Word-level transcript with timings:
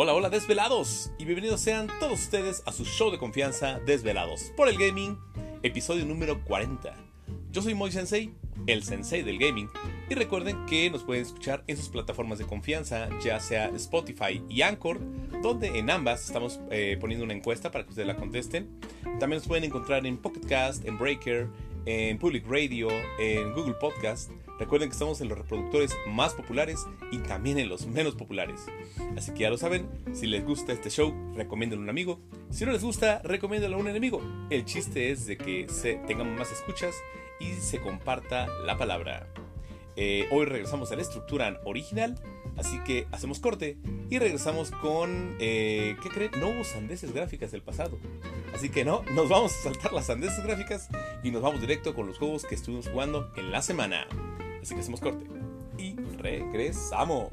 Hola, 0.00 0.14
hola 0.14 0.30
desvelados 0.30 1.10
y 1.18 1.24
bienvenidos 1.24 1.60
sean 1.60 1.88
todos 1.98 2.20
ustedes 2.20 2.62
a 2.66 2.70
su 2.70 2.84
show 2.84 3.10
de 3.10 3.18
confianza 3.18 3.80
Desvelados 3.80 4.52
por 4.56 4.68
el 4.68 4.78
Gaming, 4.78 5.18
episodio 5.64 6.06
número 6.06 6.44
40. 6.44 6.94
Yo 7.50 7.62
soy 7.62 7.74
Moy 7.74 7.90
Sensei, 7.90 8.32
el 8.68 8.84
sensei 8.84 9.24
del 9.24 9.40
gaming, 9.40 9.68
y 10.08 10.14
recuerden 10.14 10.66
que 10.66 10.88
nos 10.88 11.02
pueden 11.02 11.24
escuchar 11.24 11.64
en 11.66 11.76
sus 11.76 11.88
plataformas 11.88 12.38
de 12.38 12.46
confianza, 12.46 13.08
ya 13.24 13.40
sea 13.40 13.70
Spotify 13.74 14.40
y 14.48 14.62
Anchor, 14.62 15.00
donde 15.42 15.76
en 15.76 15.90
ambas 15.90 16.24
estamos 16.26 16.60
eh, 16.70 16.96
poniendo 17.00 17.24
una 17.24 17.34
encuesta 17.34 17.72
para 17.72 17.82
que 17.82 17.90
ustedes 17.90 18.06
la 18.06 18.14
contesten. 18.14 18.78
También 19.18 19.38
nos 19.38 19.48
pueden 19.48 19.64
encontrar 19.64 20.06
en 20.06 20.16
Pocket 20.16 20.46
Cast, 20.46 20.86
en 20.86 20.96
Breaker, 20.96 21.48
en 21.86 22.18
Public 22.18 22.46
Radio, 22.48 22.88
en 23.18 23.52
Google 23.52 23.74
Podcast. 23.74 24.30
Recuerden 24.58 24.88
que 24.88 24.94
estamos 24.94 25.20
en 25.20 25.28
los 25.28 25.38
reproductores 25.38 25.96
más 26.08 26.34
populares 26.34 26.84
y 27.12 27.18
también 27.18 27.58
en 27.58 27.68
los 27.68 27.86
menos 27.86 28.16
populares. 28.16 28.66
Así 29.16 29.32
que 29.32 29.40
ya 29.40 29.50
lo 29.50 29.56
saben, 29.56 29.88
si 30.12 30.26
les 30.26 30.44
gusta 30.44 30.72
este 30.72 30.90
show, 30.90 31.14
recomiéndenlo 31.34 31.82
a 31.82 31.84
un 31.84 31.90
amigo. 31.90 32.20
Si 32.50 32.64
no 32.64 32.72
les 32.72 32.82
gusta, 32.82 33.20
recomiéndenlo 33.22 33.76
a 33.76 33.80
un 33.80 33.88
enemigo. 33.88 34.20
El 34.50 34.64
chiste 34.64 35.10
es 35.10 35.26
de 35.26 35.36
que 35.36 35.68
se, 35.68 35.94
tengamos 36.06 36.36
más 36.36 36.50
escuchas 36.50 36.94
y 37.38 37.52
se 37.52 37.80
comparta 37.80 38.48
la 38.64 38.76
palabra. 38.76 39.28
Eh, 39.94 40.28
hoy 40.30 40.44
regresamos 40.46 40.92
a 40.92 40.96
la 40.96 41.02
estructura 41.02 41.60
original, 41.64 42.20
así 42.56 42.78
que 42.84 43.08
hacemos 43.10 43.40
corte 43.40 43.78
y 44.10 44.18
regresamos 44.18 44.70
con, 44.70 45.36
eh, 45.40 45.96
¿qué 46.02 46.08
creen? 46.08 46.30
No 46.38 46.50
hubo 46.50 46.64
sandeces 46.64 47.12
gráficas 47.12 47.50
del 47.50 47.62
pasado. 47.62 47.98
Así 48.54 48.70
que 48.70 48.84
no, 48.84 49.02
nos 49.12 49.28
vamos 49.28 49.52
a 49.52 49.62
saltar 49.62 49.92
las 49.92 50.06
sandeces 50.06 50.44
gráficas 50.44 50.88
y 51.22 51.30
nos 51.30 51.42
vamos 51.42 51.60
directo 51.60 51.94
con 51.94 52.06
los 52.06 52.18
juegos 52.18 52.44
que 52.44 52.54
estuvimos 52.54 52.88
jugando 52.88 53.32
en 53.36 53.50
la 53.50 53.60
semana. 53.60 54.06
Así 54.62 54.74
que 54.74 54.80
hacemos 54.80 55.00
corte 55.00 55.24
y 55.78 55.94
regresamos. 56.16 57.30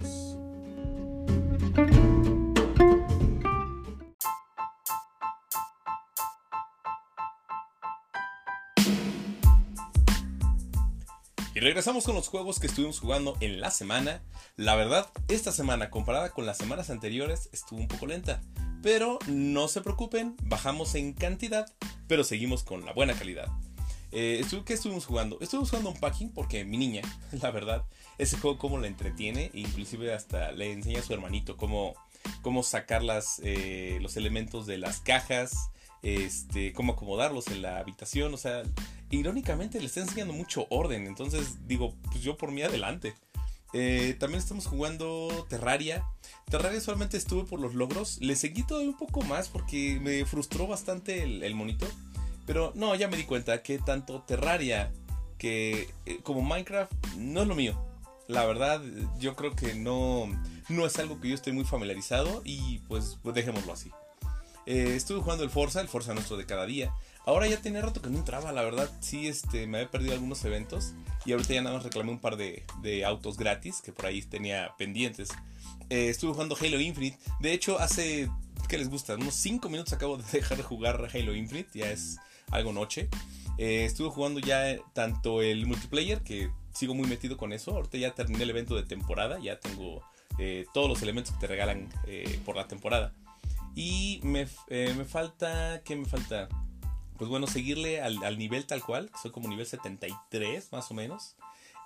Y 11.53 11.61
regresamos 11.61 12.03
con 12.03 12.15
los 12.15 12.27
juegos 12.27 12.59
que 12.59 12.67
estuvimos 12.67 12.99
jugando 12.99 13.37
en 13.39 13.61
la 13.61 13.71
semana. 13.71 14.21
La 14.57 14.75
verdad, 14.75 15.09
esta 15.29 15.53
semana 15.53 15.89
comparada 15.89 16.31
con 16.31 16.45
las 16.45 16.57
semanas 16.57 16.89
anteriores 16.89 17.49
estuvo 17.53 17.79
un 17.79 17.87
poco 17.87 18.07
lenta. 18.07 18.41
Pero 18.83 19.19
no 19.27 19.69
se 19.69 19.81
preocupen, 19.81 20.35
bajamos 20.43 20.95
en 20.95 21.13
cantidad, 21.13 21.65
pero 22.07 22.23
seguimos 22.23 22.63
con 22.63 22.85
la 22.85 22.91
buena 22.91 23.13
calidad. 23.13 23.47
Eh, 24.17 24.45
¿Qué 24.65 24.73
estuvimos 24.73 25.05
jugando? 25.05 25.37
Estuvimos 25.41 25.69
jugando 25.69 25.89
un 25.89 25.99
packing 25.99 26.29
porque 26.29 26.63
mi 26.63 26.77
niña, 26.77 27.01
la 27.41 27.51
verdad, 27.51 27.83
ese 28.17 28.37
juego 28.37 28.57
cómo 28.57 28.77
la 28.77 28.87
entretiene, 28.87 29.51
e 29.53 29.59
inclusive 29.59 30.13
hasta 30.13 30.53
le 30.53 30.71
enseña 30.71 31.01
a 31.01 31.03
su 31.03 31.13
hermanito 31.13 31.57
cómo, 31.57 31.95
cómo 32.41 32.63
sacar 32.63 33.03
las, 33.03 33.41
eh, 33.43 33.99
los 34.01 34.15
elementos 34.15 34.67
de 34.67 34.77
las 34.77 35.01
cajas, 35.01 35.69
este, 36.01 36.71
cómo 36.71 36.93
acomodarlos 36.93 37.47
en 37.47 37.61
la 37.61 37.77
habitación, 37.77 38.33
o 38.33 38.37
sea, 38.37 38.63
irónicamente 39.09 39.81
le 39.81 39.87
está 39.87 39.99
enseñando 39.99 40.31
mucho 40.31 40.65
orden, 40.69 41.07
entonces 41.07 41.67
digo, 41.67 41.93
pues 42.05 42.21
yo 42.23 42.37
por 42.37 42.53
mí 42.53 42.61
adelante. 42.61 43.15
Eh, 43.73 44.15
también 44.17 44.39
estamos 44.39 44.67
jugando 44.67 45.45
Terraria. 45.49 46.05
Terraria 46.49 46.79
solamente 46.79 47.17
estuve 47.17 47.43
por 47.43 47.59
los 47.59 47.75
logros. 47.75 48.21
Le 48.21 48.37
seguí 48.37 48.63
todavía 48.63 48.89
un 48.89 48.97
poco 48.97 49.21
más 49.23 49.49
porque 49.49 49.99
me 49.99 50.23
frustró 50.23 50.65
bastante 50.65 51.23
el, 51.23 51.43
el 51.43 51.55
monito. 51.55 51.85
Pero 52.45 52.71
no, 52.75 52.95
ya 52.95 53.07
me 53.07 53.17
di 53.17 53.23
cuenta 53.23 53.61
que 53.63 53.79
tanto 53.79 54.21
Terraria 54.21 54.91
que 55.37 55.89
eh, 56.05 56.19
como 56.23 56.41
Minecraft 56.41 56.91
no 57.17 57.41
es 57.41 57.47
lo 57.47 57.55
mío. 57.55 57.79
La 58.27 58.45
verdad, 58.45 58.81
yo 59.19 59.35
creo 59.35 59.55
que 59.55 59.75
no, 59.75 60.27
no 60.69 60.85
es 60.85 60.97
algo 60.97 61.19
que 61.21 61.29
yo 61.29 61.35
esté 61.35 61.51
muy 61.51 61.63
familiarizado 61.63 62.41
y 62.43 62.79
pues, 62.87 63.19
dejémoslo 63.23 63.73
así. 63.73 63.91
Eh, 64.65 64.95
estuve 64.95 65.21
jugando 65.21 65.43
el 65.43 65.51
Forza, 65.51 65.79
el 65.79 65.87
Forza 65.87 66.13
nuestro 66.13 66.37
de 66.37 66.45
cada 66.45 66.65
día. 66.65 66.91
Ahora 67.25 67.47
ya 67.47 67.61
tenía 67.61 67.81
rato 67.81 68.01
que 68.01 68.09
no 68.09 68.17
entraba, 68.17 68.51
la 68.51 68.63
verdad. 68.63 68.89
Sí, 68.99 69.27
este, 69.27 69.67
me 69.67 69.77
había 69.79 69.91
perdido 69.91 70.13
algunos 70.13 70.43
eventos. 70.45 70.93
Y 71.25 71.31
ahorita 71.31 71.53
ya 71.53 71.61
nada 71.61 71.75
más 71.75 71.83
reclamé 71.83 72.11
un 72.11 72.19
par 72.19 72.35
de, 72.37 72.63
de 72.81 73.05
autos 73.05 73.37
gratis 73.37 73.81
que 73.81 73.91
por 73.91 74.07
ahí 74.07 74.21
tenía 74.21 74.73
pendientes. 74.77 75.29
Eh, 75.89 76.09
estuve 76.09 76.33
jugando 76.33 76.57
Halo 76.59 76.79
Infinite. 76.79 77.17
De 77.39 77.53
hecho, 77.53 77.79
hace. 77.79 78.29
¿Qué 78.67 78.79
les 78.79 78.89
gusta? 78.89 79.15
Unos 79.15 79.35
5 79.35 79.69
minutos 79.69 79.93
acabo 79.93 80.17
de 80.17 80.23
dejar 80.31 80.57
de 80.57 80.63
jugar 80.63 81.09
Halo 81.13 81.35
Infinite. 81.35 81.69
Ya 81.77 81.91
es 81.91 82.17
algo 82.51 82.73
noche. 82.73 83.09
Eh, 83.57 83.85
estuve 83.85 84.09
jugando 84.09 84.39
ya 84.39 84.77
tanto 84.93 85.41
el 85.41 85.65
multiplayer, 85.65 86.21
que 86.21 86.49
sigo 86.75 86.93
muy 86.93 87.07
metido 87.07 87.37
con 87.37 87.53
eso. 87.53 87.71
Ahorita 87.71 87.97
ya 87.97 88.13
terminé 88.13 88.43
el 88.43 88.49
evento 88.49 88.75
de 88.75 88.83
temporada. 88.83 89.39
Ya 89.39 89.59
tengo 89.59 90.03
eh, 90.37 90.65
todos 90.73 90.89
los 90.89 91.01
elementos 91.01 91.33
que 91.33 91.39
te 91.39 91.47
regalan 91.47 91.89
eh, 92.05 92.39
por 92.45 92.55
la 92.55 92.67
temporada. 92.67 93.13
Y 93.75 94.19
me, 94.23 94.47
eh, 94.67 94.93
me 94.95 95.05
falta. 95.05 95.81
¿Qué 95.83 95.95
me 95.95 96.05
falta? 96.05 96.49
Pues 97.17 97.29
bueno, 97.29 97.47
seguirle 97.47 98.01
al, 98.01 98.21
al, 98.23 98.37
nivel 98.37 98.65
tal 98.65 98.83
cual. 98.83 99.09
Soy 99.21 99.31
como 99.31 99.47
nivel 99.47 99.65
73 99.65 100.71
más 100.71 100.91
o 100.91 100.93
menos. 100.93 101.35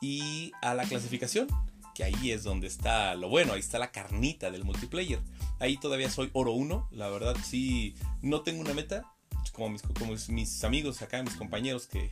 Y 0.02 0.52
a 0.62 0.74
la 0.74 0.84
clasificación. 0.84 1.48
Que 1.96 2.04
ahí 2.04 2.32
es 2.32 2.44
donde 2.44 2.68
está 2.68 3.16
lo 3.16 3.30
bueno. 3.30 3.54
Ahí 3.54 3.60
está 3.60 3.78
la 3.78 3.92
carnita 3.92 4.52
del 4.52 4.64
multiplayer. 4.64 5.20
Ahí 5.60 5.78
todavía 5.78 6.10
soy 6.10 6.30
oro 6.34 6.54
1. 6.54 6.90
La 6.92 7.10
verdad 7.10 7.36
sí. 7.44 7.96
No 8.22 8.42
tengo 8.42 8.62
una 8.62 8.74
meta. 8.74 9.12
Como 9.60 10.16
mis, 10.30 10.64
amigos 10.64 11.02
acá, 11.02 11.22
mis 11.22 11.36
compañeros 11.36 11.88
que, 11.88 12.12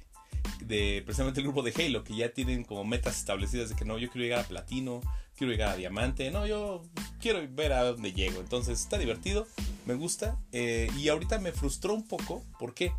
de 0.60 1.02
precisamente 1.06 1.40
el 1.40 1.46
grupo 1.46 1.64
de 1.64 1.74
Halo 1.74 2.04
que 2.04 2.16
ya 2.16 2.30
tienen 2.34 2.64
como 2.64 2.84
metas 2.84 3.18
establecidas 3.18 3.70
de 3.70 3.76
que 3.76 3.86
no, 3.86 3.98
yo 3.98 4.10
quiero 4.10 4.24
llegar 4.24 4.40
a 4.40 4.48
platino, 4.48 5.02
quiero 5.36 5.52
llegar 5.52 5.70
a 5.70 5.76
diamante, 5.78 6.30
no, 6.32 6.46
yo 6.46 6.84
quiero 7.20 7.40
ver 7.50 7.74
a 7.74 7.84
dónde 7.84 8.12
llego. 8.12 8.42
Entonces 8.42 8.82
está 8.82 8.98
divertido, 8.98 9.48
me 9.86 9.94
gusta 9.94 10.38
eh, 10.52 10.90
y 10.98 11.10
ahorita 11.10 11.40
me 11.40 11.52
frustró 11.52 11.94
un 11.94 12.08
poco, 12.08 12.44
¿por 12.60 12.74
qué? 12.74 12.92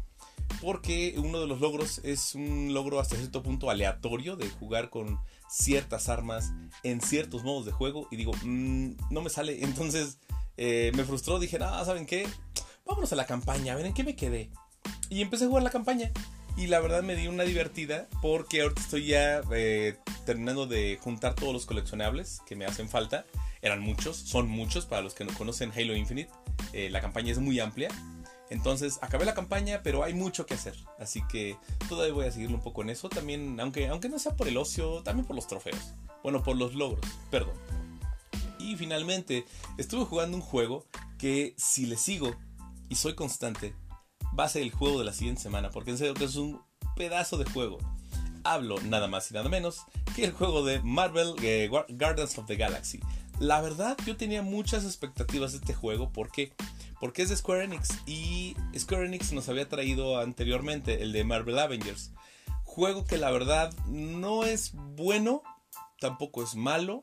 Porque 0.62 1.14
uno 1.18 1.40
de 1.40 1.46
los 1.46 1.60
logros 1.60 2.00
es 2.04 2.34
un 2.34 2.72
logro 2.72 3.00
hasta 3.00 3.16
cierto 3.16 3.42
punto 3.42 3.70
aleatorio 3.70 4.36
de 4.36 4.48
jugar 4.48 4.88
con 4.88 5.18
ciertas 5.48 6.08
armas 6.08 6.52
en 6.82 7.00
ciertos 7.00 7.42
modos 7.44 7.66
de 7.66 7.72
juego 7.72 8.08
y 8.10 8.16
digo, 8.16 8.32
mmm, 8.42 8.92
no 9.10 9.20
me 9.20 9.30
sale, 9.30 9.62
entonces 9.64 10.18
eh, 10.56 10.92
me 10.94 11.04
frustró, 11.04 11.38
dije, 11.38 11.58
no, 11.58 11.84
¿saben 11.84 12.06
qué? 12.06 12.26
Vámonos 12.88 13.12
a 13.12 13.16
la 13.16 13.26
campaña, 13.26 13.74
a 13.74 13.76
ver 13.76 13.84
en 13.84 13.92
qué 13.92 14.02
me 14.02 14.16
quedé. 14.16 14.50
Y 15.10 15.20
empecé 15.20 15.44
a 15.44 15.48
jugar 15.48 15.62
la 15.62 15.70
campaña. 15.70 16.10
Y 16.56 16.68
la 16.68 16.80
verdad 16.80 17.02
me 17.02 17.14
di 17.14 17.28
una 17.28 17.44
divertida 17.44 18.08
porque 18.22 18.62
ahorita 18.62 18.80
estoy 18.80 19.06
ya 19.06 19.42
eh, 19.52 19.98
terminando 20.24 20.66
de 20.66 20.98
juntar 21.00 21.34
todos 21.34 21.52
los 21.52 21.66
coleccionables 21.66 22.40
que 22.46 22.56
me 22.56 22.64
hacen 22.64 22.88
falta. 22.88 23.26
Eran 23.60 23.80
muchos, 23.80 24.16
son 24.16 24.48
muchos 24.48 24.86
para 24.86 25.02
los 25.02 25.12
que 25.12 25.24
no 25.24 25.34
conocen 25.34 25.70
Halo 25.70 25.94
Infinite. 25.94 26.30
Eh, 26.72 26.88
la 26.88 27.02
campaña 27.02 27.30
es 27.30 27.38
muy 27.38 27.60
amplia. 27.60 27.90
Entonces 28.48 28.98
acabé 29.02 29.26
la 29.26 29.34
campaña, 29.34 29.82
pero 29.84 30.02
hay 30.02 30.14
mucho 30.14 30.46
que 30.46 30.54
hacer. 30.54 30.74
Así 30.98 31.22
que 31.28 31.58
todavía 31.90 32.14
voy 32.14 32.26
a 32.26 32.32
seguirle 32.32 32.56
un 32.56 32.62
poco 32.62 32.80
en 32.80 32.88
eso. 32.88 33.10
También, 33.10 33.60
aunque, 33.60 33.86
aunque 33.88 34.08
no 34.08 34.18
sea 34.18 34.34
por 34.34 34.48
el 34.48 34.56
ocio, 34.56 35.02
también 35.02 35.26
por 35.26 35.36
los 35.36 35.46
trofeos. 35.46 35.92
Bueno, 36.22 36.42
por 36.42 36.56
los 36.56 36.74
logros, 36.74 37.04
perdón. 37.30 37.54
Y 38.58 38.76
finalmente, 38.76 39.44
estuve 39.76 40.06
jugando 40.06 40.38
un 40.38 40.42
juego 40.42 40.86
que 41.18 41.54
si 41.58 41.86
le 41.86 41.96
sigo 41.96 42.34
y 42.88 42.96
soy 42.96 43.14
constante, 43.14 43.74
va 44.38 44.44
a 44.44 44.48
ser 44.48 44.62
el 44.62 44.72
juego 44.72 44.98
de 44.98 45.04
la 45.04 45.12
siguiente 45.12 45.42
semana, 45.42 45.70
porque 45.70 45.90
en 45.90 45.98
serio 45.98 46.14
que 46.14 46.24
es 46.24 46.36
un 46.36 46.60
pedazo 46.96 47.38
de 47.38 47.44
juego. 47.50 47.78
Hablo 48.44 48.80
nada 48.82 49.08
más 49.08 49.30
y 49.30 49.34
nada 49.34 49.48
menos 49.48 49.82
que 50.14 50.24
el 50.24 50.32
juego 50.32 50.64
de 50.64 50.80
Marvel 50.80 51.34
eh, 51.42 51.68
Guardians 51.68 52.38
of 52.38 52.46
the 52.46 52.56
Galaxy. 52.56 53.00
La 53.40 53.60
verdad, 53.60 53.96
yo 54.06 54.16
tenía 54.16 54.42
muchas 54.42 54.84
expectativas 54.84 55.52
de 55.52 55.58
este 55.58 55.74
juego, 55.74 56.10
¿por 56.12 56.30
qué? 56.30 56.52
Porque 57.00 57.22
es 57.22 57.28
de 57.28 57.36
Square 57.36 57.64
Enix 57.64 57.90
y 58.06 58.56
Square 58.76 59.06
Enix 59.06 59.32
nos 59.32 59.48
había 59.48 59.68
traído 59.68 60.18
anteriormente 60.18 61.02
el 61.02 61.12
de 61.12 61.24
Marvel 61.24 61.58
Avengers. 61.58 62.10
Juego 62.64 63.04
que 63.04 63.18
la 63.18 63.30
verdad 63.30 63.72
no 63.86 64.44
es 64.44 64.72
bueno, 64.74 65.42
tampoco 66.00 66.42
es 66.42 66.56
malo. 66.56 67.00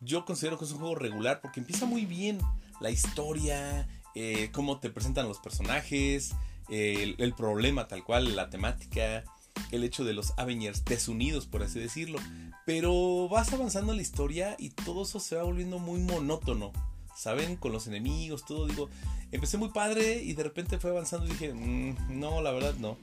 Yo 0.00 0.24
considero 0.24 0.58
que 0.58 0.66
es 0.66 0.72
un 0.72 0.78
juego 0.78 0.94
regular 0.94 1.40
porque 1.40 1.60
empieza 1.60 1.86
muy 1.86 2.04
bien 2.04 2.38
la 2.80 2.90
historia, 2.90 3.88
eh, 4.14 4.50
cómo 4.52 4.80
te 4.80 4.90
presentan 4.90 5.28
los 5.28 5.38
personajes, 5.38 6.34
el, 6.68 7.34
problema 7.36 7.88
tal 7.88 8.04
cual, 8.04 8.36
la 8.36 8.50
temática, 8.50 9.24
el 9.70 9.84
hecho 9.84 10.04
de 10.04 10.12
los 10.12 10.32
Avengers 10.36 10.84
desunidos, 10.84 11.46
por 11.46 11.62
así 11.62 11.80
decirlo. 11.80 12.18
Pero 12.66 13.28
vas 13.28 13.52
avanzando 13.52 13.94
la 13.94 14.02
historia 14.02 14.56
y 14.58 14.70
todo 14.70 15.02
eso 15.02 15.20
se 15.20 15.36
va 15.36 15.42
volviendo 15.42 15.78
muy 15.78 16.00
monótono. 16.00 16.72
¿Saben? 17.16 17.56
Con 17.56 17.72
los 17.72 17.88
enemigos, 17.88 18.44
todo. 18.44 18.66
Digo, 18.66 18.88
empecé 19.32 19.58
muy 19.58 19.70
padre 19.70 20.22
y 20.22 20.34
de 20.34 20.44
repente 20.44 20.78
fue 20.78 20.90
avanzando 20.90 21.26
y 21.26 21.30
dije, 21.30 21.52
mmm, 21.52 21.96
no, 22.20 22.42
la 22.42 22.52
verdad 22.52 22.74
no. 22.78 22.96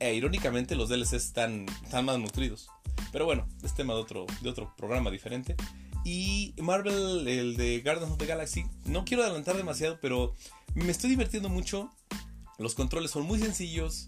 E 0.00 0.14
irónicamente 0.14 0.74
los 0.74 0.90
DLCs 0.90 1.14
están, 1.14 1.66
están 1.82 2.04
más 2.04 2.18
nutridos. 2.18 2.68
Pero 3.10 3.24
bueno, 3.24 3.46
es 3.62 3.74
tema 3.74 3.94
de 3.94 4.00
otro, 4.00 4.26
de 4.42 4.50
otro 4.50 4.74
programa 4.76 5.10
diferente. 5.10 5.56
Y 6.04 6.54
Marvel, 6.58 7.26
el 7.26 7.56
de 7.56 7.80
Guardians 7.80 8.12
of 8.12 8.18
the 8.18 8.26
Galaxy, 8.26 8.66
no 8.84 9.04
quiero 9.04 9.22
adelantar 9.22 9.56
demasiado, 9.56 9.98
pero 10.00 10.34
me 10.74 10.90
estoy 10.90 11.10
divirtiendo 11.10 11.48
mucho. 11.48 11.90
Los 12.58 12.74
controles 12.74 13.10
son 13.10 13.24
muy 13.24 13.38
sencillos, 13.40 14.06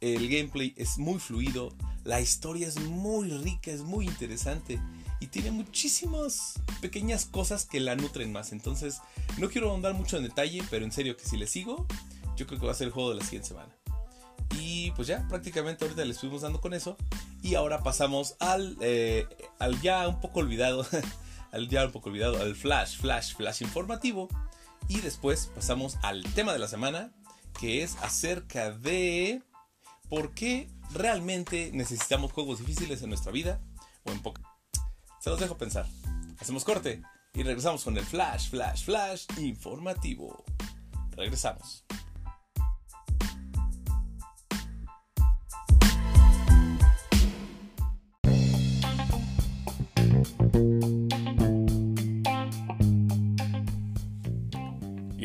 el 0.00 0.28
gameplay 0.28 0.74
es 0.76 0.98
muy 0.98 1.18
fluido, 1.18 1.74
la 2.04 2.20
historia 2.20 2.68
es 2.68 2.78
muy 2.78 3.30
rica, 3.30 3.70
es 3.70 3.82
muy 3.82 4.06
interesante. 4.06 4.80
y 5.20 5.26
tiene 5.26 5.50
muchísimas 5.50 6.60
pequeñas 6.80 7.24
cosas 7.24 7.64
que 7.64 7.80
la 7.80 7.96
nutren 7.96 8.30
más. 8.30 8.52
Entonces, 8.52 9.00
no 9.38 9.48
quiero 9.48 9.70
ahondar 9.70 9.94
mucho 9.94 10.16
en 10.16 10.22
detalle, 10.22 10.62
pero 10.70 10.84
en 10.84 10.92
serio 10.92 11.16
que 11.16 11.24
si 11.24 11.36
le 11.36 11.48
sigo, 11.48 11.86
yo 12.36 12.46
creo 12.46 12.60
que 12.60 12.66
va 12.66 12.70
a 12.70 12.76
ser 12.76 12.86
el 12.86 12.92
juego 12.92 13.10
de 13.10 13.16
la 13.16 13.24
siguiente 13.24 13.48
semana. 13.48 13.74
Y 14.60 14.92
pues 14.92 15.08
ya, 15.08 15.26
prácticamente 15.28 15.84
ahorita 15.84 16.04
le 16.04 16.12
estuvimos 16.12 16.42
dando 16.42 16.60
con 16.60 16.72
eso. 16.72 16.96
Y 17.42 17.56
ahora 17.56 17.82
pasamos 17.82 18.36
al, 18.38 18.76
eh, 18.80 19.26
al 19.58 19.80
ya 19.80 20.06
un 20.06 20.20
poco 20.20 20.38
olvidado, 20.40 20.86
al 21.52 21.68
ya 21.68 21.86
un 21.86 21.92
poco 21.92 22.10
olvidado, 22.10 22.40
al 22.40 22.54
flash, 22.54 22.98
flash, 22.98 23.34
flash 23.34 23.62
informativo. 23.62 24.28
Y 24.88 25.00
después 25.00 25.50
pasamos 25.54 25.96
al 26.02 26.22
tema 26.34 26.52
de 26.52 26.58
la 26.58 26.68
semana, 26.68 27.12
que 27.58 27.82
es 27.82 27.96
acerca 27.96 28.70
de 28.70 29.42
por 30.08 30.32
qué 30.34 30.70
realmente 30.92 31.70
necesitamos 31.74 32.32
juegos 32.32 32.60
difíciles 32.60 33.02
en 33.02 33.10
nuestra 33.10 33.32
vida 33.32 33.60
o 34.04 34.10
en 34.10 34.20
poca. 34.20 34.42
Se 35.20 35.30
los 35.30 35.40
dejo 35.40 35.58
pensar. 35.58 35.86
Hacemos 36.40 36.64
corte 36.64 37.02
y 37.34 37.42
regresamos 37.42 37.84
con 37.84 37.96
el 37.96 38.04
flash, 38.04 38.50
flash, 38.50 38.84
flash 38.84 39.26
informativo. 39.38 40.44
Regresamos. 41.10 41.84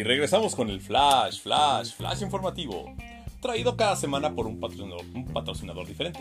Regresamos 0.03 0.53
con 0.53 0.69
el 0.69 0.81
flash, 0.81 1.39
flash, 1.39 1.93
flash 1.93 2.23
informativo, 2.23 2.93
traído 3.41 3.77
cada 3.77 3.95
semana 3.95 4.35
por 4.35 4.47
un 4.47 4.59
patrocinador, 4.59 5.05
un 5.15 5.23
patrocinador 5.23 5.87
diferente. 5.87 6.19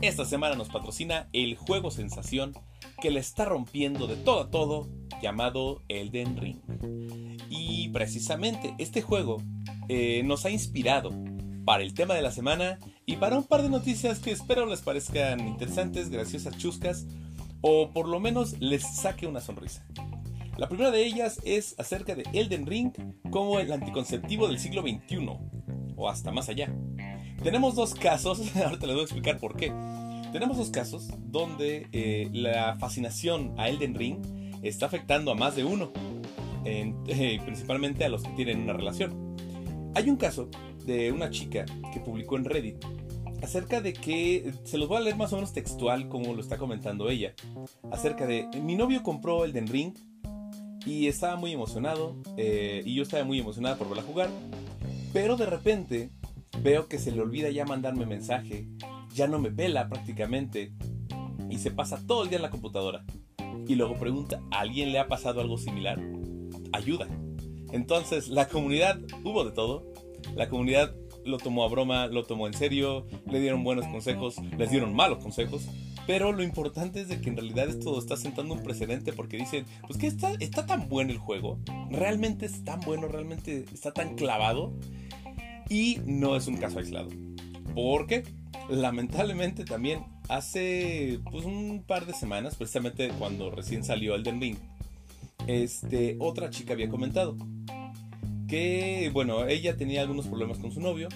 Esta 0.00 0.24
semana 0.24 0.54
nos 0.54 0.70
patrocina 0.70 1.28
el 1.34 1.54
juego 1.54 1.90
sensación 1.90 2.54
que 3.02 3.10
le 3.10 3.20
está 3.20 3.44
rompiendo 3.44 4.06
de 4.06 4.16
todo 4.16 4.40
a 4.40 4.50
todo, 4.50 4.88
llamado 5.20 5.82
Elden 5.88 6.38
Ring. 6.38 6.56
Y 7.50 7.90
precisamente 7.90 8.74
este 8.78 9.02
juego 9.02 9.42
eh, 9.90 10.22
nos 10.24 10.46
ha 10.46 10.50
inspirado 10.50 11.10
para 11.66 11.82
el 11.82 11.92
tema 11.92 12.14
de 12.14 12.22
la 12.22 12.30
semana 12.30 12.78
y 13.04 13.16
para 13.16 13.36
un 13.36 13.44
par 13.44 13.62
de 13.62 13.68
noticias 13.68 14.20
que 14.20 14.30
espero 14.30 14.64
les 14.64 14.80
parezcan 14.80 15.46
interesantes, 15.46 16.08
graciosas, 16.08 16.56
chuscas 16.56 17.06
o 17.60 17.90
por 17.90 18.08
lo 18.08 18.20
menos 18.20 18.58
les 18.58 18.84
saque 18.84 19.26
una 19.26 19.42
sonrisa. 19.42 19.84
La 20.58 20.68
primera 20.68 20.90
de 20.90 21.06
ellas 21.06 21.40
es 21.44 21.76
acerca 21.78 22.16
de 22.16 22.24
Elden 22.32 22.66
Ring 22.66 22.90
como 23.30 23.60
el 23.60 23.70
anticonceptivo 23.72 24.48
del 24.48 24.58
siglo 24.58 24.82
XXI, 24.82 25.28
o 25.96 26.08
hasta 26.08 26.32
más 26.32 26.48
allá. 26.48 26.74
Tenemos 27.44 27.76
dos 27.76 27.94
casos, 27.94 28.40
ahorita 28.56 28.86
les 28.88 28.96
voy 28.96 29.02
a 29.02 29.04
explicar 29.04 29.38
por 29.38 29.56
qué. 29.56 29.72
Tenemos 30.32 30.56
dos 30.56 30.70
casos 30.70 31.10
donde 31.16 31.86
eh, 31.92 32.28
la 32.32 32.76
fascinación 32.76 33.54
a 33.56 33.68
Elden 33.68 33.94
Ring 33.94 34.16
está 34.62 34.86
afectando 34.86 35.30
a 35.30 35.36
más 35.36 35.54
de 35.54 35.64
uno, 35.64 35.92
eh, 36.64 37.40
principalmente 37.44 38.04
a 38.04 38.08
los 38.08 38.24
que 38.24 38.30
tienen 38.30 38.62
una 38.62 38.72
relación. 38.72 39.36
Hay 39.94 40.10
un 40.10 40.16
caso 40.16 40.50
de 40.84 41.12
una 41.12 41.30
chica 41.30 41.66
que 41.94 42.00
publicó 42.00 42.36
en 42.36 42.44
Reddit 42.44 42.84
acerca 43.42 43.80
de 43.80 43.92
que, 43.92 44.52
se 44.64 44.76
los 44.76 44.88
voy 44.88 44.96
a 44.96 45.00
leer 45.02 45.14
más 45.14 45.32
o 45.32 45.36
menos 45.36 45.52
textual 45.52 46.08
como 46.08 46.34
lo 46.34 46.40
está 46.40 46.58
comentando 46.58 47.08
ella, 47.08 47.32
acerca 47.92 48.26
de, 48.26 48.48
mi 48.60 48.74
novio 48.74 49.04
compró 49.04 49.44
Elden 49.44 49.68
Ring 49.68 49.94
y 50.88 51.06
estaba 51.06 51.36
muy 51.36 51.52
emocionado 51.52 52.16
eh, 52.38 52.82
y 52.84 52.94
yo 52.94 53.02
estaba 53.02 53.22
muy 53.22 53.38
emocionada 53.38 53.76
por 53.76 53.88
verla 53.88 54.02
jugar. 54.02 54.30
Pero 55.12 55.36
de 55.36 55.44
repente 55.44 56.10
veo 56.62 56.88
que 56.88 56.98
se 56.98 57.12
le 57.12 57.20
olvida 57.20 57.50
ya 57.50 57.66
mandarme 57.66 58.06
mensaje, 58.06 58.66
ya 59.14 59.28
no 59.28 59.38
me 59.38 59.50
pela 59.50 59.88
prácticamente 59.88 60.72
y 61.50 61.58
se 61.58 61.70
pasa 61.70 62.00
todo 62.06 62.22
el 62.22 62.30
día 62.30 62.36
en 62.36 62.42
la 62.42 62.50
computadora. 62.50 63.04
Y 63.66 63.74
luego 63.74 63.96
pregunta, 63.96 64.40
¿a 64.50 64.60
alguien 64.60 64.92
le 64.92 64.98
ha 64.98 65.08
pasado 65.08 65.42
algo 65.42 65.58
similar? 65.58 66.00
Ayuda. 66.72 67.06
Entonces 67.70 68.28
la 68.28 68.48
comunidad 68.48 68.98
hubo 69.24 69.44
de 69.44 69.52
todo. 69.52 69.92
La 70.34 70.48
comunidad 70.48 70.94
lo 71.26 71.36
tomó 71.36 71.64
a 71.64 71.68
broma, 71.68 72.06
lo 72.06 72.24
tomó 72.24 72.46
en 72.46 72.54
serio, 72.54 73.06
le 73.26 73.40
dieron 73.40 73.62
buenos 73.62 73.86
consejos, 73.86 74.36
les 74.56 74.70
dieron 74.70 74.94
malos 74.94 75.18
consejos. 75.18 75.68
Pero 76.08 76.32
lo 76.32 76.42
importante 76.42 77.02
es 77.02 77.08
de 77.08 77.20
que 77.20 77.28
en 77.28 77.36
realidad 77.36 77.68
esto 77.68 77.98
está 77.98 78.16
sentando 78.16 78.54
un 78.54 78.62
precedente 78.62 79.12
porque 79.12 79.36
dicen, 79.36 79.66
pues 79.86 79.98
que 79.98 80.06
está, 80.06 80.32
está 80.40 80.64
tan 80.64 80.88
bueno 80.88 81.12
el 81.12 81.18
juego, 81.18 81.58
realmente 81.90 82.46
es 82.46 82.64
tan 82.64 82.80
bueno, 82.80 83.08
realmente 83.08 83.66
está 83.74 83.92
tan 83.92 84.14
clavado 84.14 84.72
y 85.68 85.98
no 86.06 86.34
es 86.34 86.46
un 86.46 86.56
caso 86.56 86.78
aislado. 86.78 87.10
Porque 87.74 88.22
lamentablemente 88.70 89.66
también 89.66 90.06
hace 90.30 91.20
pues 91.30 91.44
un 91.44 91.84
par 91.86 92.06
de 92.06 92.14
semanas, 92.14 92.56
precisamente 92.56 93.10
cuando 93.18 93.50
recién 93.50 93.84
salió 93.84 94.14
Elden 94.14 94.40
Ring, 94.40 94.56
este, 95.46 96.16
otra 96.20 96.48
chica 96.48 96.72
había 96.72 96.88
comentado 96.88 97.36
que, 98.48 99.10
bueno, 99.12 99.46
ella 99.46 99.76
tenía 99.76 100.00
algunos 100.00 100.26
problemas 100.26 100.56
con 100.56 100.72
su 100.72 100.80
novio, 100.80 101.10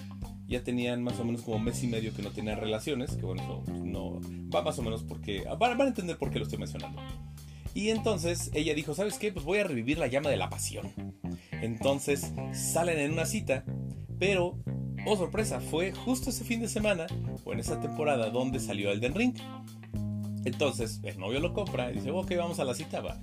ya 0.47 0.63
tenían 0.63 1.03
más 1.03 1.19
o 1.19 1.25
menos 1.25 1.41
como 1.41 1.59
mes 1.59 1.83
y 1.83 1.87
medio 1.87 2.13
que 2.13 2.21
no 2.21 2.31
tenían 2.31 2.59
relaciones, 2.59 3.15
que 3.15 3.25
bueno, 3.25 3.41
eso 3.41 3.63
no 3.83 4.19
va 4.53 4.61
más 4.61 4.77
o 4.79 4.81
menos 4.81 5.03
porque 5.03 5.43
van, 5.59 5.79
a 5.79 5.87
entender 5.87 6.17
por 6.17 6.31
qué 6.31 6.39
lo 6.39 6.45
estoy 6.45 6.59
mencionando. 6.59 7.01
Y 7.73 7.89
entonces 7.89 8.51
ella 8.53 8.75
dijo, 8.75 8.93
¿sabes 8.93 9.17
qué? 9.17 9.31
Pues 9.31 9.45
voy 9.45 9.59
a 9.59 9.63
revivir 9.63 9.97
la 9.97 10.07
llama 10.07 10.29
de 10.29 10.37
la 10.37 10.49
pasión. 10.49 10.91
Entonces 11.51 12.31
salen 12.53 12.99
en 12.99 13.13
una 13.13 13.25
cita, 13.25 13.65
pero, 14.19 14.59
oh 15.07 15.17
sorpresa, 15.17 15.59
fue 15.59 15.91
justo 15.91 16.29
ese 16.29 16.43
fin 16.43 16.61
de 16.61 16.67
semana 16.67 17.07
o 17.43 17.53
en 17.53 17.59
esa 17.59 17.79
temporada 17.79 18.29
donde 18.29 18.59
salió 18.59 18.91
Elden 18.91 19.15
Ring. 19.15 19.35
Entonces 20.45 20.99
el 21.03 21.19
novio 21.19 21.39
lo 21.39 21.53
compra 21.53 21.89
y 21.91 21.95
dice, 21.95 22.11
ok, 22.11 22.31
vamos 22.37 22.59
a 22.59 22.65
la 22.65 22.73
cita, 22.73 23.01
va. 23.01 23.19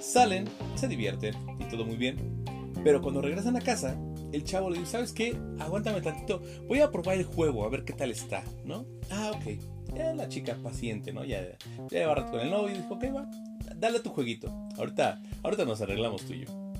Salen, 0.00 0.46
se 0.74 0.88
divierten 0.88 1.34
y 1.58 1.64
todo 1.64 1.86
muy 1.86 1.96
bien. 1.96 2.44
Pero 2.84 3.00
cuando 3.00 3.22
regresan 3.22 3.56
a 3.56 3.60
casa, 3.60 3.98
el 4.36 4.44
chavo 4.44 4.70
le 4.70 4.78
dice, 4.78 4.92
¿sabes 4.92 5.12
qué? 5.12 5.36
Aguántame 5.58 6.00
tantito, 6.00 6.42
voy 6.68 6.80
a 6.80 6.90
probar 6.90 7.16
el 7.16 7.24
juego, 7.24 7.64
a 7.64 7.68
ver 7.68 7.84
qué 7.84 7.92
tal 7.92 8.10
está, 8.10 8.44
¿no? 8.64 8.86
Ah, 9.10 9.32
ok. 9.34 9.94
La 10.14 10.28
chica 10.28 10.56
paciente, 10.62 11.12
¿no? 11.12 11.24
Ya, 11.24 11.42
ya 11.42 11.98
lleva 12.00 12.14
rato 12.14 12.32
con 12.32 12.40
el 12.40 12.50
novio 12.50 12.76
y 12.76 13.76
dale 13.76 14.00
tu 14.00 14.10
jueguito. 14.10 14.48
Ahorita, 14.76 15.22
ahorita 15.42 15.64
nos 15.64 15.80
arreglamos 15.80 16.22
tú 16.22 16.34
y 16.34 16.44
yo. 16.44 16.72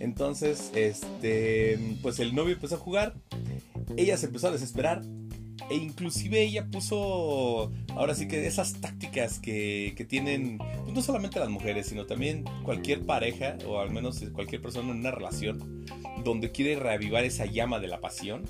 Entonces, 0.00 0.70
este, 0.74 1.78
pues 2.02 2.18
el 2.20 2.34
novio 2.34 2.54
empezó 2.54 2.74
a 2.74 2.78
jugar, 2.78 3.14
ella 3.96 4.16
se 4.16 4.26
empezó 4.26 4.48
a 4.48 4.50
desesperar 4.50 5.02
e 5.70 5.76
inclusive 5.76 6.42
ella 6.42 6.66
puso, 6.66 7.72
ahora 7.90 8.14
sí 8.14 8.26
que 8.28 8.46
esas 8.46 8.80
tácticas 8.80 9.38
que, 9.38 9.94
que 9.96 10.04
tienen, 10.04 10.58
pues 10.58 10.92
no 10.92 11.02
solamente 11.02 11.38
las 11.38 11.48
mujeres, 11.48 11.86
sino 11.86 12.04
también 12.04 12.44
cualquier 12.64 13.06
pareja, 13.06 13.56
o 13.66 13.78
al 13.78 13.90
menos 13.90 14.22
cualquier 14.32 14.60
persona 14.60 14.90
en 14.90 14.98
una 14.98 15.10
relación, 15.10 15.84
donde 16.24 16.52
quiere 16.52 16.76
reavivar 16.76 17.24
esa 17.24 17.46
llama 17.46 17.80
de 17.80 17.88
la 17.88 18.00
pasión. 18.00 18.44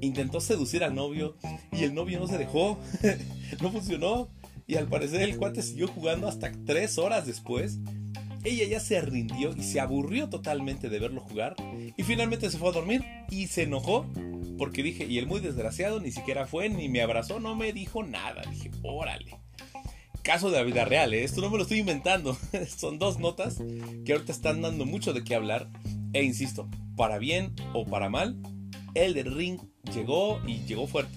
Intentó 0.00 0.40
seducir 0.40 0.84
al 0.84 0.94
novio 0.94 1.36
y 1.72 1.84
el 1.84 1.94
novio 1.94 2.20
no 2.20 2.26
se 2.26 2.38
dejó, 2.38 2.78
no 3.62 3.70
funcionó. 3.70 4.28
Y 4.66 4.76
al 4.76 4.88
parecer 4.88 5.22
el 5.22 5.36
cuate 5.36 5.62
siguió 5.62 5.86
jugando 5.88 6.28
hasta 6.28 6.52
tres 6.64 6.98
horas 6.98 7.26
después. 7.26 7.78
Ella 8.44 8.64
ya 8.66 8.80
se 8.80 9.00
rindió 9.00 9.54
y 9.56 9.62
se 9.62 9.80
aburrió 9.80 10.28
totalmente 10.28 10.88
de 10.88 10.98
verlo 10.98 11.20
jugar. 11.20 11.56
Y 11.96 12.02
finalmente 12.02 12.50
se 12.50 12.58
fue 12.58 12.68
a 12.68 12.72
dormir 12.72 13.04
y 13.30 13.46
se 13.46 13.62
enojó 13.62 14.06
porque 14.56 14.82
dije, 14.82 15.04
y 15.06 15.18
el 15.18 15.26
muy 15.26 15.40
desgraciado 15.40 16.00
ni 16.00 16.10
siquiera 16.10 16.46
fue, 16.46 16.68
ni 16.68 16.88
me 16.88 17.02
abrazó, 17.02 17.40
no 17.40 17.54
me 17.54 17.72
dijo 17.72 18.02
nada. 18.02 18.42
Dije, 18.50 18.70
órale. 18.82 19.38
Caso 20.22 20.50
de 20.50 20.56
la 20.56 20.64
vida 20.64 20.84
real, 20.84 21.14
¿eh? 21.14 21.22
esto 21.22 21.40
no 21.40 21.50
me 21.50 21.56
lo 21.56 21.62
estoy 21.62 21.78
inventando. 21.78 22.36
Son 22.76 22.98
dos 22.98 23.18
notas 23.18 23.62
que 24.04 24.12
ahorita 24.12 24.32
están 24.32 24.62
dando 24.62 24.86
mucho 24.86 25.12
de 25.12 25.22
qué 25.22 25.34
hablar. 25.34 25.68
E 26.16 26.22
insisto, 26.22 26.66
para 26.96 27.18
bien 27.18 27.52
o 27.74 27.84
para 27.84 28.08
mal, 28.08 28.38
el 28.94 29.12
de 29.12 29.22
Ring 29.22 29.60
llegó 29.94 30.40
y 30.46 30.60
llegó 30.64 30.86
fuerte. 30.86 31.14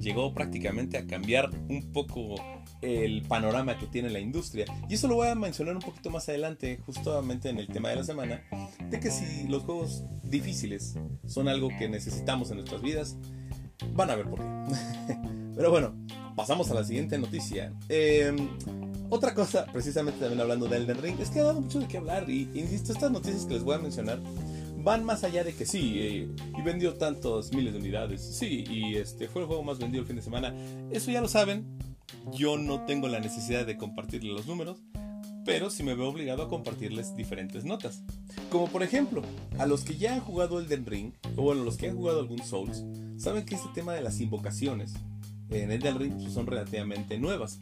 Llegó 0.00 0.34
prácticamente 0.34 0.98
a 0.98 1.06
cambiar 1.06 1.48
un 1.68 1.92
poco 1.92 2.34
el 2.82 3.22
panorama 3.22 3.78
que 3.78 3.86
tiene 3.86 4.10
la 4.10 4.18
industria. 4.18 4.64
Y 4.88 4.94
eso 4.94 5.06
lo 5.06 5.14
voy 5.14 5.28
a 5.28 5.36
mencionar 5.36 5.76
un 5.76 5.82
poquito 5.82 6.10
más 6.10 6.28
adelante, 6.28 6.80
justamente 6.84 7.50
en 7.50 7.58
el 7.58 7.68
tema 7.68 7.90
de 7.90 7.96
la 7.96 8.02
semana, 8.02 8.42
de 8.90 8.98
que 8.98 9.12
si 9.12 9.46
los 9.46 9.62
juegos 9.62 10.02
difíciles 10.24 10.96
son 11.28 11.46
algo 11.46 11.68
que 11.78 11.88
necesitamos 11.88 12.50
en 12.50 12.56
nuestras 12.56 12.82
vidas, 12.82 13.16
van 13.94 14.10
a 14.10 14.16
ver 14.16 14.28
por 14.28 14.40
qué. 14.40 14.74
Pero 15.54 15.70
bueno, 15.70 15.94
pasamos 16.40 16.70
a 16.70 16.74
la 16.74 16.84
siguiente 16.84 17.18
noticia. 17.18 17.70
Em, 17.90 18.48
otra 19.10 19.34
cosa, 19.34 19.66
precisamente 19.66 20.20
también 20.20 20.40
hablando 20.40 20.68
de 20.68 20.78
Elden 20.78 21.02
Ring, 21.02 21.20
es 21.20 21.28
que 21.28 21.40
ha 21.40 21.44
dado 21.44 21.60
mucho 21.60 21.80
de 21.80 21.86
qué 21.86 21.98
hablar 21.98 22.30
y 22.30 22.48
insisto, 22.54 22.94
estas 22.94 23.10
noticias 23.10 23.44
que 23.44 23.52
les 23.52 23.62
voy 23.62 23.74
a 23.74 23.78
mencionar 23.78 24.18
van 24.78 25.04
más 25.04 25.22
allá 25.22 25.44
de 25.44 25.52
que 25.52 25.66
sí, 25.66 25.98
eh, 25.98 26.28
y 26.58 26.62
vendió 26.62 26.94
tantos 26.94 27.52
miles 27.52 27.74
de 27.74 27.80
unidades, 27.80 28.22
sí, 28.22 28.64
y 28.70 28.96
este 28.96 29.28
fue 29.28 29.42
el 29.42 29.48
juego 29.48 29.62
más 29.62 29.78
vendido 29.78 30.00
el 30.00 30.06
fin 30.06 30.16
de 30.16 30.22
semana. 30.22 30.54
Eso 30.90 31.10
ya 31.10 31.20
lo 31.20 31.28
saben, 31.28 31.66
yo 32.32 32.56
no 32.56 32.86
tengo 32.86 33.06
la 33.08 33.20
necesidad 33.20 33.66
de 33.66 33.76
compartirles 33.76 34.32
los 34.32 34.46
números, 34.46 34.78
pero 35.44 35.68
sí 35.68 35.82
me 35.82 35.94
veo 35.94 36.08
obligado 36.08 36.44
a 36.44 36.48
compartirles 36.48 37.14
diferentes 37.14 37.66
notas. 37.66 38.02
Como 38.48 38.68
por 38.68 38.82
ejemplo, 38.82 39.20
a 39.58 39.66
los 39.66 39.84
que 39.84 39.98
ya 39.98 40.14
han 40.14 40.20
jugado 40.20 40.58
Elden 40.58 40.86
Ring, 40.86 41.12
o 41.36 41.42
bueno, 41.42 41.64
los 41.64 41.76
que 41.76 41.90
han 41.90 41.96
jugado 41.96 42.20
algún 42.20 42.42
Souls, 42.42 42.82
saben 43.18 43.44
que 43.44 43.56
este 43.56 43.68
tema 43.74 43.92
de 43.92 44.00
las 44.00 44.20
invocaciones 44.20 44.94
en 45.50 45.72
Elden 45.72 45.98
Ring 45.98 46.30
son 46.30 46.46
relativamente 46.46 47.18
nuevas. 47.18 47.60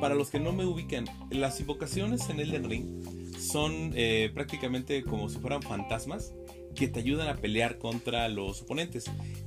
para 0.00 0.14
los 0.14 0.30
que 0.30 0.40
no 0.40 0.52
me 0.52 0.64
ubican, 0.64 1.04
las 1.30 1.60
invocaciones 1.60 2.28
en 2.28 2.40
Elden 2.40 2.68
Ring 2.68 3.38
son 3.38 3.92
eh, 3.94 4.30
prácticamente 4.34 5.04
como 5.04 5.28
si 5.28 5.38
fueran 5.38 5.62
fantasmas 5.62 6.32
que 6.74 6.88
te 6.88 7.00
ayudan 7.00 7.28
a 7.28 7.36
pelear 7.36 7.78
contra 7.78 8.28
los 8.28 8.62
oponentes. 8.62 9.04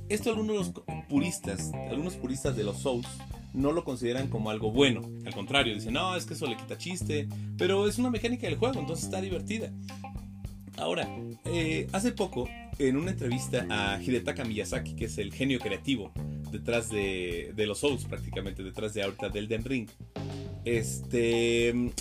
Esto 0.08 0.30
algunos 0.30 0.72
puristas, 1.08 1.72
algunos 1.90 2.14
puristas 2.14 2.56
de 2.56 2.64
los 2.64 2.78
Souls 2.78 3.08
no 3.52 3.72
lo 3.72 3.84
consideran 3.84 4.28
como 4.28 4.50
algo 4.50 4.70
bueno. 4.70 5.02
Al 5.24 5.34
contrario, 5.34 5.74
dicen, 5.74 5.94
no, 5.94 6.14
es 6.14 6.26
que 6.26 6.34
eso 6.34 6.46
le 6.46 6.56
quita 6.56 6.78
chiste. 6.78 7.28
Pero 7.56 7.88
es 7.88 7.98
una 7.98 8.10
mecánica 8.10 8.46
del 8.46 8.56
juego, 8.56 8.78
entonces 8.78 9.06
está 9.06 9.20
divertida. 9.20 9.72
Ahora, 10.76 11.08
eh, 11.46 11.88
hace 11.92 12.12
poco, 12.12 12.48
en 12.78 12.96
una 12.96 13.12
entrevista 13.12 13.66
a 13.70 14.00
Hidetaka 14.00 14.44
Miyazaki, 14.44 14.94
que 14.94 15.06
es 15.06 15.18
el 15.18 15.32
genio 15.32 15.58
creativo 15.58 16.12
detrás 16.58 16.90
de, 16.90 17.52
de 17.54 17.66
los 17.66 17.78
Souls, 17.78 18.04
prácticamente, 18.04 18.62
detrás 18.62 18.94
de 18.94 19.02
ahorita 19.02 19.28
del 19.28 19.48
Den 19.48 19.64
Ring, 19.64 19.88
este 20.64 21.92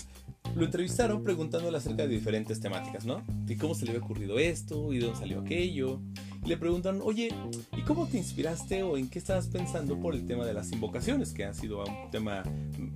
lo 0.56 0.64
entrevistaron 0.64 1.24
preguntándole 1.24 1.78
acerca 1.78 2.04
de 2.04 2.10
diferentes 2.10 2.62
temáticas, 2.62 3.06
¿no? 3.06 3.24
De 3.46 3.58
cómo 3.58 3.76
se 3.76 3.84
le 3.84 3.92
había 3.92 4.04
ocurrido 4.04 4.40
esto 4.40 4.94
y 4.94 5.00
de 5.00 5.06
dónde 5.06 5.20
salió 5.20 5.42
aquello. 5.42 6.00
Y 6.46 6.48
le 6.48 6.58
preguntan, 6.58 7.02
oye, 7.04 7.30
¿y 7.76 7.82
cómo 7.82 8.08
te 8.08 8.18
inspiraste 8.18 8.84
o 8.84 8.98
en 8.98 9.10
qué 9.10 9.20
estabas 9.20 9.48
pensando 9.48 10.00
por 10.00 10.16
el 10.16 10.26
tema 10.26 10.46
de 10.46 10.54
las 10.54 10.72
invocaciones, 10.72 11.34
que 11.34 11.44
ha 11.44 11.54
sido 11.54 11.84
un 11.84 12.10
tema 12.10 12.44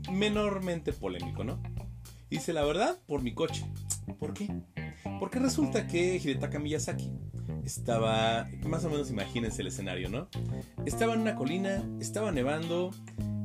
menormente 0.10 0.94
polémico, 0.94 1.44
¿no? 1.44 1.62
Dice, 2.30 2.54
la 2.54 2.64
verdad, 2.64 2.98
por 3.08 3.24
mi 3.24 3.34
coche. 3.34 3.66
¿Por 4.20 4.34
qué? 4.34 4.48
Porque 5.20 5.40
resulta 5.40 5.86
que 5.88 6.16
Hidetaka 6.16 6.60
Miyazaki 6.60 7.12
estaba, 7.66 8.48
más 8.66 8.86
o 8.86 8.90
menos 8.90 9.10
imagínense 9.10 9.62
el 9.62 9.68
escenario, 9.68 10.10
¿no? 10.10 10.28
Estaba 10.86 11.14
en 11.14 11.22
una 11.22 11.36
colina, 11.36 11.84
estaba 12.00 12.32
nevando, 12.32 12.92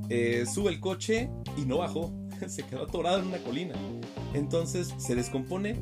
eh, 0.08 0.44
sube 0.46 0.70
el 0.70 0.80
coche 0.80 1.30
y 1.56 1.64
no 1.64 1.78
bajó 1.78 2.12
se 2.48 2.64
quedó 2.64 2.84
atorado 2.84 3.18
en 3.18 3.26
una 3.26 3.38
colina. 3.38 3.74
Entonces 4.32 4.94
se 4.98 5.14
descompone 5.14 5.76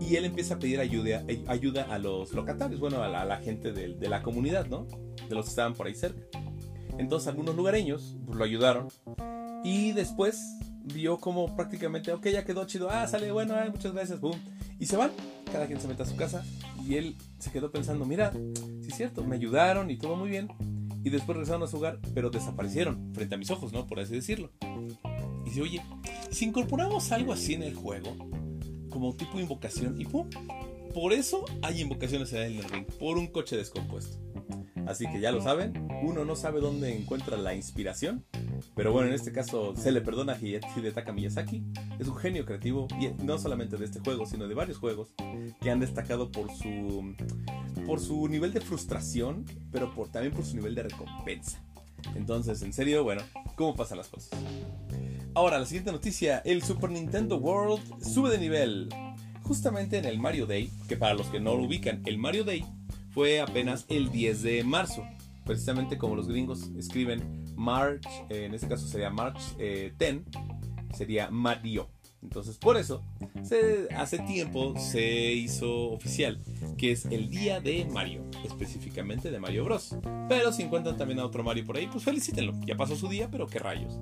y 0.00 0.16
él 0.16 0.24
empieza 0.24 0.54
a 0.54 0.58
pedir 0.58 0.80
ayuda, 0.80 1.24
ayuda 1.46 1.82
a 1.90 1.98
los 1.98 2.32
locatarios, 2.32 2.80
bueno, 2.80 3.02
a 3.02 3.08
la, 3.08 3.36
gente 3.38 3.72
de, 3.72 4.08
la 4.08 4.22
comunidad, 4.22 4.66
¿no? 4.66 4.86
De 5.28 5.34
los 5.34 5.46
que 5.46 5.50
estaban 5.50 5.74
por 5.74 5.86
ahí 5.86 5.94
cerca. 5.94 6.22
Entonces 6.98 7.28
algunos 7.28 7.54
lugareños 7.54 8.16
lo 8.32 8.44
ayudaron 8.44 8.88
y 9.64 9.92
después 9.92 10.40
vio 10.82 11.18
como 11.18 11.54
prácticamente, 11.54 12.12
ok, 12.12 12.26
ya 12.28 12.44
quedó 12.44 12.64
chido, 12.64 12.88
ah, 12.90 13.06
sale, 13.06 13.30
bueno, 13.30 13.54
muchas 13.70 13.92
gracias, 13.92 14.20
boom. 14.20 14.40
Y 14.78 14.86
se 14.86 14.96
van, 14.96 15.10
cada 15.50 15.66
quien 15.66 15.80
se 15.80 15.88
mete 15.88 16.02
a 16.02 16.06
su 16.06 16.16
casa 16.16 16.44
y 16.86 16.96
él 16.96 17.16
se 17.38 17.50
quedó 17.50 17.70
pensando, 17.70 18.04
mira, 18.04 18.32
sí 18.32 18.88
es 18.88 18.96
cierto, 18.96 19.24
me 19.24 19.36
ayudaron 19.36 19.90
y 19.90 19.96
todo 19.96 20.16
muy 20.16 20.30
bien. 20.30 20.48
Y 21.04 21.10
después 21.10 21.36
regresaron 21.36 21.62
a 21.62 21.66
su 21.66 21.76
hogar, 21.76 22.00
pero 22.14 22.30
desaparecieron 22.30 23.12
frente 23.14 23.34
a 23.34 23.38
mis 23.38 23.50
ojos, 23.50 23.72
¿no? 23.72 23.86
Por 23.86 24.00
así 24.00 24.14
decirlo. 24.14 24.50
Y 25.44 25.50
dice, 25.50 25.62
oye, 25.62 25.82
si 26.30 26.44
incorporamos 26.44 27.10
algo 27.12 27.32
así 27.32 27.54
en 27.54 27.62
el 27.62 27.74
juego, 27.74 28.16
como 28.90 29.14
tipo 29.14 29.38
invocación, 29.38 30.00
y 30.00 30.04
pum, 30.04 30.28
por 30.94 31.12
eso 31.12 31.44
hay 31.62 31.80
invocaciones 31.80 32.32
en 32.32 32.56
el 32.56 32.64
ring, 32.64 32.86
por 32.98 33.18
un 33.18 33.28
coche 33.28 33.56
descompuesto. 33.56 34.18
Así 34.86 35.06
que 35.10 35.20
ya 35.20 35.32
lo 35.32 35.42
saben, 35.42 35.88
uno 36.02 36.24
no 36.24 36.34
sabe 36.34 36.60
dónde 36.60 36.96
encuentra 36.96 37.36
la 37.36 37.54
inspiración, 37.54 38.24
pero 38.74 38.92
bueno, 38.92 39.08
en 39.08 39.14
este 39.14 39.32
caso 39.32 39.74
se 39.76 39.92
le 39.92 40.00
perdona 40.00 40.34
a 40.34 40.38
Hidetaka 40.38 41.12
Miyazaki. 41.12 41.62
Es 41.98 42.08
un 42.08 42.16
genio 42.16 42.44
creativo, 42.44 42.88
y 43.00 43.08
no 43.22 43.38
solamente 43.38 43.76
de 43.76 43.84
este 43.84 44.00
juego, 44.00 44.26
sino 44.26 44.48
de 44.48 44.54
varios 44.54 44.78
juegos 44.78 45.08
que 45.60 45.70
han 45.70 45.80
destacado 45.80 46.30
por 46.30 46.50
su, 46.54 47.14
por 47.86 48.00
su 48.00 48.28
nivel 48.28 48.52
de 48.52 48.60
frustración, 48.60 49.44
pero 49.72 49.94
por, 49.94 50.08
también 50.08 50.32
por 50.32 50.44
su 50.44 50.56
nivel 50.56 50.74
de 50.74 50.84
recompensa. 50.84 51.60
Entonces, 52.14 52.62
en 52.62 52.72
serio, 52.72 53.04
bueno, 53.04 53.22
¿cómo 53.56 53.74
pasan 53.74 53.98
las 53.98 54.08
cosas? 54.08 54.30
Ahora, 55.34 55.58
la 55.58 55.66
siguiente 55.66 55.92
noticia, 55.92 56.38
el 56.44 56.62
Super 56.62 56.90
Nintendo 56.90 57.36
World 57.36 58.02
sube 58.02 58.30
de 58.30 58.38
nivel. 58.38 58.88
Justamente 59.42 59.98
en 59.98 60.04
el 60.04 60.18
Mario 60.18 60.46
Day, 60.46 60.70
que 60.88 60.96
para 60.96 61.14
los 61.14 61.28
que 61.28 61.40
no 61.40 61.54
lo 61.54 61.64
ubican, 61.64 62.02
el 62.04 62.18
Mario 62.18 62.44
Day 62.44 62.64
fue 63.10 63.40
apenas 63.40 63.86
el 63.88 64.10
10 64.10 64.42
de 64.42 64.64
marzo. 64.64 65.04
Precisamente 65.44 65.96
como 65.96 66.16
los 66.16 66.28
gringos 66.28 66.70
escriben 66.76 67.47
March, 67.58 68.06
eh, 68.30 68.44
en 68.46 68.54
este 68.54 68.68
caso 68.68 68.86
sería 68.86 69.10
March 69.10 69.56
10, 69.56 69.58
eh, 69.58 70.22
sería 70.94 71.30
Mario. 71.30 71.88
Entonces, 72.22 72.56
por 72.56 72.76
eso, 72.76 73.04
hace 73.96 74.18
tiempo 74.20 74.74
se 74.76 75.32
hizo 75.32 75.90
oficial 75.90 76.40
que 76.76 76.90
es 76.90 77.04
el 77.06 77.30
día 77.30 77.60
de 77.60 77.84
Mario, 77.84 78.24
específicamente 78.44 79.30
de 79.30 79.38
Mario 79.38 79.64
Bros. 79.64 79.96
Pero 80.28 80.52
si 80.52 80.62
encuentran 80.62 80.96
también 80.96 81.20
a 81.20 81.26
otro 81.26 81.44
Mario 81.44 81.64
por 81.64 81.76
ahí, 81.76 81.86
pues 81.86 82.02
felicítenlo. 82.02 82.54
Ya 82.66 82.76
pasó 82.76 82.96
su 82.96 83.08
día, 83.08 83.28
pero 83.30 83.46
qué 83.46 83.60
rayos. 83.60 83.98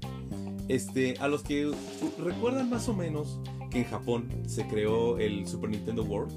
Este, 0.68 1.16
a 1.18 1.28
los 1.28 1.42
que 1.42 1.70
recuerdan 2.18 2.70
más 2.70 2.88
o 2.88 2.94
menos 2.94 3.38
que 3.70 3.80
en 3.80 3.84
Japón 3.84 4.42
se 4.46 4.66
creó 4.66 5.18
el 5.18 5.46
Super 5.46 5.70
Nintendo 5.70 6.02
World, 6.02 6.32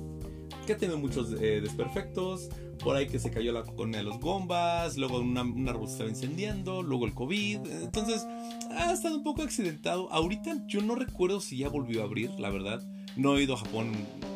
ha 0.74 0.78
tenido 0.78 0.98
muchos 0.98 1.34
eh, 1.40 1.62
desperfectos, 1.62 2.50
por 2.84 2.96
ahí 2.96 3.08
que 3.08 3.20
se 3.20 3.32
cayó 3.32 3.52
la 3.52 3.64
cona 3.64 3.98
de 3.98 4.04
los 4.04 4.20
bombas, 4.20 4.98
luego 4.98 5.20
una, 5.20 5.42
un 5.44 5.68
árbol 5.68 5.88
se 5.88 5.94
estaba 5.94 6.10
incendiando, 6.10 6.82
luego 6.82 7.06
el 7.06 7.14
COVID, 7.14 7.60
entonces 7.84 8.26
ha 8.72 8.94
estado 8.94 9.18
un 9.18 9.24
poco 9.24 9.42
accidentado. 9.42 10.12
Ahorita 10.12 10.64
yo 10.68 10.82
no 10.82 10.96
recuerdo 10.96 11.40
si 11.42 11.58
ya 11.58 11.70
volvió 11.70 12.02
a 12.02 12.06
abrir, 12.06 12.32
la 12.40 12.50
verdad. 12.50 12.82
No 13.16 13.38
he 13.38 13.44
ido 13.44 13.56
a 13.56 13.58
Japón 13.58 13.92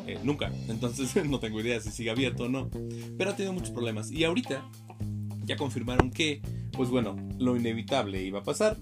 eh, 0.06 0.18
nunca, 0.22 0.52
entonces 0.68 1.24
no 1.28 1.38
tengo 1.40 1.60
idea 1.60 1.80
si 1.80 1.90
sigue 1.90 2.10
abierto 2.10 2.44
o 2.44 2.48
no. 2.48 2.68
Pero 3.16 3.30
ha 3.30 3.36
tenido 3.36 3.52
muchos 3.52 3.70
problemas. 3.70 4.10
Y 4.10 4.24
ahorita 4.24 4.68
ya 5.44 5.56
confirmaron 5.56 6.10
que, 6.10 6.42
pues 6.72 6.90
bueno, 6.90 7.16
lo 7.38 7.56
inevitable 7.56 8.22
iba 8.22 8.40
a 8.40 8.42
pasar 8.42 8.78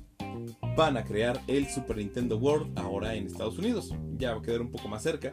van 0.77 0.97
a 0.97 1.05
crear 1.05 1.41
el 1.47 1.69
Super 1.69 1.99
Nintendo 1.99 2.39
World 2.39 2.79
ahora 2.79 3.15
en 3.15 3.27
Estados 3.27 3.59
Unidos. 3.59 3.95
Ya 4.17 4.33
va 4.33 4.41
a 4.41 4.43
quedar 4.43 4.61
un 4.61 4.71
poco 4.71 4.89
más 4.89 5.03
cerca, 5.03 5.33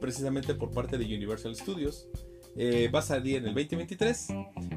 precisamente 0.00 0.54
por 0.54 0.70
parte 0.70 0.98
de 0.98 1.04
Universal 1.04 1.54
Studios. 1.54 2.08
Eh, 2.56 2.90
va 2.92 2.98
a 2.98 3.02
salir 3.02 3.36
en 3.36 3.46
el 3.46 3.54
2023 3.54 4.26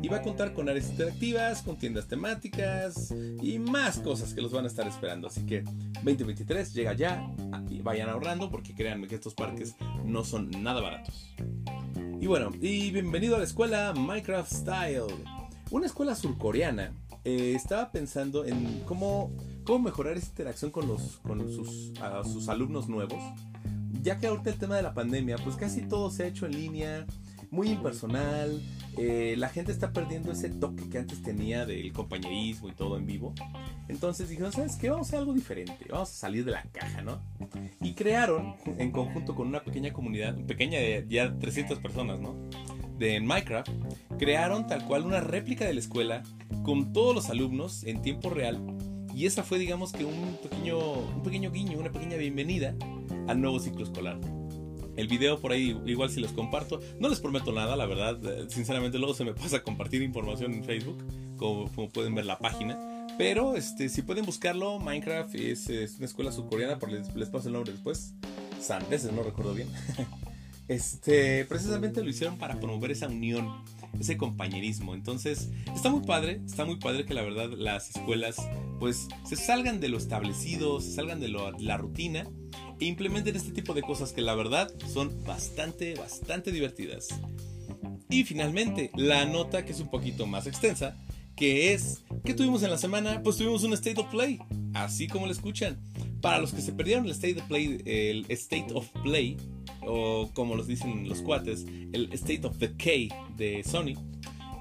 y 0.01 0.07
va 0.07 0.17
a 0.17 0.21
contar 0.21 0.53
con 0.53 0.69
áreas 0.69 0.91
interactivas, 0.91 1.63
con 1.63 1.77
tiendas 1.77 2.07
temáticas 2.07 3.11
y 3.41 3.57
más 3.57 3.97
cosas 3.97 4.33
que 4.33 4.41
los 4.41 4.51
van 4.51 4.65
a 4.65 4.67
estar 4.67 4.87
esperando. 4.87 5.27
Así 5.27 5.45
que 5.45 5.63
2023 6.03 6.73
llega 6.73 6.93
ya 6.93 7.27
y 7.69 7.81
vayan 7.81 8.09
ahorrando 8.09 8.51
porque 8.51 8.75
créanme 8.75 9.07
que 9.07 9.15
estos 9.15 9.33
parques 9.33 9.75
no 10.05 10.23
son 10.23 10.51
nada 10.61 10.81
baratos. 10.81 11.33
Y 12.21 12.27
bueno, 12.27 12.51
y 12.61 12.91
bienvenido 12.91 13.35
a 13.35 13.39
la 13.39 13.45
escuela 13.45 13.93
Minecraft 13.93 14.51
Style, 14.51 15.25
una 15.71 15.87
escuela 15.87 16.15
surcoreana 16.15 16.93
eh, 17.25 17.53
estaba 17.55 17.91
pensando 17.91 18.45
en 18.45 18.81
cómo, 18.85 19.35
cómo 19.65 19.79
mejorar 19.79 20.17
esa 20.17 20.27
interacción 20.27 20.71
con, 20.71 20.87
los, 20.87 21.17
con 21.17 21.39
sus, 21.49 21.93
sus 22.31 22.49
alumnos 22.49 22.87
nuevos, 22.87 23.21
ya 24.01 24.17
que 24.17 24.27
ahorita 24.27 24.49
el 24.49 24.57
tema 24.57 24.75
de 24.75 24.83
la 24.83 24.93
pandemia, 24.93 25.37
pues 25.37 25.55
casi 25.55 25.81
todo 25.81 26.09
se 26.09 26.23
ha 26.23 26.27
hecho 26.27 26.45
en 26.45 26.53
línea, 26.53 27.05
muy 27.51 27.69
impersonal, 27.69 28.61
eh, 28.97 29.35
la 29.37 29.49
gente 29.49 29.71
está 29.71 29.91
perdiendo 29.91 30.31
ese 30.31 30.49
toque 30.49 30.89
que 30.89 30.97
antes 30.97 31.21
tenía 31.21 31.65
del 31.65 31.93
compañerismo 31.93 32.69
y 32.69 32.71
todo 32.71 32.97
en 32.97 33.05
vivo. 33.05 33.33
Entonces 33.87 34.29
dijeron, 34.29 34.51
¿sabes 34.51 34.75
qué? 34.75 34.89
Vamos 34.89 35.07
a 35.07 35.09
hacer 35.09 35.19
algo 35.19 35.33
diferente, 35.33 35.77
vamos 35.89 36.09
a 36.09 36.13
salir 36.13 36.45
de 36.45 36.51
la 36.51 36.63
caja, 36.63 37.01
¿no? 37.01 37.21
Y 37.79 37.93
crearon, 37.93 38.55
en 38.65 38.91
conjunto 38.91 39.35
con 39.35 39.47
una 39.47 39.63
pequeña 39.63 39.93
comunidad, 39.93 40.35
pequeña 40.45 40.79
de 40.79 41.05
ya 41.07 41.37
300 41.37 41.79
personas, 41.79 42.19
¿no? 42.19 42.35
De 42.97 43.19
Minecraft, 43.19 43.69
crearon 44.17 44.65
tal 44.65 44.85
cual 44.85 45.05
una 45.05 45.19
réplica 45.19 45.65
de 45.65 45.73
la 45.73 45.79
escuela 45.79 46.23
con 46.63 46.93
todos 46.93 47.13
los 47.13 47.29
alumnos 47.29 47.83
en 47.83 48.01
tiempo 48.01 48.29
real. 48.29 48.59
Y 49.13 49.27
esa 49.27 49.43
fue, 49.43 49.59
digamos 49.59 49.91
que 49.91 50.05
un 50.05 50.39
pequeño, 50.41 50.79
un 50.79 51.21
pequeño 51.21 51.51
guiño, 51.51 51.77
una 51.77 51.91
pequeña 51.91 52.17
bienvenida 52.17 52.75
al 53.27 53.41
nuevo 53.41 53.59
ciclo 53.59 53.83
escolar. 53.83 54.19
El 54.95 55.07
video 55.07 55.39
por 55.39 55.51
ahí 55.51 55.75
igual 55.85 56.09
si 56.09 56.19
los 56.19 56.31
comparto. 56.31 56.79
No 56.99 57.09
les 57.09 57.19
prometo 57.19 57.51
nada, 57.51 57.75
la 57.75 57.85
verdad. 57.85 58.47
Sinceramente 58.47 58.99
luego 58.99 59.13
se 59.13 59.25
me 59.25 59.33
pasa 59.33 59.63
compartir 59.63 60.01
información 60.01 60.53
en 60.53 60.63
Facebook, 60.63 61.03
como, 61.37 61.67
pueden 61.89 62.13
ver 62.13 62.25
la 62.25 62.37
página. 62.37 63.07
Pero 63.17 63.55
este, 63.55 63.89
si 63.89 64.01
pueden 64.01 64.25
buscarlo, 64.25 64.79
Minecraft 64.79 65.35
es, 65.35 65.67
una 65.97 66.05
escuela 66.05 66.31
surcoreana, 66.31 66.79
por 66.79 66.91
les, 66.91 67.13
les 67.15 67.29
paso 67.29 67.47
el 67.47 67.53
nombre 67.53 67.73
después. 67.73 68.13
Sandeses, 68.59 69.11
no 69.11 69.23
recuerdo 69.23 69.53
bien. 69.53 69.67
este, 70.67 71.45
precisamente 71.45 72.03
lo 72.03 72.09
hicieron 72.09 72.37
para 72.37 72.59
promover 72.59 72.91
esa 72.91 73.07
unión 73.07 73.63
ese 73.99 74.17
compañerismo. 74.17 74.93
Entonces, 74.95 75.49
está 75.75 75.89
muy 75.89 76.01
padre, 76.01 76.41
está 76.45 76.65
muy 76.65 76.77
padre 76.77 77.05
que 77.05 77.13
la 77.13 77.21
verdad 77.21 77.49
las 77.55 77.89
escuelas 77.95 78.37
pues 78.79 79.07
se 79.23 79.35
salgan 79.35 79.79
de 79.79 79.89
lo 79.89 79.97
establecido, 79.97 80.81
se 80.81 80.91
salgan 80.91 81.19
de 81.19 81.29
la 81.29 81.77
rutina 81.77 82.27
implementen 82.87 83.35
este 83.35 83.51
tipo 83.51 83.73
de 83.73 83.81
cosas 83.81 84.13
que 84.13 84.21
la 84.21 84.35
verdad 84.35 84.71
son 84.91 85.23
bastante, 85.23 85.95
bastante 85.95 86.51
divertidas. 86.51 87.09
Y 88.09 88.23
finalmente, 88.23 88.91
la 88.95 89.25
nota 89.25 89.65
que 89.65 89.71
es 89.71 89.79
un 89.79 89.89
poquito 89.89 90.27
más 90.27 90.47
extensa, 90.47 90.97
que 91.35 91.73
es, 91.73 92.03
¿qué 92.23 92.33
tuvimos 92.33 92.63
en 92.63 92.69
la 92.69 92.77
semana? 92.77 93.21
Pues 93.23 93.37
tuvimos 93.37 93.63
un 93.63 93.73
State 93.73 93.99
of 93.99 94.09
Play, 94.11 94.39
así 94.73 95.07
como 95.07 95.25
lo 95.25 95.31
escuchan. 95.31 95.79
Para 96.21 96.39
los 96.39 96.53
que 96.53 96.61
se 96.61 96.71
perdieron 96.71 97.05
el 97.05 97.11
State 97.11 97.39
of 97.41 97.47
Play, 97.47 97.81
el 97.85 98.25
State 98.29 98.67
of 98.73 98.87
Play 99.03 99.37
o 99.81 100.29
como 100.33 100.55
los 100.55 100.67
dicen 100.67 101.07
los 101.09 101.21
cuates, 101.21 101.65
el 101.91 102.09
State 102.13 102.45
of 102.45 102.57
Decay 102.57 103.09
de 103.35 103.63
Sony. 103.63 103.95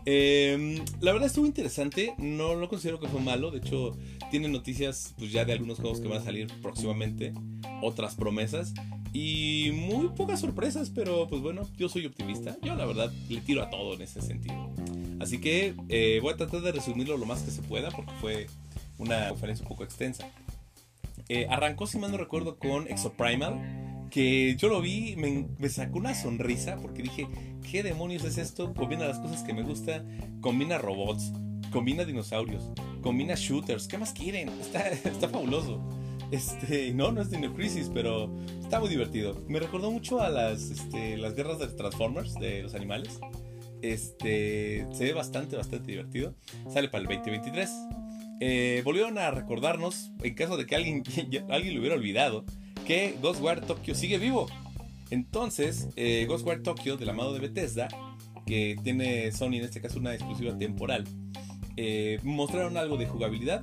Em, 0.04 0.84
la 1.00 1.12
verdad 1.12 1.28
estuvo 1.28 1.46
interesante, 1.46 2.14
no 2.18 2.54
lo 2.54 2.68
considero 2.68 2.98
que 2.98 3.06
fue 3.06 3.20
malo, 3.20 3.50
de 3.52 3.58
hecho 3.58 3.96
tiene 4.32 4.48
noticias 4.48 5.14
pues 5.18 5.30
ya 5.30 5.44
de 5.44 5.52
algunos 5.52 5.78
juegos 5.78 6.00
que 6.00 6.08
van 6.08 6.22
a 6.22 6.24
salir 6.24 6.46
próximamente, 6.62 7.34
otras 7.82 8.14
promesas 8.14 8.72
y 9.12 9.72
muy 9.74 10.08
pocas 10.08 10.40
sorpresas, 10.40 10.88
pero 10.88 11.28
pues 11.28 11.42
bueno, 11.42 11.68
yo 11.76 11.90
soy 11.90 12.06
optimista. 12.06 12.56
Yo 12.62 12.74
la 12.74 12.86
verdad 12.86 13.12
le 13.28 13.42
tiro 13.42 13.62
a 13.62 13.68
todo 13.68 13.92
en 13.92 14.00
ese 14.00 14.22
sentido. 14.22 14.72
Así 15.20 15.38
que 15.38 15.74
eh, 15.90 16.18
voy 16.22 16.32
a 16.32 16.36
tratar 16.38 16.62
de 16.62 16.72
resumirlo 16.72 17.18
lo 17.18 17.26
más 17.26 17.42
que 17.42 17.50
se 17.50 17.60
pueda 17.60 17.90
porque 17.90 18.12
fue 18.22 18.46
una 18.96 19.28
conferencia 19.28 19.64
un 19.64 19.68
poco 19.68 19.84
extensa. 19.84 20.26
Eh, 21.28 21.46
arrancó, 21.50 21.86
si 21.86 21.98
mal 21.98 22.10
no 22.10 22.16
recuerdo, 22.16 22.56
con 22.56 22.88
Exoprimal, 22.88 24.08
que 24.10 24.56
yo 24.56 24.68
lo 24.68 24.80
vi, 24.80 25.14
me, 25.16 25.46
me, 25.58 25.68
sacó 25.68 25.98
una 25.98 26.14
sonrisa 26.14 26.76
porque 26.76 27.02
dije, 27.02 27.28
¿qué 27.70 27.82
demonios 27.82 28.24
es 28.24 28.38
esto? 28.38 28.72
Combina 28.72 29.06
las 29.06 29.18
cosas 29.18 29.42
que 29.42 29.52
me 29.52 29.62
gustan, 29.62 30.38
combina 30.40 30.78
robots, 30.78 31.32
combina 31.72 32.04
dinosaurios, 32.04 32.62
combina 33.02 33.34
shooters, 33.34 33.88
¿qué 33.88 33.98
más 33.98 34.12
quieren? 34.12 34.48
Está, 34.60 34.88
está 34.90 35.28
fabuloso. 35.28 35.80
Este, 36.30 36.94
no, 36.94 37.12
no 37.12 37.20
es 37.20 37.30
Dino 37.30 37.52
Crisis, 37.52 37.90
pero 37.92 38.30
está 38.62 38.80
muy 38.80 38.88
divertido. 38.88 39.36
Me 39.48 39.58
recordó 39.58 39.90
mucho 39.90 40.20
a 40.20 40.30
las, 40.30 40.70
este, 40.70 41.18
las 41.18 41.34
guerras 41.34 41.58
de 41.58 41.66
Transformers, 41.66 42.34
de 42.34 42.62
los 42.62 42.74
animales. 42.74 43.20
Este, 43.82 44.86
se 44.92 45.04
ve 45.04 45.12
bastante, 45.12 45.56
bastante 45.56 45.90
divertido. 45.90 46.34
Sale 46.72 46.88
para 46.88 47.02
el 47.02 47.08
2023. 47.08 47.70
Eh, 48.40 48.80
volvieron 48.82 49.18
a 49.18 49.30
recordarnos, 49.30 50.10
en 50.22 50.34
caso 50.34 50.56
de 50.56 50.64
que 50.64 50.74
alguien, 50.74 51.02
alguien 51.50 51.74
lo 51.74 51.80
hubiera 51.80 51.96
olvidado, 51.96 52.46
que 52.86 53.14
Ghostwire 53.20 53.60
Tokyo 53.60 53.94
sigue 53.94 54.16
vivo. 54.16 54.46
Entonces, 55.10 55.90
eh, 55.96 56.24
Ghostwire 56.26 56.62
Tokyo, 56.62 56.96
del 56.96 57.10
amado 57.10 57.34
de 57.34 57.40
Bethesda, 57.40 57.88
que 58.46 58.76
tiene 58.82 59.30
Sony 59.32 59.56
en 59.56 59.64
este 59.64 59.82
caso 59.82 59.98
una 59.98 60.14
exclusiva 60.14 60.56
temporal, 60.56 61.04
eh, 61.76 62.18
mostraron 62.22 62.76
algo 62.76 62.96
de 62.96 63.06
jugabilidad, 63.06 63.62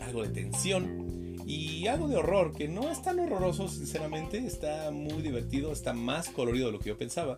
algo 0.00 0.22
de 0.22 0.28
tensión 0.28 1.36
y 1.46 1.86
algo 1.86 2.08
de 2.08 2.16
horror, 2.16 2.52
que 2.52 2.68
no 2.68 2.90
es 2.90 3.02
tan 3.02 3.18
horroroso, 3.18 3.68
sinceramente, 3.68 4.38
está 4.46 4.90
muy 4.90 5.22
divertido, 5.22 5.72
está 5.72 5.94
más 5.94 6.28
colorido 6.28 6.66
de 6.66 6.72
lo 6.72 6.78
que 6.78 6.90
yo 6.90 6.98
pensaba. 6.98 7.36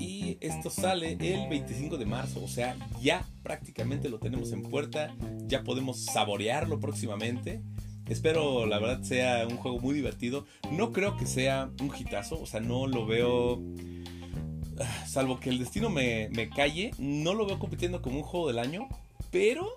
Y 0.00 0.38
esto 0.40 0.70
sale 0.70 1.12
el 1.12 1.48
25 1.48 1.96
de 1.96 2.06
marzo, 2.06 2.42
o 2.42 2.48
sea, 2.48 2.76
ya 3.00 3.24
prácticamente 3.42 4.08
lo 4.08 4.18
tenemos 4.18 4.50
en 4.52 4.62
puerta, 4.62 5.14
ya 5.46 5.62
podemos 5.62 6.04
saborearlo 6.04 6.80
próximamente. 6.80 7.62
Espero, 8.08 8.66
la 8.66 8.80
verdad, 8.80 9.02
sea 9.02 9.46
un 9.46 9.56
juego 9.56 9.78
muy 9.78 9.94
divertido. 9.94 10.46
No 10.72 10.90
creo 10.90 11.16
que 11.16 11.26
sea 11.26 11.70
un 11.80 11.92
hitazo, 11.96 12.40
o 12.40 12.46
sea, 12.46 12.60
no 12.60 12.88
lo 12.88 13.06
veo. 13.06 13.62
Ah, 14.80 15.06
salvo 15.06 15.38
que 15.38 15.50
el 15.50 15.58
destino 15.58 15.90
me, 15.90 16.28
me 16.30 16.48
calle, 16.48 16.90
no 16.98 17.34
lo 17.34 17.46
veo 17.46 17.58
compitiendo 17.58 18.02
como 18.02 18.16
un 18.16 18.22
juego 18.22 18.48
del 18.48 18.58
año, 18.58 18.88
pero 19.30 19.72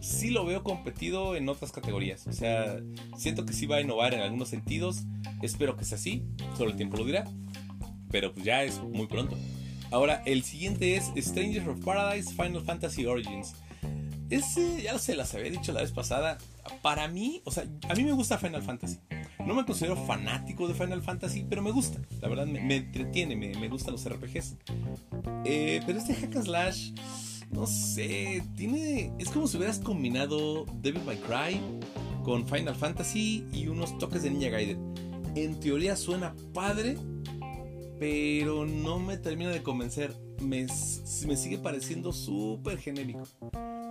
sí 0.00 0.30
lo 0.30 0.44
veo 0.44 0.62
competido 0.62 1.36
en 1.36 1.48
otras 1.48 1.72
categorías. 1.72 2.26
O 2.26 2.32
sea, 2.32 2.80
siento 3.16 3.44
que 3.44 3.52
sí 3.52 3.66
va 3.66 3.76
a 3.76 3.80
innovar 3.80 4.14
en 4.14 4.20
algunos 4.20 4.48
sentidos. 4.48 5.04
Espero 5.42 5.76
que 5.76 5.84
sea 5.84 5.96
así, 5.96 6.24
solo 6.56 6.70
el 6.70 6.76
tiempo 6.76 6.96
lo 6.96 7.04
dirá. 7.04 7.24
Pero 8.10 8.32
pues 8.32 8.44
ya 8.44 8.62
es 8.64 8.80
muy 8.80 9.06
pronto. 9.06 9.36
Ahora, 9.90 10.22
el 10.26 10.42
siguiente 10.42 10.96
es 10.96 11.12
Strangers 11.16 11.66
of 11.66 11.84
Paradise 11.84 12.30
Final 12.30 12.62
Fantasy 12.62 13.06
Origins. 13.06 13.54
Ese, 14.30 14.82
ya 14.82 14.98
se 14.98 15.14
las 15.14 15.32
había 15.34 15.50
dicho 15.50 15.72
la 15.72 15.82
vez 15.82 15.92
pasada. 15.92 16.38
Para 16.82 17.06
mí, 17.06 17.42
o 17.44 17.52
sea, 17.52 17.64
a 17.88 17.94
mí 17.94 18.02
me 18.02 18.12
gusta 18.12 18.38
Final 18.38 18.62
Fantasy. 18.62 18.98
No 19.46 19.54
me 19.54 19.64
considero 19.64 19.96
fanático 19.96 20.66
de 20.66 20.74
Final 20.74 21.02
Fantasy, 21.02 21.46
pero 21.48 21.62
me 21.62 21.70
gusta. 21.70 22.00
La 22.20 22.28
verdad, 22.28 22.46
me, 22.46 22.76
entretiene, 22.76 23.36
me, 23.36 23.54
me, 23.54 23.68
gustan 23.68 23.92
los 23.92 24.08
RPGs. 24.08 24.56
Eh, 25.44 25.80
pero 25.86 25.98
este 25.98 26.14
Hack 26.14 26.34
and 26.34 26.44
Slash 26.44 26.90
no 27.50 27.66
sé, 27.66 28.42
tiene. 28.56 29.12
Es 29.18 29.30
como 29.30 29.46
si 29.46 29.56
hubieras 29.56 29.78
combinado 29.78 30.66
Devil 30.82 31.02
May 31.04 31.18
Cry 31.18 31.60
con 32.24 32.46
Final 32.46 32.74
Fantasy 32.74 33.44
y 33.52 33.68
unos 33.68 33.96
toques 33.98 34.22
de 34.22 34.30
Ninja 34.30 34.48
Gaiden. 34.48 34.94
En 35.34 35.60
teoría 35.60 35.96
suena 35.96 36.34
padre, 36.52 36.96
pero 37.98 38.66
no 38.66 38.98
me 38.98 39.16
termina 39.16 39.50
de 39.50 39.62
convencer. 39.62 40.14
Me, 40.40 40.66
me 41.26 41.36
sigue 41.36 41.58
pareciendo 41.58 42.12
súper 42.12 42.78
genérico. 42.78 43.22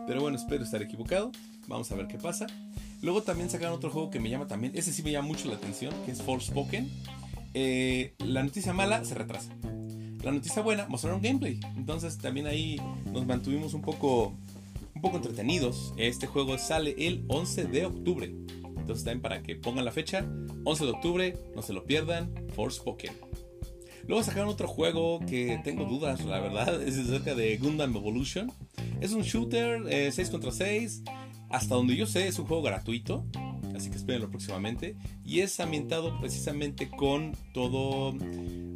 Pero 0.08 0.22
bueno, 0.22 0.38
espero 0.38 0.64
estar 0.64 0.82
equivocado. 0.82 1.32
Vamos 1.68 1.92
a 1.92 1.96
ver 1.96 2.08
qué 2.08 2.18
pasa. 2.18 2.48
Luego 3.02 3.24
también 3.24 3.50
sacaron 3.50 3.76
otro 3.76 3.90
juego 3.90 4.10
que 4.10 4.20
me 4.20 4.30
llama 4.30 4.48
también. 4.48 4.74
Ese 4.76 4.94
sí 4.94 5.02
me 5.04 5.12
llama 5.12 5.28
mucho 5.28 5.48
la 5.48 5.56
atención, 5.56 5.94
que 6.06 6.12
es 6.12 6.22
Forspoken. 6.22 6.90
Eh, 7.54 8.14
la 8.20 8.44
noticia 8.44 8.74
mala 8.74 9.04
se 9.06 9.16
retrasa. 9.16 9.50
La 10.26 10.32
noticia 10.32 10.64
buena, 10.64 10.88
mostraron 10.88 11.22
gameplay. 11.22 11.60
Entonces 11.78 12.18
también 12.18 12.48
ahí 12.48 12.82
nos 13.14 13.28
mantuvimos 13.28 13.76
un 13.76 13.84
poco, 13.84 14.34
un 14.96 15.02
poco 15.02 15.18
entretenidos. 15.18 15.94
Este 15.98 16.26
juego 16.26 16.58
sale 16.58 16.96
el 16.98 17.24
11 17.28 17.66
de 17.66 17.86
octubre. 17.86 18.36
Entonces 18.76 19.06
también 19.06 19.22
para 19.22 19.44
que 19.44 19.56
pongan 19.56 19.86
la 19.86 19.92
fecha, 19.92 20.26
11 20.64 20.84
de 20.84 20.90
octubre, 20.90 21.38
no 21.56 21.62
se 21.62 21.74
lo 21.74 21.86
pierdan, 21.86 22.34
Forspoken. 22.56 23.14
Luego 24.08 24.24
sacaron 24.24 24.50
otro 24.50 24.68
juego 24.68 25.20
que 25.20 25.62
tengo 25.64 25.86
dudas, 25.86 26.26
la 26.26 26.40
verdad, 26.40 26.82
es 26.88 26.98
acerca 26.98 27.36
de 27.36 27.58
Gundam 27.58 27.96
Evolution. 27.96 28.52
Es 29.02 29.12
un 29.12 29.22
shooter 29.22 29.84
6 30.12 30.18
eh, 30.18 30.32
contra 30.32 30.50
6. 30.50 31.04
Hasta 31.52 31.76
donde 31.76 31.96
yo 31.96 32.08
sé 32.08 32.28
es 32.28 32.40
un 32.40 32.48
juego 32.48 32.64
gratuito 32.64 33.28
así 33.76 33.90
que 33.90 33.98
espérenlo 33.98 34.30
próximamente. 34.30 34.96
Y 35.24 35.42
es 35.42 35.60
ambientado 35.60 36.20
precisamente 36.20 36.90
con 36.90 37.34
todo, 37.54 38.14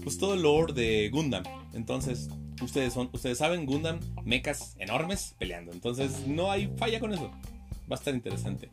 pues 0.03 0.17
todo 0.17 0.33
el 0.33 0.43
lore 0.43 0.73
de 0.73 1.09
Gundam. 1.09 1.43
Entonces, 1.73 2.29
ustedes, 2.61 2.93
son, 2.93 3.09
ustedes 3.13 3.37
saben, 3.37 3.65
Gundam, 3.65 3.99
mechas 4.23 4.75
enormes 4.79 5.35
peleando. 5.37 5.71
Entonces, 5.71 6.27
no 6.27 6.51
hay 6.51 6.71
falla 6.77 6.99
con 6.99 7.13
eso. 7.13 7.31
Va 7.91 7.95
a 7.95 7.99
estar 7.99 8.13
interesante. 8.13 8.69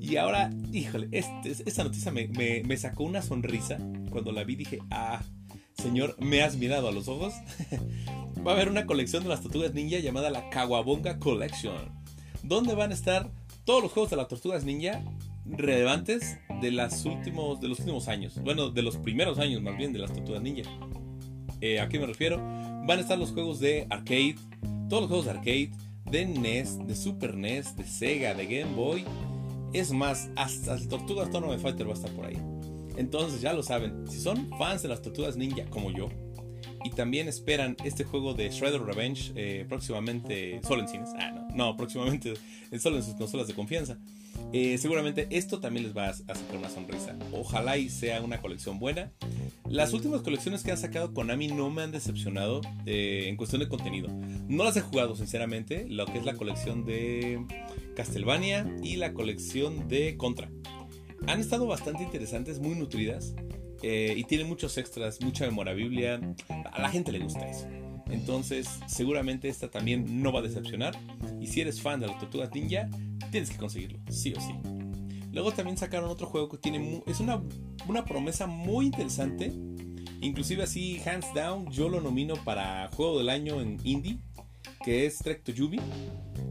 Y 0.00 0.16
ahora, 0.16 0.50
híjole, 0.72 1.08
este, 1.10 1.50
esta 1.64 1.84
noticia 1.84 2.12
me, 2.12 2.28
me, 2.28 2.76
sacó 2.76 3.04
una 3.04 3.22
sonrisa. 3.22 3.78
Cuando 4.10 4.30
la 4.32 4.44
vi 4.44 4.56
dije, 4.56 4.78
ah, 4.90 5.22
señor, 5.74 6.16
me 6.20 6.42
has 6.42 6.56
mirado 6.56 6.88
a 6.88 6.92
los 6.92 7.08
ojos. 7.08 7.32
Va 8.46 8.52
a 8.52 8.54
haber 8.54 8.68
una 8.68 8.86
colección 8.86 9.22
de 9.22 9.28
las 9.28 9.40
tortugas 9.40 9.72
ninja 9.72 10.00
llamada 10.00 10.28
la 10.28 10.50
Kawabonga 10.50 11.18
Collection. 11.18 12.02
Donde 12.42 12.74
van 12.74 12.90
a 12.90 12.94
estar 12.94 13.30
todos 13.64 13.82
los 13.82 13.92
juegos 13.92 14.10
de 14.10 14.16
las 14.16 14.26
tortugas 14.26 14.64
ninja 14.64 15.02
relevantes 15.44 16.38
de, 16.60 16.70
las 16.70 17.04
últimos, 17.04 17.60
de 17.60 17.68
los 17.68 17.80
últimos 17.80 18.08
años. 18.08 18.40
Bueno, 18.42 18.70
de 18.70 18.82
los 18.82 18.96
primeros 18.96 19.38
años 19.38 19.62
más 19.62 19.76
bien 19.76 19.92
de 19.92 19.98
las 19.98 20.12
Tortugas 20.12 20.42
Ninja. 20.42 20.70
Eh, 21.60 21.80
¿A 21.80 21.88
qué 21.88 21.98
me 21.98 22.06
refiero? 22.06 22.38
Van 22.38 22.98
a 22.98 23.00
estar 23.00 23.18
los 23.18 23.30
juegos 23.32 23.60
de 23.60 23.86
arcade, 23.90 24.36
todos 24.88 25.02
los 25.02 25.08
juegos 25.08 25.24
de 25.26 25.30
arcade, 25.30 25.70
de 26.10 26.26
NES, 26.26 26.86
de 26.86 26.94
Super 26.94 27.36
NES, 27.36 27.76
de 27.76 27.84
Sega, 27.84 28.34
de 28.34 28.46
Game 28.46 28.74
Boy. 28.74 29.04
Es 29.72 29.92
más, 29.92 30.30
hasta 30.36 30.74
el 30.74 30.88
Tortugas 30.88 31.30
Tournament 31.30 31.62
Fighter 31.62 31.86
va 31.86 31.92
a 31.92 31.94
estar 31.94 32.10
por 32.12 32.26
ahí. 32.26 32.38
Entonces 32.96 33.40
ya 33.40 33.52
lo 33.52 33.62
saben, 33.62 34.06
si 34.08 34.20
son 34.20 34.50
fans 34.58 34.82
de 34.82 34.88
las 34.88 35.00
Tortugas 35.00 35.36
Ninja 35.36 35.64
como 35.70 35.90
yo, 35.90 36.08
y 36.84 36.90
también 36.90 37.28
esperan 37.28 37.76
este 37.84 38.04
juego 38.04 38.34
de 38.34 38.50
Shredder 38.50 38.82
Revenge 38.82 39.32
eh, 39.34 39.64
próximamente 39.68 40.60
solo 40.66 40.82
en 40.82 40.88
cines. 40.88 41.10
Ah, 41.18 41.30
no, 41.30 41.48
no, 41.54 41.76
próximamente 41.76 42.34
solo 42.78 42.96
en 42.96 43.02
sus 43.02 43.14
consolas 43.14 43.46
de 43.46 43.54
confianza. 43.54 43.98
Eh, 44.52 44.76
seguramente 44.76 45.28
esto 45.30 45.60
también 45.60 45.86
les 45.86 45.96
va 45.96 46.08
a 46.08 46.14
sacar 46.14 46.56
una 46.56 46.68
sonrisa. 46.68 47.16
Ojalá 47.32 47.78
y 47.78 47.88
sea 47.88 48.20
una 48.20 48.40
colección 48.40 48.78
buena. 48.78 49.12
Las 49.68 49.94
últimas 49.94 50.20
colecciones 50.20 50.62
que 50.62 50.70
han 50.70 50.78
sacado 50.78 51.14
Konami 51.14 51.48
no 51.48 51.70
me 51.70 51.82
han 51.82 51.92
decepcionado 51.92 52.60
eh, 52.84 53.24
en 53.28 53.36
cuestión 53.36 53.60
de 53.60 53.68
contenido. 53.68 54.08
No 54.48 54.64
las 54.64 54.76
he 54.76 54.82
jugado, 54.82 55.16
sinceramente. 55.16 55.86
Lo 55.88 56.04
que 56.04 56.18
es 56.18 56.24
la 56.24 56.34
colección 56.34 56.84
de 56.84 57.44
Castlevania 57.96 58.76
y 58.82 58.96
la 58.96 59.14
colección 59.14 59.88
de 59.88 60.16
Contra. 60.18 60.50
Han 61.26 61.40
estado 61.40 61.66
bastante 61.66 62.02
interesantes, 62.02 62.58
muy 62.58 62.74
nutridas. 62.74 63.34
Eh, 63.82 64.14
y 64.16 64.24
tienen 64.24 64.48
muchos 64.48 64.76
extras, 64.76 65.20
mucha 65.22 65.46
memorabilia. 65.46 66.20
A 66.70 66.80
la 66.80 66.90
gente 66.90 67.10
le 67.10 67.20
gusta 67.20 67.48
eso. 67.48 67.66
Entonces, 68.12 68.68
seguramente 68.86 69.48
esta 69.48 69.70
también 69.70 70.22
no 70.22 70.32
va 70.32 70.40
a 70.40 70.42
decepcionar. 70.42 70.94
Y 71.40 71.46
si 71.46 71.62
eres 71.62 71.80
fan 71.80 71.98
de 72.00 72.06
la 72.06 72.18
Tortuga 72.18 72.48
Ninja, 72.52 72.88
tienes 73.30 73.50
que 73.50 73.56
conseguirlo, 73.56 73.98
sí 74.10 74.34
o 74.36 74.40
sí. 74.40 74.52
Luego 75.32 75.52
también 75.52 75.78
sacaron 75.78 76.10
otro 76.10 76.26
juego 76.26 76.50
que 76.50 76.58
tiene 76.58 77.02
es 77.06 77.20
una, 77.20 77.42
una 77.88 78.04
promesa 78.04 78.46
muy 78.46 78.86
interesante. 78.86 79.50
Inclusive 80.20 80.62
así, 80.62 81.00
hands 81.04 81.32
down, 81.34 81.70
yo 81.70 81.88
lo 81.88 82.00
nomino 82.00 82.34
para 82.44 82.88
Juego 82.94 83.18
del 83.18 83.30
Año 83.30 83.60
en 83.60 83.78
Indie, 83.82 84.18
que 84.84 85.06
es 85.06 85.18
Trek 85.18 85.42
Yubi, 85.52 85.80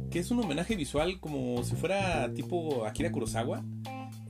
que 0.10 0.20
es 0.20 0.32
un 0.32 0.40
homenaje 0.40 0.76
visual 0.76 1.20
como 1.20 1.64
si 1.64 1.76
fuera 1.76 2.34
tipo 2.34 2.86
Akira 2.86 3.12
Kurosawa. 3.12 3.64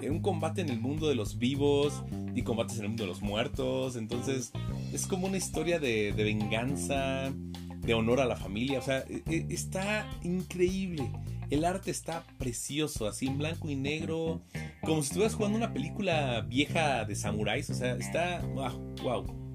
Un 0.02 0.22
combate 0.22 0.62
en 0.62 0.70
el 0.70 0.80
mundo 0.80 1.08
de 1.08 1.16
los 1.16 1.38
vivos 1.38 2.04
y 2.36 2.42
combates 2.42 2.78
en 2.78 2.84
el 2.84 2.90
mundo 2.90 3.04
de 3.04 3.10
los 3.10 3.22
muertos. 3.22 3.96
Entonces 3.96 4.52
es 4.94 5.08
como 5.08 5.28
una 5.28 5.38
historia 5.38 5.80
de, 5.80 6.12
venganza, 6.12 7.32
de 7.80 7.94
honor 7.94 8.20
a 8.20 8.26
la 8.26 8.36
familia. 8.36 8.80
O 8.80 8.82
sea, 8.82 9.00
e, 9.10 9.24
e, 9.28 9.46
está 9.50 10.10
increíble. 10.24 11.12
El 11.50 11.66
arte 11.66 11.92
está 11.92 12.26
precioso, 12.38 13.08
así 13.08 13.28
en 13.28 13.38
blanco 13.38 13.70
y 13.70 13.76
negro, 13.76 14.42
como 14.82 15.02
si 15.02 15.08
estuvieras 15.08 15.36
jugando 15.36 15.58
una 15.58 15.74
película 15.74 16.42
vieja 16.42 17.04
de 17.06 17.16
samuráis. 17.16 17.70
O 17.70 17.74
sea, 17.74 17.96
está. 17.96 18.40
¡Wow! 18.40 18.96
wow. 19.04 19.52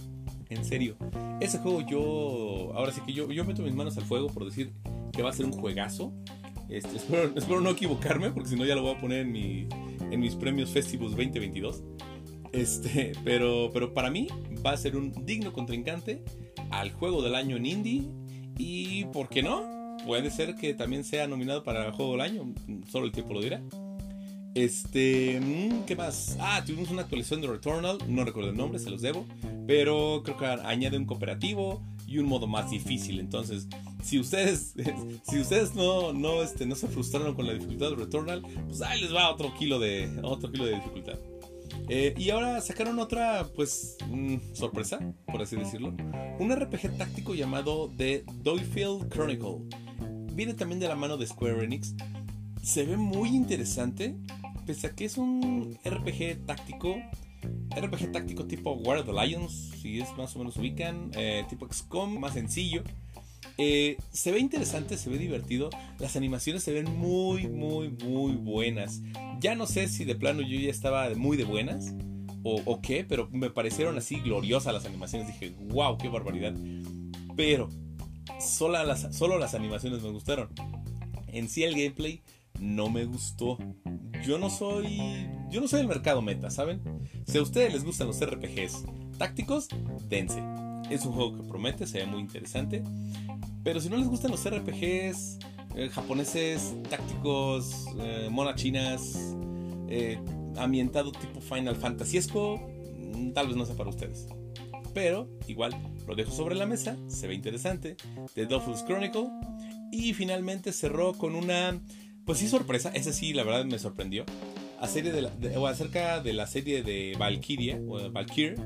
En 0.49 0.65
serio. 0.65 0.97
Ese 1.41 1.59
juego 1.59 1.81
yo. 1.81 2.73
Ahora 2.75 2.93
sí 2.93 3.01
que 3.07 3.13
yo, 3.13 3.31
yo 3.31 3.45
meto 3.45 3.63
mis 3.63 3.75
manos 3.75 3.97
al 3.97 4.05
fuego 4.05 4.29
por 4.29 4.45
decir 4.45 4.73
que 5.13 5.23
va 5.23 5.31
a 5.31 5.33
ser 5.33 5.47
un 5.47 5.53
juegazo. 5.53 6.13
Este, 6.69 6.97
espero, 6.97 7.61
no 7.61 7.71
equivocarme, 7.71 8.31
porque 8.31 8.49
si 8.51 8.57
no 8.57 8.65
ya 8.65 8.75
lo 8.75 8.83
voy 8.83 8.95
a 8.95 9.01
poner 9.01 9.21
en, 9.21 9.33
mi, 9.33 9.69
en 10.11 10.21
mis 10.21 10.35
premios 10.35 10.71
Festivus 10.71 11.13
2022. 11.13 11.83
Este, 12.57 13.13
pero, 13.25 13.71
pero 13.73 13.93
para 13.93 14.11
mí 14.11 14.29
va 14.65 14.73
a 14.73 14.77
ser 14.77 14.97
un 14.97 15.13
digno 15.25 15.53
contrincante 15.53 16.23
al 16.71 16.91
juego 16.91 17.23
del 17.23 17.35
año 17.35 17.57
en 17.57 17.67
indie. 17.67 18.03
Y, 18.59 19.05
¿por 19.07 19.29
qué 19.29 19.43
no? 19.43 19.99
Puede 20.07 20.31
ser 20.31 20.55
que 20.57 20.73
también 20.73 21.05
sea 21.05 21.27
nominado 21.29 21.63
para 21.63 21.87
el 21.87 21.93
juego 21.93 22.13
del 22.13 22.23
año. 22.23 22.55
Solo 22.91 23.07
el 23.07 23.13
tiempo 23.13 23.35
lo 23.35 23.41
dirá. 23.43 23.63
Este, 24.55 25.39
mm, 25.39 25.85
¿qué 25.85 25.95
más? 25.95 26.39
Ah, 26.41 26.63
tuvimos 26.65 26.91
una 26.91 27.03
actualización 27.03 27.43
de 27.43 27.49
Returnal, 27.49 27.99
no 28.09 28.25
recuerdo 28.25 28.51
el 28.51 28.57
nombre, 28.57 28.79
se 28.79 28.89
los 28.89 29.03
debo, 29.03 29.27
pero 29.67 30.23
creo 30.25 30.39
que 30.39 30.47
añade 30.47 30.97
un 30.97 31.05
cooperativo 31.05 31.83
y 32.07 32.17
un 32.17 32.27
modo 32.27 32.47
más 32.47 32.71
difícil. 32.71 33.21
Entonces, 33.21 33.69
si 34.03 34.19
ustedes, 34.19 34.73
si 35.29 35.41
ustedes 35.41 35.75
no, 35.75 36.15
no, 36.15 36.43
este, 36.43 36.65
no 36.65 36.75
se 36.75 36.89
frustraron 36.89 37.35
con 37.35 37.47
la 37.47 37.53
dificultad 37.53 37.91
de 37.91 37.97
Returnal, 37.97 38.41
pues 38.67 38.81
ahí 38.81 38.99
les 39.03 39.15
va 39.15 39.31
otro 39.31 39.53
kilo 39.53 39.79
de, 39.79 40.09
otro 40.23 40.51
kilo 40.51 40.65
de 40.65 40.77
dificultad. 40.77 41.19
Eh, 41.89 42.15
y 42.17 42.31
ahora 42.31 42.61
sacaron 42.61 42.99
otra, 42.99 43.47
pues, 43.55 43.97
mm, 44.09 44.37
sorpresa, 44.53 44.99
por 45.27 45.43
así 45.43 45.57
decirlo. 45.57 45.95
Un 46.39 46.51
RPG 46.51 46.97
táctico 46.97 47.35
llamado 47.35 47.91
The 47.97 48.25
Doyfield 48.43 49.09
Chronicle. 49.09 49.59
Viene 50.33 50.55
también 50.55 50.81
de 50.81 50.89
la 50.89 50.97
mano 50.97 51.17
de 51.17 51.27
Square 51.27 51.65
Enix. 51.65 51.95
Se 52.63 52.85
ve 52.85 52.97
muy 52.97 53.29
interesante 53.29 54.17
pese 54.67 54.89
a 54.89 54.91
que 54.91 55.05
es 55.05 55.17
un 55.17 55.79
RPG 55.85 56.45
táctico, 56.45 56.97
RPG 57.71 58.11
táctico 58.13 58.47
tipo 58.47 58.73
War 58.73 58.99
of 58.99 59.07
the 59.07 59.13
Lions, 59.13 59.71
si 59.81 60.01
es 60.01 60.09
más 60.19 60.35
o 60.35 60.41
menos 60.41 60.57
ubican, 60.57 61.11
eh, 61.15 61.45
tipo 61.49 61.67
XCOM, 61.67 62.19
más 62.19 62.35
sencillo. 62.35 62.83
Eh, 63.59 63.97
se 64.13 64.33
ve 64.33 64.41
interesante, 64.41 64.99
se 64.99 65.09
ve 65.09 65.19
divertido. 65.19 65.71
Las 65.99 66.17
animaciones 66.17 66.63
se 66.63 66.73
ven 66.73 66.99
muy, 66.99 67.47
muy, 67.47 67.89
muy 67.89 68.33
buenas. 68.33 69.01
Ya 69.41 69.55
no 69.55 69.67
sé 69.67 69.89
si 69.89 70.05
de 70.05 70.15
plano 70.15 70.43
yo 70.43 70.59
ya 70.59 70.71
estaba 70.71 71.09
muy 71.15 71.37
de 71.37 71.45
buenas 71.45 71.95
o, 72.49 72.81
qué, 72.81 73.05
pero 73.05 73.29
me 73.33 73.51
parecieron 73.51 73.99
así 73.99 74.21
gloriosas 74.21 74.73
las 74.73 74.87
animaciones. 74.87 75.27
Dije, 75.27 75.57
wow, 75.69 75.99
qué 75.99 76.09
barbaridad. 76.09 76.55
Pero 77.37 77.69
solo 78.39 78.85
las, 78.85 79.17
solo 79.17 79.37
las 79.39 79.55
animaciones 79.55 80.01
me 80.03 80.11
gustaron. 80.11 80.51
En 81.27 81.49
sí 81.49 81.65
el 81.65 81.75
gameplay 81.75 82.23
no 82.61 82.89
me 82.89 83.05
gustó 83.05 83.59
yo 84.27 84.39
no 84.39 84.51
soy. 84.51 85.29
Yo 85.51 85.61
no 85.61 85.69
soy 85.69 85.81
el 85.81 85.89
mercado 85.89 86.21
meta, 86.21 86.51
¿saben? 86.51 86.83
Si 87.27 87.39
a 87.39 87.43
ustedes 87.43 87.73
les 87.73 87.85
gustan 87.85 88.09
los 88.09 88.21
RPGs 88.21 88.85
tácticos, 89.19 89.69
dense. 90.09 90.43
Es 90.91 91.07
un 91.07 91.13
juego 91.13 91.37
que 91.37 91.49
promete, 91.49 91.87
se 91.87 91.99
ve 91.99 92.07
muy 92.07 92.21
interesante. 92.21 92.83
Pero 93.63 93.81
si 93.81 93.89
no 93.89 93.97
les 93.97 94.09
gustan 94.09 94.33
los 94.33 94.49
RPGs 94.49 95.39
eh, 95.77 95.89
japoneses, 95.89 96.75
tácticos, 96.89 97.87
eh, 97.99 98.29
monachinas, 98.31 99.37
eh, 99.89 100.19
ambientado 100.57 101.13
tipo 101.13 101.41
Final 101.41 101.77
Fantasyesco, 101.77 102.59
mm, 102.59 103.33
tal 103.33 103.49
vez 103.49 103.57
no 103.57 103.67
sea 103.67 103.77
para 103.77 103.91
ustedes. 103.91 104.27
Pero 104.95 105.29
igual 105.47 105.77
lo 106.07 106.15
dejo 106.15 106.33
sobre 106.33 106.55
la 106.55 106.67
mesa, 106.67 106.97
se 107.07 107.29
ve 107.29 107.35
interesante. 107.35 107.97
The 108.35 108.47
Dofus 108.47 108.83
Chronicle. 108.85 109.29
Y 109.93 110.15
finalmente 110.15 110.73
cerró 110.73 111.13
con 111.13 111.35
una 111.37 111.81
pues 112.27 112.39
sí, 112.39 112.49
sorpresa. 112.49 112.91
Ese 112.93 113.13
sí, 113.13 113.33
la 113.33 113.45
verdad 113.45 113.65
me 113.65 113.79
sorprendió. 113.79 114.25
A 114.81 114.89
serie 114.89 115.13
de 115.13 115.57
o 115.57 115.67
acerca 115.67 116.21
de 116.21 116.35
la 116.35 116.47
serie 116.47 116.83
de 116.83 117.15
Valkyria, 117.19 117.81
o 117.89 118.11
Valkyr, 118.11 118.57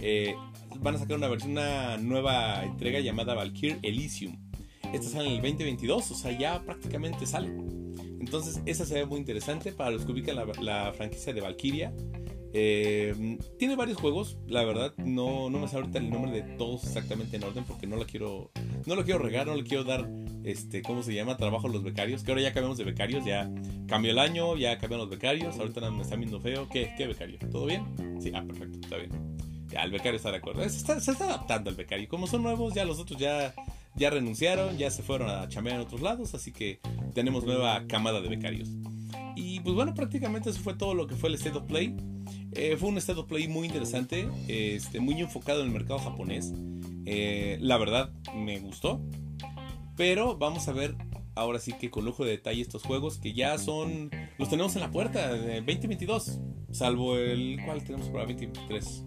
eh, 0.00 0.34
van 0.78 0.94
a 0.94 0.98
sacar 0.98 1.16
una 1.16 1.28
versión, 1.28 1.52
una 1.52 1.98
nueva 1.98 2.64
entrega 2.64 3.00
llamada 3.00 3.34
Valkyr 3.34 3.78
Elysium. 3.82 4.36
Esta 4.92 5.08
sale 5.08 5.28
en 5.28 5.34
el 5.36 5.42
2022, 5.42 6.10
o 6.10 6.14
sea, 6.14 6.36
ya 6.36 6.62
prácticamente 6.62 7.26
sale. 7.26 7.48
Entonces, 8.20 8.60
esa 8.66 8.84
se 8.84 8.94
ve 8.94 9.06
muy 9.06 9.18
interesante 9.18 9.72
para 9.72 9.90
los 9.90 10.04
que 10.04 10.12
ubican 10.12 10.36
la, 10.36 10.92
franquicia 10.92 11.32
de 11.32 11.40
Valkyria. 11.40 11.92
Eh, 12.52 13.38
tiene 13.58 13.76
varios 13.76 13.96
juegos, 13.98 14.38
la 14.46 14.64
verdad, 14.64 14.92
no, 14.96 15.50
no 15.50 15.60
me 15.60 15.68
sé 15.68 15.76
ahorita 15.76 15.98
el 15.98 16.10
nombre 16.10 16.32
de 16.32 16.42
todos 16.56 16.82
exactamente 16.82 17.36
en 17.36 17.44
orden 17.44 17.62
porque 17.62 17.86
no 17.86 17.94
lo 17.94 18.06
quiero, 18.06 18.50
no 18.86 18.96
lo 18.96 19.04
quiero 19.04 19.20
regar, 19.20 19.46
no 19.46 19.54
le 19.54 19.62
quiero 19.62 19.84
dar, 19.84 20.10
este, 20.42 20.82
¿cómo 20.82 21.04
se 21.04 21.14
llama? 21.14 21.36
Trabajo 21.36 21.68
a 21.68 21.70
los 21.70 21.84
becarios, 21.84 22.24
que 22.24 22.32
ahora 22.32 22.42
ya 22.42 22.52
cambiamos 22.52 22.76
de 22.76 22.84
becarios, 22.84 23.24
ya 23.24 23.48
cambió 23.86 24.10
el 24.10 24.18
año, 24.18 24.56
ya 24.56 24.78
cambiaron 24.78 25.08
los 25.08 25.10
becarios, 25.10 25.56
ahorita 25.60 25.88
me 25.92 26.02
están 26.02 26.18
viendo 26.18 26.40
feo, 26.40 26.68
¿qué, 26.68 26.92
qué 26.98 27.06
becario? 27.06 27.38
¿Todo 27.52 27.66
bien? 27.66 27.84
Sí, 28.20 28.32
ah, 28.34 28.42
perfecto, 28.44 28.80
está 28.82 28.96
bien. 28.96 29.10
Ya, 29.68 29.84
el 29.84 29.92
becario 29.92 30.16
está 30.16 30.32
de 30.32 30.38
acuerdo, 30.38 30.62
se 30.62 30.76
está, 30.76 30.98
se 30.98 31.12
está 31.12 31.26
adaptando 31.26 31.70
el 31.70 31.76
becario, 31.76 32.08
como 32.08 32.26
son 32.26 32.42
nuevos, 32.42 32.74
ya 32.74 32.84
los 32.84 32.98
otros 32.98 33.20
ya, 33.20 33.54
ya 33.96 34.10
renunciaron, 34.10 34.78
ya 34.78 34.90
se 34.90 35.02
fueron 35.02 35.30
a 35.30 35.48
chamear 35.48 35.76
en 35.76 35.82
otros 35.82 36.00
lados, 36.00 36.34
así 36.34 36.52
que 36.52 36.80
tenemos 37.14 37.44
nueva 37.44 37.86
camada 37.86 38.20
de 38.20 38.28
becarios. 38.28 38.68
Y 39.36 39.60
pues 39.60 39.74
bueno, 39.74 39.94
prácticamente 39.94 40.50
eso 40.50 40.60
fue 40.60 40.74
todo 40.74 40.94
lo 40.94 41.06
que 41.06 41.16
fue 41.16 41.28
el 41.28 41.34
State 41.36 41.56
of 41.56 41.64
Play. 41.64 41.96
Eh, 42.52 42.76
fue 42.78 42.88
un 42.88 42.98
State 42.98 43.20
of 43.20 43.26
Play 43.26 43.48
muy 43.48 43.66
interesante, 43.66 44.28
este, 44.48 45.00
muy 45.00 45.20
enfocado 45.20 45.60
en 45.60 45.68
el 45.68 45.72
mercado 45.72 45.98
japonés. 45.98 46.52
Eh, 47.06 47.58
la 47.60 47.78
verdad, 47.78 48.12
me 48.34 48.58
gustó. 48.58 49.00
Pero 49.96 50.36
vamos 50.36 50.68
a 50.68 50.72
ver 50.72 50.96
ahora 51.34 51.58
sí 51.58 51.72
que 51.72 51.90
con 51.90 52.04
lujo 52.04 52.24
de 52.24 52.32
detalle 52.32 52.62
estos 52.62 52.82
juegos 52.82 53.18
que 53.18 53.32
ya 53.32 53.58
son. 53.58 54.10
Los 54.38 54.48
tenemos 54.48 54.74
en 54.76 54.82
la 54.82 54.90
puerta 54.90 55.32
de 55.32 55.56
2022. 55.60 56.38
Salvo 56.72 57.16
el. 57.16 57.58
¿Cuál 57.64 57.82
tenemos 57.84 58.08
para 58.08 58.26
2023? 58.26 59.04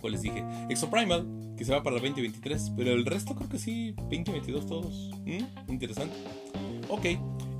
¿Cuál 0.00 0.12
les 0.12 0.22
dije? 0.22 0.44
Exoprimal, 0.68 1.26
que 1.60 1.66
se 1.66 1.72
va 1.72 1.82
para 1.82 1.96
el 1.96 2.02
2023. 2.02 2.72
Pero 2.74 2.92
el 2.92 3.04
resto 3.04 3.34
creo 3.34 3.50
que 3.50 3.58
sí, 3.58 3.92
2022 3.92 4.66
todos. 4.66 5.10
¿Mm? 5.26 5.70
Interesante. 5.70 6.16
Ok. 6.88 7.04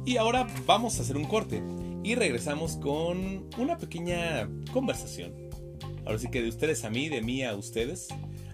Y 0.07 0.17
ahora 0.17 0.47
vamos 0.65 0.99
a 0.99 1.03
hacer 1.03 1.19
un 1.19 1.25
corte 1.25 1.63
y 2.03 2.15
regresamos 2.15 2.77
con 2.77 3.51
una 3.59 3.77
pequeña 3.77 4.49
conversación. 4.73 5.35
Ahora 6.07 6.19
sí 6.19 6.29
que 6.31 6.41
de 6.41 6.49
ustedes 6.49 6.83
a 6.87 6.91
mí, 6.91 7.11
de 7.11 7.21
mí 7.21 7.43
a 7.43 7.55
ustedes, 7.55 8.09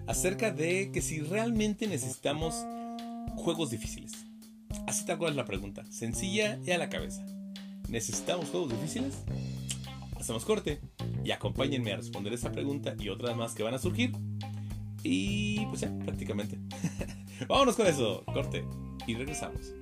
acerca 0.05 0.51
de 0.51 0.91
que 0.91 1.01
si 1.01 1.21
realmente 1.21 1.87
necesitamos 1.87 2.65
juegos 3.37 3.69
difíciles. 3.69 4.11
Así 4.85 5.05
tal 5.05 5.17
cual 5.17 5.31
es 5.31 5.37
la 5.37 5.45
pregunta, 5.45 5.85
sencilla 5.89 6.59
y 6.65 6.71
a 6.71 6.77
la 6.77 6.89
cabeza. 6.89 7.25
¿Necesitamos 7.87 8.49
juegos 8.49 8.71
difíciles? 8.71 9.23
Hacemos 10.19 10.43
corte 10.43 10.81
y 11.23 11.31
acompáñenme 11.31 11.93
a 11.93 11.95
responder 11.95 12.33
esa 12.33 12.51
pregunta 12.51 12.95
y 12.99 13.07
otras 13.07 13.37
más 13.37 13.53
que 13.53 13.63
van 13.63 13.75
a 13.75 13.79
surgir. 13.79 14.11
Y 15.09 15.65
pues 15.67 15.81
ya, 15.81 15.97
prácticamente. 15.99 16.59
Vámonos 17.47 17.75
con 17.75 17.87
eso, 17.87 18.23
corte 18.25 18.65
y 19.05 19.15
regresamos. 19.15 19.73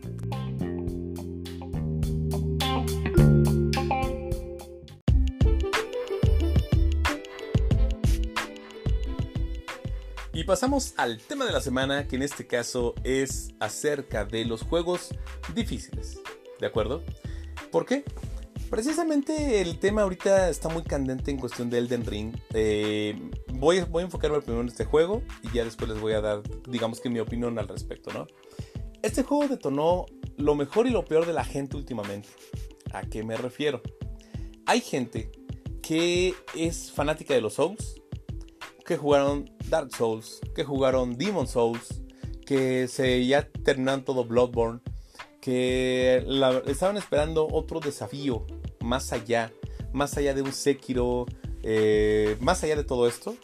pasamos 10.46 10.94
al 10.98 11.18
tema 11.18 11.46
de 11.46 11.52
la 11.52 11.60
semana, 11.60 12.08
que 12.08 12.16
en 12.16 12.22
este 12.22 12.46
caso 12.48 12.94
es 13.04 13.50
acerca 13.60 14.26
de 14.26 14.46
los 14.46 14.62
juegos 14.62 15.10
difíciles. 15.54 16.20
¿De 16.60 16.68
acuerdo? 16.68 17.04
¿Por 17.72 17.86
qué? 17.86 18.04
Precisamente 18.70 19.62
el 19.62 19.80
tema 19.80 20.04
ahorita 20.04 20.50
está 20.50 20.70
muy 20.70 20.84
candente 20.84 21.32
en 21.32 21.38
cuestión 21.38 21.70
de 21.70 21.80
Elden 21.80 22.06
Ring. 22.06 22.36
Eh, 22.54 23.20
voy, 23.56 23.82
voy 23.82 24.02
a 24.02 24.06
enfocarme 24.06 24.40
primero 24.42 24.62
en 24.62 24.68
este 24.68 24.86
juego 24.86 25.22
y 25.44 25.56
ya 25.56 25.64
después 25.64 25.90
les 25.90 26.00
voy 26.00 26.14
a 26.14 26.22
dar, 26.22 26.42
digamos 26.68 27.00
que 27.00 27.10
mi 27.10 27.20
opinión 27.20 27.58
al 27.60 27.68
respecto, 27.68 28.12
¿no? 28.14 28.28
Este 29.02 29.24
juego 29.24 29.48
detonó 29.48 30.06
lo 30.38 30.56
mejor 30.56 30.88
y 30.88 30.90
lo 30.90 31.06
peor 31.06 31.26
de 31.26 31.34
la 31.34 31.46
gente 31.46 31.78
últimamente. 31.78 32.30
¿A 32.94 33.04
qué 33.04 33.24
me 33.24 33.38
refiero? 33.38 33.82
Hay 34.66 34.82
gente 34.82 35.32
que 35.82 36.34
es 36.56 36.92
fanática 36.92 37.34
de 37.34 37.42
los 37.42 37.54
Souls, 37.54 38.02
que 38.86 38.98
jugaron 38.98 39.50
Dark 39.70 39.96
Souls, 39.96 40.42
que 40.56 40.64
jugaron 40.64 41.18
Demon 41.18 41.48
Souls, 41.48 42.02
que 42.46 42.88
se 42.88 43.26
ya 43.26 43.48
terminaron 43.50 44.04
todo 44.04 44.26
Bloodborne, 44.26 44.80
que 45.42 46.26
estaban 46.66 46.98
esperando 46.98 47.48
otro 47.48 47.80
desafío 47.80 48.46
más 48.82 49.14
allá, 49.14 49.52
más 49.94 50.18
allá 50.18 50.34
de 50.34 50.42
un 50.42 50.52
Sekiro, 50.52 51.26
eh, 51.68 52.38
más 52.40 52.64
allá 52.64 52.76
de 52.76 52.84
todo 52.84 53.08
esto. 53.08 53.36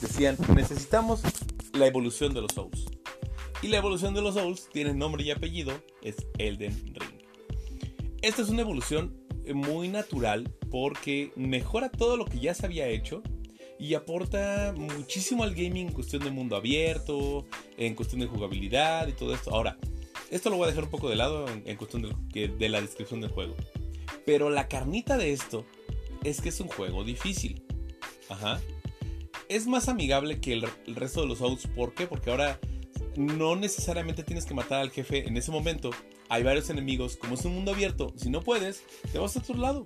Decían, 0.00 0.36
necesitamos 0.54 1.20
la 1.74 1.86
evolución 1.86 2.32
de 2.32 2.40
los 2.40 2.52
Souls. 2.52 2.86
Y 3.62 3.68
la 3.68 3.76
evolución 3.76 4.14
de 4.14 4.22
los 4.22 4.34
Souls 4.34 4.68
tiene 4.72 4.94
nombre 4.94 5.22
y 5.22 5.30
apellido, 5.30 5.72
es 6.02 6.16
Elden 6.38 6.72
Ring. 6.94 7.18
Esta 8.22 8.42
es 8.42 8.48
una 8.48 8.62
evolución 8.62 9.14
muy 9.52 9.88
natural 9.88 10.50
porque 10.70 11.32
mejora 11.36 11.90
todo 11.90 12.16
lo 12.16 12.24
que 12.24 12.38
ya 12.38 12.54
se 12.54 12.66
había 12.66 12.88
hecho 12.88 13.22
y 13.78 13.94
aporta 13.94 14.74
muchísimo 14.76 15.44
al 15.44 15.54
gaming 15.54 15.88
en 15.88 15.92
cuestión 15.92 16.24
de 16.24 16.30
mundo 16.30 16.56
abierto, 16.56 17.46
en 17.76 17.94
cuestión 17.94 18.20
de 18.20 18.26
jugabilidad 18.26 19.08
y 19.08 19.12
todo 19.12 19.34
esto. 19.34 19.54
Ahora, 19.54 19.76
esto 20.30 20.50
lo 20.50 20.56
voy 20.56 20.64
a 20.64 20.68
dejar 20.68 20.84
un 20.84 20.90
poco 20.90 21.08
de 21.08 21.16
lado 21.16 21.46
en, 21.48 21.76
cuestión 21.76 22.02
de, 22.32 22.48
de, 22.48 22.68
la 22.68 22.80
descripción 22.80 23.20
del 23.20 23.30
juego. 23.30 23.54
Pero 24.24 24.50
la 24.50 24.68
carnita 24.68 25.16
de 25.16 25.32
esto 25.32 25.64
es 26.24 26.40
que 26.40 26.48
es 26.48 26.60
un 26.60 26.68
juego 26.68 27.04
difícil. 27.04 27.62
Ajá. 28.28 28.60
Es 29.48 29.66
más 29.66 29.88
amigable 29.88 30.40
que 30.40 30.52
el, 30.52 30.64
resto 30.94 31.22
de 31.22 31.28
los 31.28 31.38
Souls. 31.38 31.66
¿Por 31.68 31.94
qué? 31.94 32.06
Porque 32.06 32.30
ahora 32.30 32.60
no 33.16 33.56
necesariamente 33.56 34.22
tienes 34.22 34.44
que 34.44 34.54
matar 34.54 34.80
al 34.80 34.90
jefe 34.90 35.26
en 35.26 35.36
ese 35.36 35.50
momento 35.50 35.90
hay 36.28 36.42
varios 36.42 36.68
enemigos, 36.70 37.16
como 37.16 37.34
es 37.34 37.44
un 37.44 37.54
mundo 37.54 37.72
abierto, 37.72 38.12
si 38.16 38.28
no 38.30 38.42
puedes, 38.42 38.84
te 39.10 39.18
vas 39.18 39.36
a 39.36 39.40
otro 39.40 39.56
lado. 39.56 39.84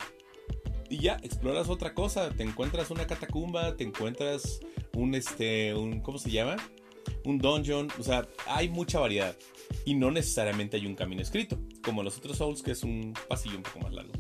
Y 0.88 0.98
ya, 0.98 1.16
exploras 1.22 1.68
otra 1.68 1.94
cosa, 1.94 2.30
te 2.30 2.42
encuentras 2.42 2.90
una 2.90 3.06
catacumba, 3.06 3.76
te 3.76 3.84
encuentras 3.84 4.60
un, 4.94 5.14
este, 5.14 5.74
un, 5.74 6.00
¿cómo 6.00 6.18
se 6.18 6.30
llama? 6.30 6.56
Un 7.24 7.38
dungeon, 7.38 7.88
o 7.98 8.02
sea, 8.02 8.28
hay 8.46 8.68
mucha 8.68 8.98
variedad. 8.98 9.36
Y 9.84 9.94
no 9.94 10.10
necesariamente 10.10 10.76
hay 10.76 10.86
un 10.86 10.94
camino 10.94 11.22
escrito, 11.22 11.58
como 11.82 12.02
los 12.02 12.18
otros 12.18 12.36
Souls, 12.36 12.62
que 12.62 12.72
es 12.72 12.82
un 12.82 13.14
pasillo 13.28 13.56
un 13.56 13.62
poco 13.62 13.78
más 13.80 13.92
largo. 13.92 14.12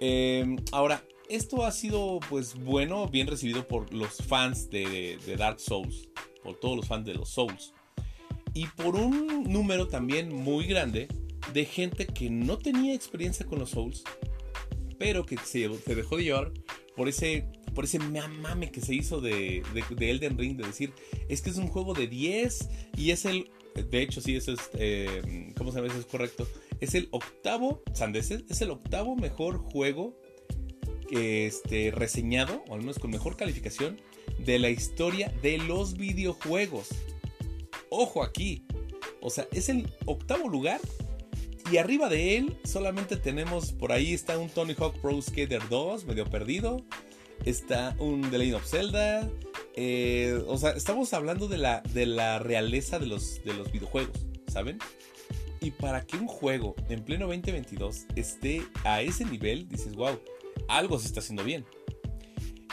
Em, 0.00 0.56
ahora, 0.72 1.02
esto 1.28 1.64
ha 1.64 1.72
sido 1.72 2.20
pues 2.28 2.54
bueno, 2.54 3.08
bien 3.08 3.26
recibido 3.26 3.66
por 3.66 3.92
los 3.92 4.18
fans 4.18 4.70
de, 4.70 5.18
Dark 5.38 5.60
Souls, 5.60 6.08
por 6.42 6.58
todos 6.58 6.76
los 6.76 6.86
fans 6.86 7.06
de 7.06 7.14
los 7.14 7.30
Souls. 7.30 7.72
Y 8.52 8.66
por 8.68 8.94
un 8.94 9.44
número 9.44 9.88
también 9.88 10.32
muy 10.32 10.66
grande 10.66 11.08
de 11.52 11.64
gente 11.64 12.06
que 12.06 12.30
no 12.30 12.58
tenía 12.58 12.94
experiencia 12.94 13.46
con 13.46 13.58
los 13.58 13.70
Souls, 13.70 14.04
pero 14.98 15.26
que 15.26 15.36
se, 15.38 15.68
dejó 15.68 16.16
de 16.16 16.24
llevar 16.24 16.52
por 16.96 17.08
ese, 17.08 17.48
por 17.74 17.84
ese 17.84 17.98
mame 17.98 18.70
que 18.70 18.80
se 18.80 18.94
hizo 18.94 19.20
de, 19.20 19.62
de, 19.72 20.10
Elden 20.10 20.38
Ring, 20.38 20.56
de 20.56 20.66
decir, 20.66 20.92
es 21.28 21.42
que 21.42 21.50
es 21.50 21.56
un 21.56 21.66
juego 21.66 21.94
de 21.94 22.06
10 22.06 22.68
y 22.96 23.10
es 23.10 23.24
el, 23.24 23.50
de 23.74 24.02
hecho 24.02 24.20
sí, 24.20 24.36
eso 24.36 24.52
es, 24.52 24.70
eh, 24.74 25.52
¿cómo 25.56 25.72
se 25.72 25.80
llama? 25.80 25.92
es 25.92 26.06
correcto, 26.06 26.46
es 26.80 26.94
el 26.94 27.08
octavo, 27.10 27.82
Sandeses, 27.92 28.44
es 28.48 28.60
el 28.60 28.70
octavo 28.70 29.16
mejor 29.16 29.58
juego 29.58 30.16
este, 31.10 31.90
reseñado, 31.90 32.64
o 32.68 32.74
al 32.74 32.80
menos 32.80 32.98
con 32.98 33.10
mejor 33.10 33.36
calificación, 33.36 34.00
de 34.38 34.58
la 34.58 34.70
historia 34.70 35.32
de 35.42 35.58
los 35.58 35.96
videojuegos. 35.96 36.88
Ojo 37.90 38.22
aquí. 38.22 38.64
O 39.20 39.30
sea, 39.30 39.46
es 39.52 39.68
el 39.68 39.90
octavo 40.06 40.48
lugar. 40.48 40.80
Y 41.72 41.78
arriba 41.78 42.08
de 42.08 42.36
él 42.36 42.58
solamente 42.64 43.16
tenemos, 43.16 43.72
por 43.72 43.92
ahí 43.92 44.12
está 44.12 44.36
un 44.36 44.50
Tony 44.50 44.74
Hawk 44.74 45.00
Pro 45.00 45.20
Skater 45.20 45.62
2, 45.68 46.04
medio 46.04 46.26
perdido. 46.26 46.84
Está 47.44 47.96
un 47.98 48.30
The 48.30 48.38
Legend 48.38 48.56
of 48.56 48.66
Zelda. 48.66 49.30
Eh, 49.76 50.42
o 50.46 50.56
sea, 50.58 50.70
estamos 50.70 51.12
hablando 51.14 51.48
de 51.48 51.58
la, 51.58 51.80
de 51.92 52.06
la 52.06 52.38
realeza 52.38 52.98
de 52.98 53.06
los, 53.06 53.42
de 53.44 53.54
los 53.54 53.72
videojuegos, 53.72 54.26
¿saben? 54.46 54.78
Y 55.60 55.70
para 55.70 56.04
que 56.04 56.16
un 56.16 56.26
juego 56.26 56.76
en 56.90 57.02
pleno 57.02 57.26
2022 57.26 58.06
esté 58.14 58.62
a 58.84 59.00
ese 59.00 59.24
nivel, 59.24 59.66
dices, 59.68 59.94
wow, 59.96 60.20
algo 60.68 60.98
se 60.98 61.06
está 61.06 61.20
haciendo 61.20 61.44
bien. 61.44 61.64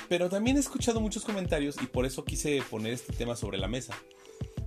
Pero 0.09 0.29
también 0.29 0.57
he 0.57 0.59
escuchado 0.59 0.99
muchos 0.99 1.23
comentarios 1.23 1.77
y 1.81 1.87
por 1.87 2.05
eso 2.05 2.25
quise 2.25 2.61
poner 2.69 2.93
este 2.93 3.13
tema 3.13 3.35
sobre 3.35 3.57
la 3.57 3.67
mesa. 3.67 3.95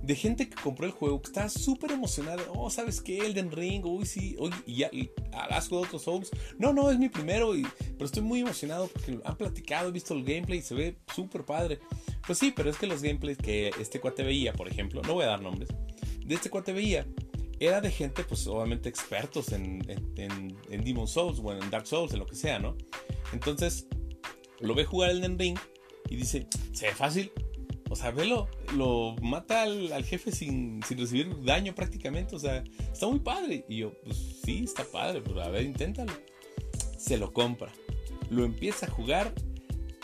De 0.01 0.15
gente 0.15 0.49
que 0.49 0.55
compró 0.55 0.85
el 0.85 0.91
juego, 0.91 1.21
que 1.21 1.27
está 1.27 1.49
súper 1.49 1.91
emocionada. 1.91 2.43
Oh, 2.53 2.69
¿sabes 2.69 3.01
qué? 3.01 3.25
Elden 3.25 3.51
Ring, 3.51 3.85
uy, 3.85 4.05
sí, 4.05 4.35
uy, 4.39 4.51
y 4.65 4.77
ya, 4.77 4.91
¿has 5.31 5.67
jugado 5.67 5.87
otros 5.87 6.03
Souls? 6.03 6.31
No, 6.59 6.73
no, 6.73 6.91
es 6.91 6.99
mi 6.99 7.09
primero, 7.09 7.55
y, 7.55 7.65
pero 7.93 8.05
estoy 8.05 8.21
muy 8.21 8.41
emocionado 8.41 8.87
porque 8.87 9.19
han 9.23 9.35
platicado, 9.35 9.89
he 9.89 9.91
visto 9.91 10.13
el 10.13 10.23
gameplay 10.23 10.59
y 10.59 10.61
se 10.61 10.75
ve 10.75 10.97
súper 11.13 11.43
padre. 11.43 11.79
Pues 12.25 12.39
sí, 12.39 12.51
pero 12.55 12.69
es 12.69 12.77
que 12.77 12.87
los 12.87 13.01
gameplays 13.01 13.37
que 13.37 13.71
este 13.79 13.99
cuate 13.99 14.23
veía, 14.23 14.53
por 14.53 14.67
ejemplo, 14.67 15.01
no 15.03 15.13
voy 15.13 15.25
a 15.25 15.27
dar 15.27 15.41
nombres, 15.41 15.69
de 16.25 16.33
este 16.33 16.49
cuate 16.49 16.73
veía, 16.73 17.05
era 17.59 17.81
de 17.81 17.91
gente, 17.91 18.23
pues 18.23 18.45
obviamente 18.47 18.89
expertos 18.89 19.51
en, 19.51 19.81
en, 20.17 20.57
en, 20.69 20.83
Demon 20.83 21.07
Souls 21.07 21.39
o 21.41 21.53
en 21.53 21.69
Dark 21.69 21.87
Souls, 21.87 22.11
en 22.13 22.19
lo 22.19 22.25
que 22.25 22.35
sea, 22.35 22.59
¿no? 22.59 22.75
Entonces, 23.35 23.87
lo 24.59 24.73
ve 24.73 24.85
jugar 24.85 25.11
el 25.11 25.37
Ring 25.37 25.57
y 26.09 26.15
dice, 26.15 26.47
se 26.73 26.87
ve 26.87 26.93
fácil. 26.93 27.31
O 27.89 27.95
sea, 27.95 28.11
velo, 28.11 28.47
lo 28.75 29.15
mata 29.21 29.63
al, 29.63 30.03
jefe 30.03 30.31
sin, 30.31 30.81
sin, 30.83 30.97
recibir 30.97 31.43
daño 31.43 31.75
prácticamente. 31.75 32.35
O 32.35 32.39
sea, 32.39 32.63
está 32.91 33.07
muy 33.07 33.19
padre. 33.19 33.65
Y 33.69 33.77
yo, 33.77 33.93
pues 34.03 34.17
sí, 34.43 34.63
está 34.63 34.83
padre, 34.83 35.21
pero 35.21 35.41
a 35.41 35.49
ver, 35.49 35.63
inténtalo. 35.63 36.13
Se 36.97 37.17
lo 37.17 37.31
compra. 37.31 37.71
Lo 38.29 38.43
empieza 38.43 38.87
a 38.87 38.89
jugar. 38.89 39.33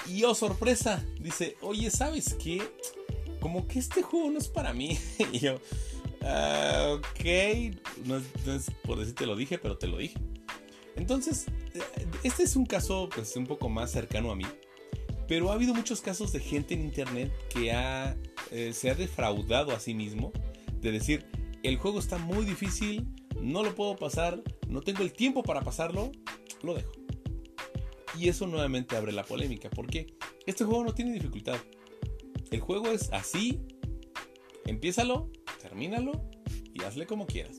Y 0.08 0.24
oh, 0.24 0.36
sorpresa, 0.36 1.04
dice, 1.20 1.58
oye, 1.62 1.90
¿sabes 1.90 2.36
qué? 2.36 2.62
Como 3.40 3.68
que 3.68 3.80
este 3.80 4.04
juego 4.04 4.30
no 4.30 4.38
es 4.38 4.48
para 4.48 4.74
mí. 4.74 4.98
y 5.32 5.40
yo, 5.40 5.60
Ah, 6.24 6.98
ok, 6.98 7.26
no 8.06 8.18
es, 8.18 8.72
por 8.84 9.00
decir 9.00 9.16
te 9.16 9.26
lo 9.26 9.36
dije, 9.36 9.58
pero 9.58 9.78
te 9.78 9.88
lo 9.88 9.98
dije. 9.98 10.18
Entonces, 10.96 11.48
eh, 11.74 11.82
este 12.24 12.44
es 12.44 12.56
un 12.56 12.66
caso 12.66 13.10
pues, 13.14 13.36
un 13.36 13.46
poco 13.46 13.70
más 13.70 13.92
cercano 13.92 14.32
a 14.32 14.36
mí. 14.36 14.46
Pero 15.28 15.50
ha 15.50 15.54
habido 15.54 15.74
muchos 15.74 16.02
casos 16.02 16.34
de 16.34 16.40
gente 16.40 16.74
en 16.74 16.82
internet 16.82 17.32
que 17.54 17.72
ha, 17.72 18.18
eh, 18.52 18.74
se 18.74 18.90
ha 18.90 18.96
defraudado 18.96 19.72
a 19.72 19.80
sí 19.80 19.94
mismo 19.94 20.34
de 20.82 20.92
decir, 20.92 21.26
el 21.64 21.78
juego 21.78 22.00
está 22.00 22.18
muy 22.18 22.46
difícil, 22.46 23.08
no 23.40 23.64
lo 23.64 23.74
puedo 23.76 23.96
pasar, 23.96 24.44
no 24.68 24.82
tengo 24.82 25.04
el 25.04 25.14
tiempo 25.14 25.44
para 25.44 25.62
pasarlo, 25.62 26.12
lo 26.64 26.74
dejo. 26.74 26.92
Y 28.18 28.28
eso 28.28 28.46
nuevamente 28.48 28.98
abre 28.98 29.12
la 29.12 29.24
polémica. 29.24 29.70
¿Por 29.70 29.88
qué? 29.88 30.08
Este 30.46 30.66
juego 30.66 30.84
no 30.84 30.94
tiene 30.94 31.14
dificultad. 31.14 31.58
El 32.50 32.60
juego 32.60 32.88
es 32.90 33.10
así, 33.14 33.62
empiézalo, 34.66 35.30
termínalo 35.62 36.30
y 36.74 36.84
hazle 36.84 37.06
como 37.06 37.26
quieras. 37.26 37.58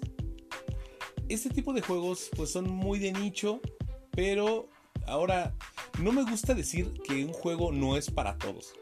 Este 1.33 1.49
tipo 1.49 1.73
de 1.73 1.81
juegos 1.81 2.29
pues 2.37 2.51
son 2.51 2.71
muy 2.71 2.99
de 2.99 3.11
nicho, 3.11 3.62
pero 4.11 4.68
ahora 5.07 5.57
no 5.99 6.12
me 6.12 6.25
gusta 6.25 6.53
decir 6.53 6.92
que 7.09 7.25
un 7.25 7.33
juego 7.33 7.73
no 7.73 7.97
es 7.97 8.11
para 8.11 8.37
todos. 8.37 8.75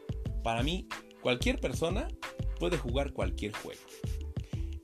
Para 0.43 0.61
mí, 0.61 0.85
cualquier 1.21 1.61
persona 1.61 2.09
puede 2.59 2.77
jugar 2.77 3.13
cualquier 3.13 3.53
juego. 3.53 3.79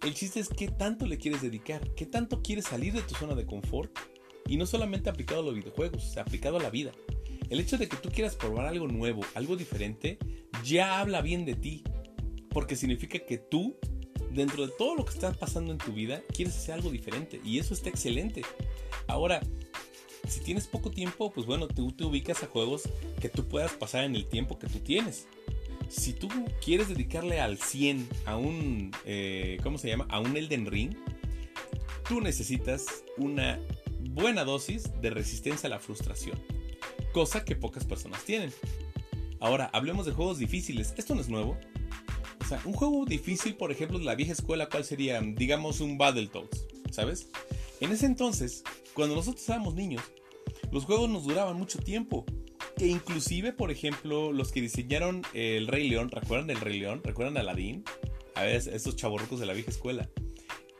El 0.02 0.14
chiste 0.14 0.40
es 0.40 0.48
qué 0.48 0.70
tanto 0.70 1.06
le 1.06 1.18
quieres 1.18 1.42
dedicar, 1.42 1.94
qué 1.94 2.06
tanto 2.06 2.42
quieres 2.42 2.64
salir 2.64 2.94
de 2.94 3.02
tu 3.02 3.16
zona 3.16 3.36
de 3.36 3.46
confort 3.46 3.92
y 4.48 4.56
no 4.56 4.66
solamente 4.66 5.10
aplicado 5.10 5.42
a 5.42 5.44
los 5.44 5.56
videojuegos, 5.56 6.16
aplicado 6.16 6.56
a 6.56 6.64
la 6.64 6.70
vida. 6.70 6.94
El 7.50 7.60
hecho 7.60 7.78
de 7.78 7.90
que 7.90 7.98
tú 7.98 8.08
quieras 8.08 8.38
probar 8.38 8.66
algo 8.68 8.88
nuevo, 8.88 9.26
algo 9.36 9.58
diferente, 9.58 10.20
ya 10.64 11.02
habla 11.02 11.22
bien 11.22 11.44
de 11.44 11.56
ti, 11.56 11.84
porque 12.50 12.78
significa 12.78 13.20
que 13.20 13.38
tú 13.38 13.76
dentro 14.38 14.68
de 14.68 14.72
todo 14.72 14.96
lo 14.96 15.04
que 15.04 15.14
está 15.14 15.34
pasando 15.34 15.72
en 15.72 15.80
tu 15.80 15.92
vida, 15.92 16.22
quieres 16.34 16.56
hacer 16.56 16.76
algo 16.76 16.92
diferente 16.92 17.42
y 17.44 17.60
eso 17.60 17.74
está 17.74 17.90
excelente. 17.90 18.44
Ahora, 19.08 19.42
si 20.28 20.42
tienes 20.42 20.68
poco 20.68 20.92
tiempo, 20.92 21.32
pues 21.32 21.46
bueno, 21.48 21.68
tú 21.68 21.92
te 21.92 22.06
ubicas 22.06 22.44
a 22.44 22.48
juegos 22.48 22.84
que 23.20 23.30
tú 23.30 23.48
puedas 23.48 23.74
pasar 23.74 24.04
en 24.04 24.16
el 24.16 24.28
tiempo 24.28 24.60
que 24.60 24.68
tú 24.68 24.80
tienes. 24.80 25.28
Si 25.90 26.14
tú 26.14 26.30
quieres 26.64 26.90
dedicarle 26.90 27.40
al 27.40 27.58
100 27.58 28.08
a 28.26 28.38
un, 28.38 28.92
eh, 29.06 29.58
¿cómo 29.64 29.78
se 29.78 29.88
llama? 29.88 30.06
A 30.10 30.20
un 30.20 30.38
Elden 30.38 30.68
Ring, 30.68 30.94
tú 32.08 32.22
necesitas 32.22 32.86
una 33.18 33.60
buena 34.00 34.44
dosis 34.44 34.92
de 35.02 35.10
resistencia 35.10 35.68
a 35.68 35.72
la 35.72 35.80
frustración, 35.80 36.40
cosa 37.12 37.44
que 37.44 37.56
pocas 37.56 37.86
personas 37.86 38.24
tienen. 38.24 38.54
Ahora, 39.40 39.70
hablemos 39.74 40.06
de 40.06 40.14
juegos 40.14 40.40
difíciles. 40.40 40.94
Esto 40.98 41.14
no 41.16 41.22
es 41.22 41.30
nuevo. 41.30 41.58
O 42.48 42.50
sea, 42.50 42.62
un 42.64 42.72
juego 42.72 43.04
difícil, 43.04 43.58
por 43.58 43.74
ejemplo, 43.74 44.00
de 44.00 44.06
la 44.06 44.16
vieja 44.16 44.32
escuela, 44.32 44.70
¿cuál 44.70 44.86
sería? 44.86 45.20
Digamos 45.20 45.82
un 45.82 45.98
Battletoads, 45.98 46.66
¿sabes? 46.92 47.28
En 47.82 47.92
ese 47.92 48.06
entonces, 48.06 48.64
cuando 48.94 49.16
nosotros 49.16 49.50
éramos 49.50 49.76
niños, 49.76 50.02
los 50.72 50.86
juegos 50.86 51.10
nos 51.10 51.26
duraban 51.26 51.58
mucho 51.58 51.78
tiempo. 51.80 52.24
E 52.78 52.88
inclusive, 52.88 53.52
por 53.52 53.70
ejemplo, 53.70 54.32
los 54.32 54.54
que 54.54 54.62
diseñaron 54.62 55.24
el 55.34 55.68
Rey 55.68 55.90
León, 55.90 56.10
¿recuerdan 56.10 56.50
el 56.50 56.62
Rey 56.62 56.80
León? 56.80 57.02
¿Recuerdan 57.04 57.36
Aladdin? 57.36 57.84
A 58.34 58.44
ver, 58.44 58.56
esos 58.56 58.96
chavorrucos 58.96 59.42
de 59.42 59.46
la 59.46 59.52
vieja 59.52 59.72
escuela. 59.72 60.10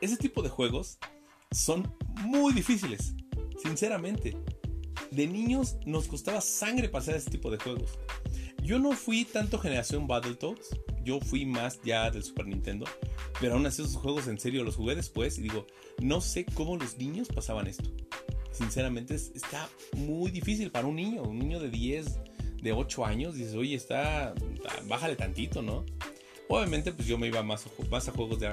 Ese 0.00 0.16
tipo 0.16 0.42
de 0.42 0.48
juegos 0.48 0.96
son 1.50 1.94
muy 2.22 2.54
difíciles, 2.54 3.12
sinceramente. 3.62 4.38
De 5.10 5.26
niños 5.26 5.76
nos 5.84 6.08
costaba 6.08 6.40
sangre 6.40 6.88
pasar 6.88 7.14
ese 7.16 7.28
tipo 7.28 7.50
de 7.50 7.58
juegos. 7.58 7.90
Yo 8.62 8.78
no 8.78 8.92
fui 8.92 9.26
tanto 9.26 9.58
generación 9.58 10.06
Battletoads, 10.06 10.70
yo 11.08 11.20
fui 11.20 11.46
más 11.46 11.80
ya 11.82 12.10
del 12.10 12.22
Super 12.22 12.46
Nintendo, 12.46 12.84
pero 13.40 13.54
aún 13.54 13.64
así 13.64 13.80
esos 13.80 13.96
juegos 13.96 14.28
en 14.28 14.38
serio 14.38 14.62
los 14.62 14.76
jugué 14.76 14.94
después 14.94 15.38
y 15.38 15.42
digo, 15.42 15.66
no 16.02 16.20
sé 16.20 16.44
cómo 16.44 16.76
los 16.76 16.98
niños 16.98 17.28
pasaban 17.34 17.66
esto. 17.66 17.90
Sinceramente 18.52 19.14
está 19.14 19.70
muy 19.96 20.30
difícil 20.30 20.70
para 20.70 20.86
un 20.86 20.96
niño, 20.96 21.22
un 21.22 21.38
niño 21.38 21.60
de 21.60 21.70
10, 21.70 22.18
de 22.60 22.72
8 22.72 23.06
años, 23.06 23.36
dices, 23.36 23.54
oye, 23.54 23.74
está, 23.74 24.34
bájale 24.86 25.16
tantito, 25.16 25.62
¿no? 25.62 25.86
Obviamente, 26.50 26.92
pues 26.92 27.08
yo 27.08 27.16
me 27.16 27.28
iba 27.28 27.42
más, 27.42 27.64
más 27.90 28.08
a 28.08 28.12
juegos 28.12 28.38
de, 28.38 28.50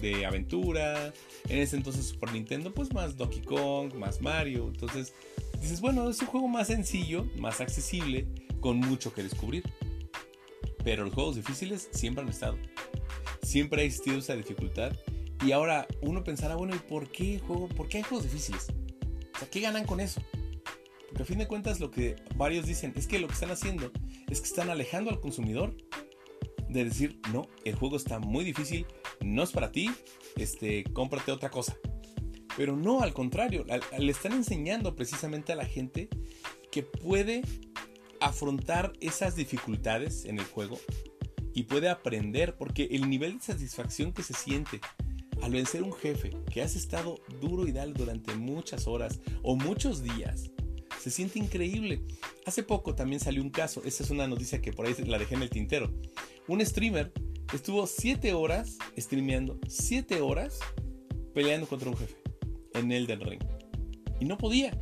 de 0.00 0.26
aventura. 0.26 1.12
En 1.48 1.58
ese 1.58 1.76
entonces 1.76 2.06
Super 2.06 2.32
Nintendo, 2.32 2.72
pues 2.72 2.92
más 2.92 3.16
Donkey 3.16 3.42
Kong, 3.42 3.94
más 3.94 4.20
Mario. 4.20 4.68
Entonces, 4.68 5.12
dices, 5.60 5.80
bueno, 5.80 6.08
es 6.08 6.20
un 6.20 6.28
juego 6.28 6.48
más 6.48 6.68
sencillo, 6.68 7.26
más 7.38 7.60
accesible, 7.60 8.26
con 8.60 8.78
mucho 8.78 9.12
que 9.12 9.22
descubrir. 9.22 9.64
Pero 10.88 11.04
los 11.04 11.12
juegos 11.12 11.36
difíciles 11.36 11.90
siempre 11.92 12.22
han 12.22 12.30
estado. 12.30 12.56
Siempre 13.42 13.82
ha 13.82 13.84
existido 13.84 14.16
esa 14.16 14.34
dificultad. 14.34 14.96
Y 15.44 15.52
ahora 15.52 15.86
uno 16.00 16.24
pensará, 16.24 16.54
bueno, 16.54 16.74
¿y 16.74 16.78
por 16.78 17.10
qué, 17.10 17.38
juego, 17.40 17.68
por 17.68 17.88
qué 17.88 17.98
hay 17.98 18.04
juegos 18.04 18.24
difíciles? 18.24 18.68
O 19.34 19.38
sea, 19.38 19.50
¿qué 19.50 19.60
ganan 19.60 19.84
con 19.84 20.00
eso? 20.00 20.22
Porque 21.08 21.24
a 21.24 21.26
fin 21.26 21.36
de 21.36 21.46
cuentas 21.46 21.78
lo 21.78 21.90
que 21.90 22.16
varios 22.36 22.64
dicen 22.64 22.94
es 22.96 23.06
que 23.06 23.18
lo 23.18 23.26
que 23.26 23.34
están 23.34 23.50
haciendo 23.50 23.92
es 24.30 24.40
que 24.40 24.46
están 24.46 24.70
alejando 24.70 25.10
al 25.10 25.20
consumidor 25.20 25.76
de 26.70 26.84
decir, 26.84 27.20
no, 27.34 27.48
el 27.66 27.74
juego 27.74 27.98
está 27.98 28.18
muy 28.18 28.42
difícil, 28.42 28.86
no 29.20 29.42
es 29.42 29.52
para 29.52 29.70
ti, 29.70 29.90
este, 30.36 30.84
cómprate 30.84 31.32
otra 31.32 31.50
cosa. 31.50 31.76
Pero 32.56 32.76
no, 32.76 33.02
al 33.02 33.12
contrario, 33.12 33.66
le 33.98 34.10
están 34.10 34.32
enseñando 34.32 34.96
precisamente 34.96 35.52
a 35.52 35.56
la 35.56 35.66
gente 35.66 36.08
que 36.70 36.82
puede 36.82 37.42
afrontar 38.20 38.92
esas 39.00 39.36
dificultades 39.36 40.24
en 40.24 40.38
el 40.38 40.44
juego 40.44 40.78
y 41.54 41.64
puede 41.64 41.88
aprender, 41.88 42.56
porque 42.56 42.88
el 42.92 43.08
nivel 43.08 43.38
de 43.38 43.44
satisfacción 43.44 44.12
que 44.12 44.22
se 44.22 44.34
siente 44.34 44.80
al 45.42 45.52
vencer 45.52 45.82
un 45.82 45.92
jefe 45.92 46.30
que 46.52 46.62
has 46.62 46.76
estado 46.76 47.20
duro 47.40 47.66
y 47.66 47.72
dal 47.72 47.94
durante 47.94 48.34
muchas 48.34 48.86
horas 48.86 49.20
o 49.42 49.56
muchos 49.56 50.02
días, 50.02 50.50
se 51.00 51.10
siente 51.10 51.38
increíble. 51.38 52.02
Hace 52.44 52.62
poco 52.62 52.94
también 52.94 53.20
salió 53.20 53.42
un 53.42 53.50
caso, 53.50 53.82
esta 53.84 54.02
es 54.02 54.10
una 54.10 54.26
noticia 54.26 54.60
que 54.60 54.72
por 54.72 54.86
ahí 54.86 54.94
la 55.06 55.18
dejé 55.18 55.34
en 55.34 55.42
el 55.42 55.50
tintero. 55.50 55.92
Un 56.48 56.64
streamer 56.64 57.12
estuvo 57.52 57.86
7 57.86 58.32
horas 58.34 58.78
streameando, 58.96 59.58
7 59.68 60.20
horas 60.20 60.58
peleando 61.34 61.66
contra 61.66 61.90
un 61.90 61.96
jefe 61.96 62.16
en 62.74 62.92
Elden 62.92 63.20
Ring. 63.20 63.42
Y 64.20 64.24
no 64.24 64.36
podía. 64.36 64.76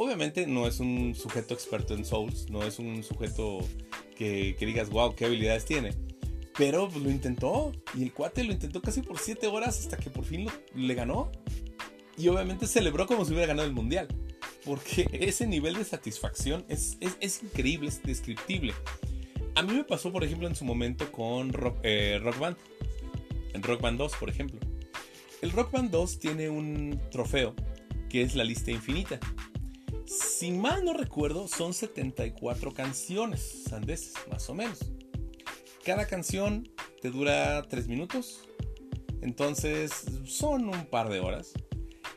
Obviamente 0.00 0.46
no 0.46 0.68
es 0.68 0.78
un 0.78 1.16
sujeto 1.16 1.54
experto 1.54 1.92
en 1.92 2.04
Souls, 2.04 2.48
no 2.50 2.62
es 2.62 2.78
un 2.78 3.02
sujeto 3.02 3.58
que, 4.14 4.54
digas, 4.60 4.90
wow, 4.90 5.16
qué 5.16 5.24
habilidades 5.24 5.64
tiene. 5.64 5.92
Pero 6.56 6.88
pues, 6.88 7.02
lo 7.02 7.10
intentó 7.10 7.72
y 7.96 8.04
el 8.04 8.12
cuate 8.12 8.44
lo 8.44 8.52
intentó 8.52 8.80
casi 8.80 9.02
por 9.02 9.18
7 9.18 9.48
horas 9.48 9.80
hasta 9.80 9.96
que 9.96 10.08
por 10.08 10.24
fin 10.24 10.48
le 10.72 10.94
ganó. 10.94 11.32
Y 12.16 12.28
obviamente 12.28 12.68
celebró 12.68 13.08
como 13.08 13.24
si 13.24 13.32
hubiera 13.32 13.48
ganado 13.48 13.66
el 13.66 13.74
mundial. 13.74 14.06
Porque 14.64 15.08
ese 15.20 15.48
nivel 15.48 15.74
de 15.74 15.82
satisfacción 15.82 16.64
es, 16.68 16.96
es, 17.00 17.42
increíble, 17.42 17.88
es 17.88 18.00
descriptible. 18.00 18.74
A 19.56 19.62
mí 19.64 19.72
me 19.72 19.82
pasó, 19.82 20.12
por 20.12 20.22
ejemplo, 20.22 20.46
en 20.46 20.54
su 20.54 20.64
momento 20.64 21.10
con 21.10 21.52
Rock, 21.52 21.78
eh, 21.82 22.20
Rock 22.22 22.38
Band. 22.38 22.56
En 23.52 23.64
Rock 23.64 23.80
Band 23.80 23.98
2, 23.98 24.12
por 24.14 24.30
ejemplo. 24.30 24.60
El 25.42 25.50
Rock 25.50 25.72
Band 25.72 25.90
2 25.90 26.20
tiene 26.20 26.50
un 26.50 27.00
trofeo 27.10 27.56
que 28.08 28.22
es 28.22 28.36
la 28.36 28.44
lista 28.44 28.70
infinita. 28.70 29.18
Si 30.08 30.52
mal 30.52 30.86
no 30.86 30.94
recuerdo, 30.94 31.48
son 31.48 31.74
74 31.74 32.72
canciones 32.72 33.64
sandeses, 33.68 34.14
más 34.30 34.48
o 34.48 34.54
menos. 34.54 34.78
Cada 35.84 36.06
canción 36.06 36.66
te 37.02 37.10
dura 37.10 37.62
3 37.68 37.88
minutos. 37.88 38.40
Entonces 39.20 39.92
son 40.24 40.70
un 40.70 40.86
par 40.86 41.10
de 41.10 41.20
horas. 41.20 41.52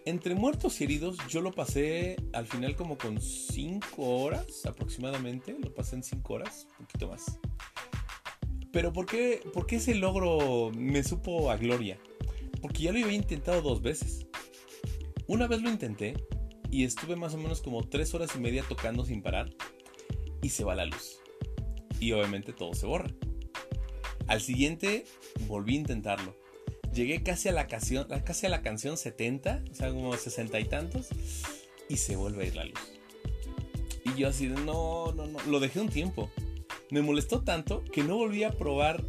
Entre 0.06 0.36
muertos 0.36 0.80
y 0.80 0.86
heridos, 0.86 1.18
yo 1.28 1.42
lo 1.42 1.52
pasé 1.52 2.16
al 2.32 2.48
final 2.48 2.78
como 2.78 2.98
con 2.98 3.20
5 3.20 4.02
horas 4.02 4.66
aproximadamente. 4.66 5.58
Lo 5.62 5.74
pasé 5.74 5.98
en 5.98 6.04
5 6.04 6.34
horas, 6.34 6.68
un 6.80 6.86
poquito 6.86 7.10
más. 7.10 7.40
Pero 8.72 8.94
¿por 8.94 9.06
qué, 9.06 9.42
¿por 9.54 9.68
qué 9.68 9.76
ese 9.76 9.96
logro 9.96 10.72
me 10.74 11.04
supo 11.04 11.52
a 11.52 11.58
gloria? 11.58 12.00
Porque 12.62 12.84
ya 12.84 12.94
lo 12.94 13.04
había 13.04 13.18
intentado 13.18 13.62
dos 13.62 13.82
veces. 13.82 14.28
Una 15.28 15.48
vez 15.48 15.62
lo 15.62 15.70
intenté 15.70 16.16
y 16.72 16.86
estuve 16.86 17.18
más 17.18 17.34
o 17.34 17.38
menos 17.38 17.62
como 17.62 17.84
tres 17.84 18.14
horas 18.14 18.32
y 18.36 18.40
media 18.40 18.64
tocando 18.68 19.06
sin 19.06 19.22
parar 19.22 19.54
y 20.42 20.50
se 20.50 20.64
va 20.64 20.74
la 20.74 20.86
luz. 20.86 21.20
Y 22.00 22.14
obviamente 22.14 22.54
todo 22.54 22.74
se 22.74 22.88
borra. 22.88 23.12
Al 24.28 24.42
siguiente 24.42 25.06
volví 25.48 25.76
a 25.76 25.80
intentarlo. 25.80 26.36
Llegué 26.94 27.22
casi 27.22 27.50
a 27.50 27.52
la 27.52 27.68
canción, 27.68 28.08
casi 28.26 28.46
a 28.46 28.50
la 28.50 28.62
canción 28.62 28.98
70, 28.98 29.64
o 29.70 29.76
sea, 29.76 29.90
como 29.90 30.16
60 30.16 30.60
y 30.60 30.66
tantos, 30.66 31.10
y 31.90 31.98
se 31.98 32.16
vuelve 32.16 32.44
a 32.44 32.48
ir 32.48 32.56
la 32.56 32.66
luz. 32.66 32.94
Y 34.06 34.20
yo 34.20 34.30
así 34.30 34.48
no, 34.48 35.12
no, 35.14 35.28
no, 35.28 35.40
lo 35.48 35.60
dejé 35.60 35.80
un 35.80 35.90
tiempo. 35.90 36.30
Me 36.90 37.02
molestó 37.02 37.44
tanto 37.44 37.84
que 37.86 38.04
no 38.04 38.18
volví 38.18 38.44
a 38.44 38.52
probar, 38.52 39.06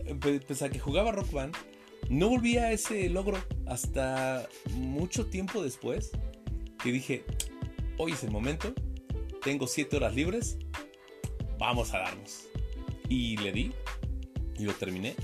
pese 0.46 0.64
a 0.64 0.70
que 0.70 0.78
jugaba 0.78 1.12
Rock 1.12 1.32
Band, 1.32 1.56
no 2.08 2.28
volví 2.28 2.56
a 2.56 2.72
ese 2.72 3.08
logro 3.08 3.38
hasta 3.66 4.48
mucho 4.70 5.26
tiempo 5.26 5.62
después 5.62 6.12
que 6.82 6.92
dije, 6.92 7.24
hoy 7.98 8.12
es 8.12 8.24
el 8.24 8.30
momento, 8.30 8.72
tengo 9.42 9.66
7 9.66 9.96
horas 9.96 10.14
libres, 10.14 10.58
vamos 11.58 11.92
a 11.94 11.98
darnos. 11.98 12.48
Y 13.08 13.36
le 13.38 13.52
di 13.52 13.72
y 14.58 14.64
lo 14.64 14.72
terminé 14.74 15.14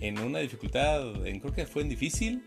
en 0.00 0.18
una 0.20 0.38
dificultad, 0.38 1.26
en, 1.26 1.40
creo 1.40 1.52
que 1.52 1.66
fue 1.66 1.82
en 1.82 1.88
difícil 1.88 2.42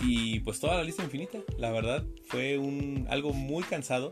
y 0.00 0.40
pues 0.40 0.60
toda 0.60 0.76
la 0.76 0.84
lista 0.84 1.02
infinita. 1.02 1.38
La 1.58 1.70
verdad 1.70 2.04
fue 2.26 2.58
un, 2.58 3.06
algo 3.10 3.32
muy 3.32 3.64
cansado. 3.64 4.10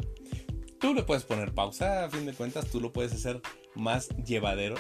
Tú 0.79 0.95
le 0.95 1.03
puedes 1.03 1.25
poner 1.25 1.55
pausa, 1.55 2.05
a 2.05 2.11
fin 2.11 2.27
de 2.27 2.33
cuentas, 2.33 2.71
tú 2.71 2.81
lo 2.81 2.93
puedes 2.93 3.13
hacer 3.13 3.41
más 3.75 4.09
llevadero, 4.25 4.75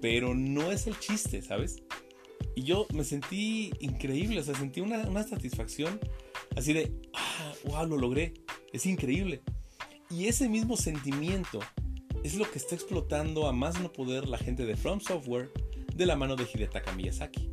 pero 0.00 0.34
no 0.34 0.72
es 0.72 0.86
el 0.86 0.98
chiste, 0.98 1.42
¿sabes? 1.42 1.82
Y 2.54 2.62
yo 2.62 2.86
me 2.94 3.04
sentí 3.04 3.70
increíble, 3.80 4.40
o 4.40 4.42
sea, 4.42 4.54
sentí 4.54 4.80
una, 4.80 5.22
satisfacción 5.24 6.00
así 6.56 6.72
de, 6.72 6.92
ah, 7.12 7.52
wow, 7.64 7.86
lo 7.86 7.98
logré, 7.98 8.32
es 8.72 8.86
increíble. 8.86 9.42
Y 10.10 10.26
ese 10.26 10.48
mismo 10.48 10.76
sentimiento 10.76 11.60
es 12.22 12.34
lo 12.34 12.50
que 12.50 12.58
está 12.58 12.74
explotando 12.74 13.46
a 13.46 13.52
más 13.52 13.80
no 13.80 13.92
poder 13.92 14.28
la 14.28 14.38
gente 14.38 14.64
de 14.64 14.76
From 14.76 15.00
Software 15.00 15.50
de 15.94 16.06
la 16.06 16.16
mano 16.16 16.36
de 16.36 16.44
Hidetaka 16.44 16.92
Miyazaki. 16.92 17.50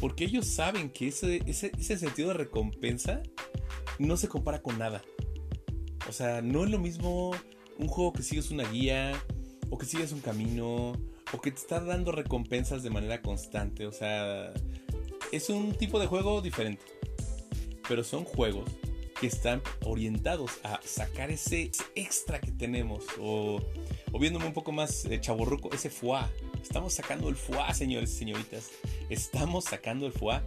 Porque 0.00 0.24
ellos 0.24 0.46
saben 0.46 0.90
que 0.90 1.08
ese, 1.08 1.42
ese, 1.46 1.72
ese 1.78 1.98
sentido 1.98 2.28
de 2.28 2.34
recompensa 2.34 3.22
no 3.98 4.16
se 4.16 4.28
compara 4.28 4.62
con 4.62 4.78
nada. 4.78 5.02
O 6.08 6.12
sea, 6.12 6.42
no 6.42 6.64
es 6.64 6.70
lo 6.70 6.78
mismo 6.78 7.32
un 7.78 7.88
juego 7.88 8.12
que 8.12 8.22
sigues 8.22 8.50
una 8.50 8.68
guía 8.70 9.12
o 9.68 9.78
que 9.78 9.86
sigues 9.86 10.12
un 10.12 10.20
camino 10.20 10.92
o 11.32 11.40
que 11.40 11.50
te 11.50 11.58
está 11.58 11.80
dando 11.80 12.12
recompensas 12.12 12.82
de 12.82 12.90
manera 12.90 13.22
constante. 13.22 13.86
O 13.86 13.92
sea, 13.92 14.52
es 15.32 15.48
un 15.48 15.74
tipo 15.74 15.98
de 16.00 16.06
juego 16.06 16.40
diferente. 16.42 16.84
Pero 17.88 18.04
son 18.04 18.24
juegos 18.24 18.70
que 19.20 19.26
están 19.26 19.62
orientados 19.84 20.52
a 20.62 20.80
sacar 20.82 21.30
ese, 21.30 21.70
extra 21.94 22.40
que 22.40 22.50
tenemos. 22.50 23.04
O, 23.20 23.60
viéndome 24.18 24.46
un 24.46 24.54
poco 24.54 24.72
más 24.72 25.04
eh, 25.04 25.20
chaborruco, 25.20 25.72
ese 25.74 25.90
foie. 25.90 26.22
Estamos 26.62 26.94
sacando 26.94 27.28
el 27.28 27.36
foie, 27.36 27.74
señores 27.74 28.12
y 28.14 28.18
señoritas. 28.18 28.70
Estamos 29.10 29.64
sacando 29.64 30.06
el 30.06 30.12
foie. 30.12 30.40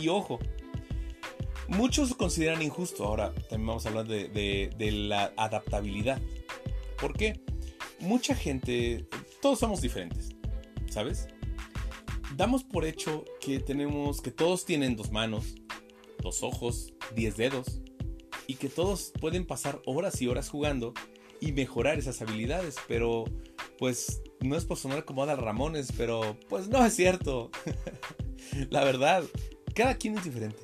Y 0.00 0.08
ojo, 0.08 0.38
muchos 1.66 2.14
consideran 2.14 2.62
injusto. 2.62 3.04
Ahora 3.04 3.34
también 3.34 3.66
vamos 3.66 3.84
a 3.84 3.88
hablar 3.88 4.06
de, 4.06 4.28
de 4.76 4.92
la 4.92 5.32
adaptabilidad. 5.36 6.22
¿Por 7.00 7.16
qué? 7.16 7.40
Mucha 7.98 8.34
gente 8.36 9.08
todos 9.40 9.58
somos 9.58 9.80
diferentes, 9.80 10.30
¿sabes? 10.88 11.28
Damos 12.36 12.64
por 12.64 12.84
hecho 12.84 13.24
que 13.40 13.60
tenemos, 13.60 14.20
que 14.20 14.30
todos 14.30 14.64
tienen 14.64 14.96
dos 14.96 15.10
manos, 15.10 15.54
dos 16.20 16.42
ojos, 16.42 16.94
diez 17.14 17.36
dedos, 17.36 17.80
y 18.46 18.54
que 18.54 18.68
todos 18.68 19.12
pueden 19.20 19.46
pasar 19.46 19.80
horas 19.86 20.20
y 20.20 20.28
horas 20.28 20.48
jugando 20.48 20.94
y 21.40 21.52
mejorar 21.52 21.98
esas 21.98 22.20
habilidades, 22.22 22.76
pero 22.88 23.24
pues 23.78 24.22
no 24.40 24.56
es 24.56 24.64
por 24.64 24.78
sonar 24.78 25.04
como 25.04 25.22
Adal 25.22 25.38
Ramones, 25.38 25.92
pero 25.96 26.36
pues 26.48 26.68
no 26.68 26.84
es 26.84 26.94
cierto. 26.94 27.50
La 28.70 28.84
verdad, 28.84 29.24
cada 29.74 29.96
quien 29.96 30.16
es 30.16 30.24
diferente. 30.24 30.60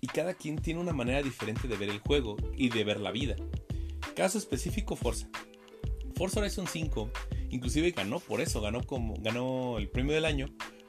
Y 0.00 0.06
cada 0.06 0.34
quien 0.34 0.56
tiene 0.56 0.80
una 0.80 0.92
manera 0.92 1.22
diferente 1.22 1.66
de 1.66 1.76
ver 1.76 1.88
el 1.88 2.00
juego 2.00 2.36
y 2.56 2.68
de 2.68 2.84
ver 2.84 3.00
la 3.00 3.10
vida. 3.10 3.36
Caso 4.14 4.36
específico, 4.36 4.96
Forza. 4.96 5.28
Forza 6.14 6.40
Horizon 6.40 6.66
5 6.66 7.10
Inclusive 7.54 7.92
ganó 7.92 8.18
por 8.18 8.40
eso, 8.40 8.60
ganó, 8.60 8.82
como, 8.82 9.14
ganó 9.20 9.78
el 9.78 9.88
premio 9.88 10.12
del 10.12 10.24
año 10.24 10.46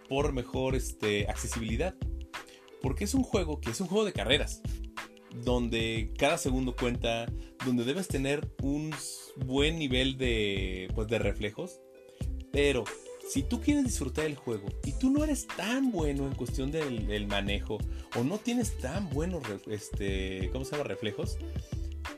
por 0.10 0.34
mejor 0.34 0.76
este, 0.76 1.28
accesibilidad. 1.30 1.94
Porque 2.82 3.04
es 3.04 3.14
un 3.14 3.22
juego 3.22 3.62
que 3.62 3.70
es 3.70 3.80
un 3.82 3.88
juego 3.88 4.04
de 4.04 4.14
carreras. 4.14 4.64
Donde 5.44 6.14
cada 6.18 6.38
segundo 6.38 6.76
cuenta, 6.76 7.26
donde 7.66 7.84
debes 7.84 8.08
tener 8.08 8.50
un 8.62 8.94
buen 9.38 9.78
nivel 9.78 10.18
de, 10.18 10.90
pues, 10.96 11.08
de 11.08 11.20
reflejos. 11.20 11.80
Pero 12.52 12.86
si 13.28 13.44
tú 13.44 13.60
quieres 13.60 13.84
disfrutar 13.84 14.26
el 14.26 14.36
juego 14.36 14.68
y 14.84 14.94
tú 14.94 15.10
no 15.10 15.24
eres 15.24 15.48
tan 15.48 15.92
bueno 15.92 16.28
en 16.28 16.36
cuestión 16.36 16.72
del, 16.72 17.28
manejo 17.28 17.80
o 18.16 18.24
no 18.24 18.38
tienes 18.38 18.78
tan 18.78 19.10
buenos 19.10 19.44
este, 19.68 20.50
¿cómo 20.54 20.64
se 20.64 20.72
llama? 20.72 20.84
reflejos, 20.84 21.38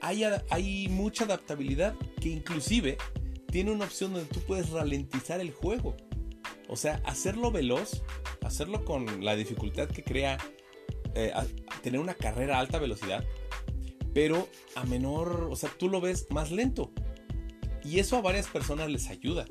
hay, 0.02 0.24
hay 0.50 0.88
mucha 0.90 1.24
adaptabilidad 1.24 1.96
que 2.22 2.30
inclusive 2.30 2.98
tiene 3.52 3.72
una 3.72 3.86
opción 3.86 4.14
donde 4.14 4.28
tú 4.28 4.42
puedes 4.42 4.70
ralentizar 4.70 5.40
el 5.40 5.52
juego. 5.52 5.96
O 6.68 6.76
sea, 6.76 7.02
hacerlo 7.06 7.52
veloz, 7.52 8.04
hacerlo 8.44 8.84
con 8.84 9.24
la 9.24 9.36
dificultad 9.36 9.88
que 9.88 10.04
crea 10.04 10.38
eh, 11.18 11.34
tener 11.82 12.00
una 12.00 12.14
carrera 12.14 12.58
a 12.58 12.60
alta 12.60 12.78
velocidad, 12.78 13.26
pero 14.14 14.48
a 14.76 14.84
menor, 14.86 15.48
o 15.50 15.56
sea, 15.56 15.72
tú 15.78 15.90
lo 15.90 16.00
ves 16.00 16.28
más 16.30 16.52
lento. 16.52 16.92
Y 17.84 18.00
eso 18.00 18.18
a 18.18 18.22
varias 18.22 18.48
personas 18.48 18.90
les 18.92 19.08
ayuda. 19.08 19.46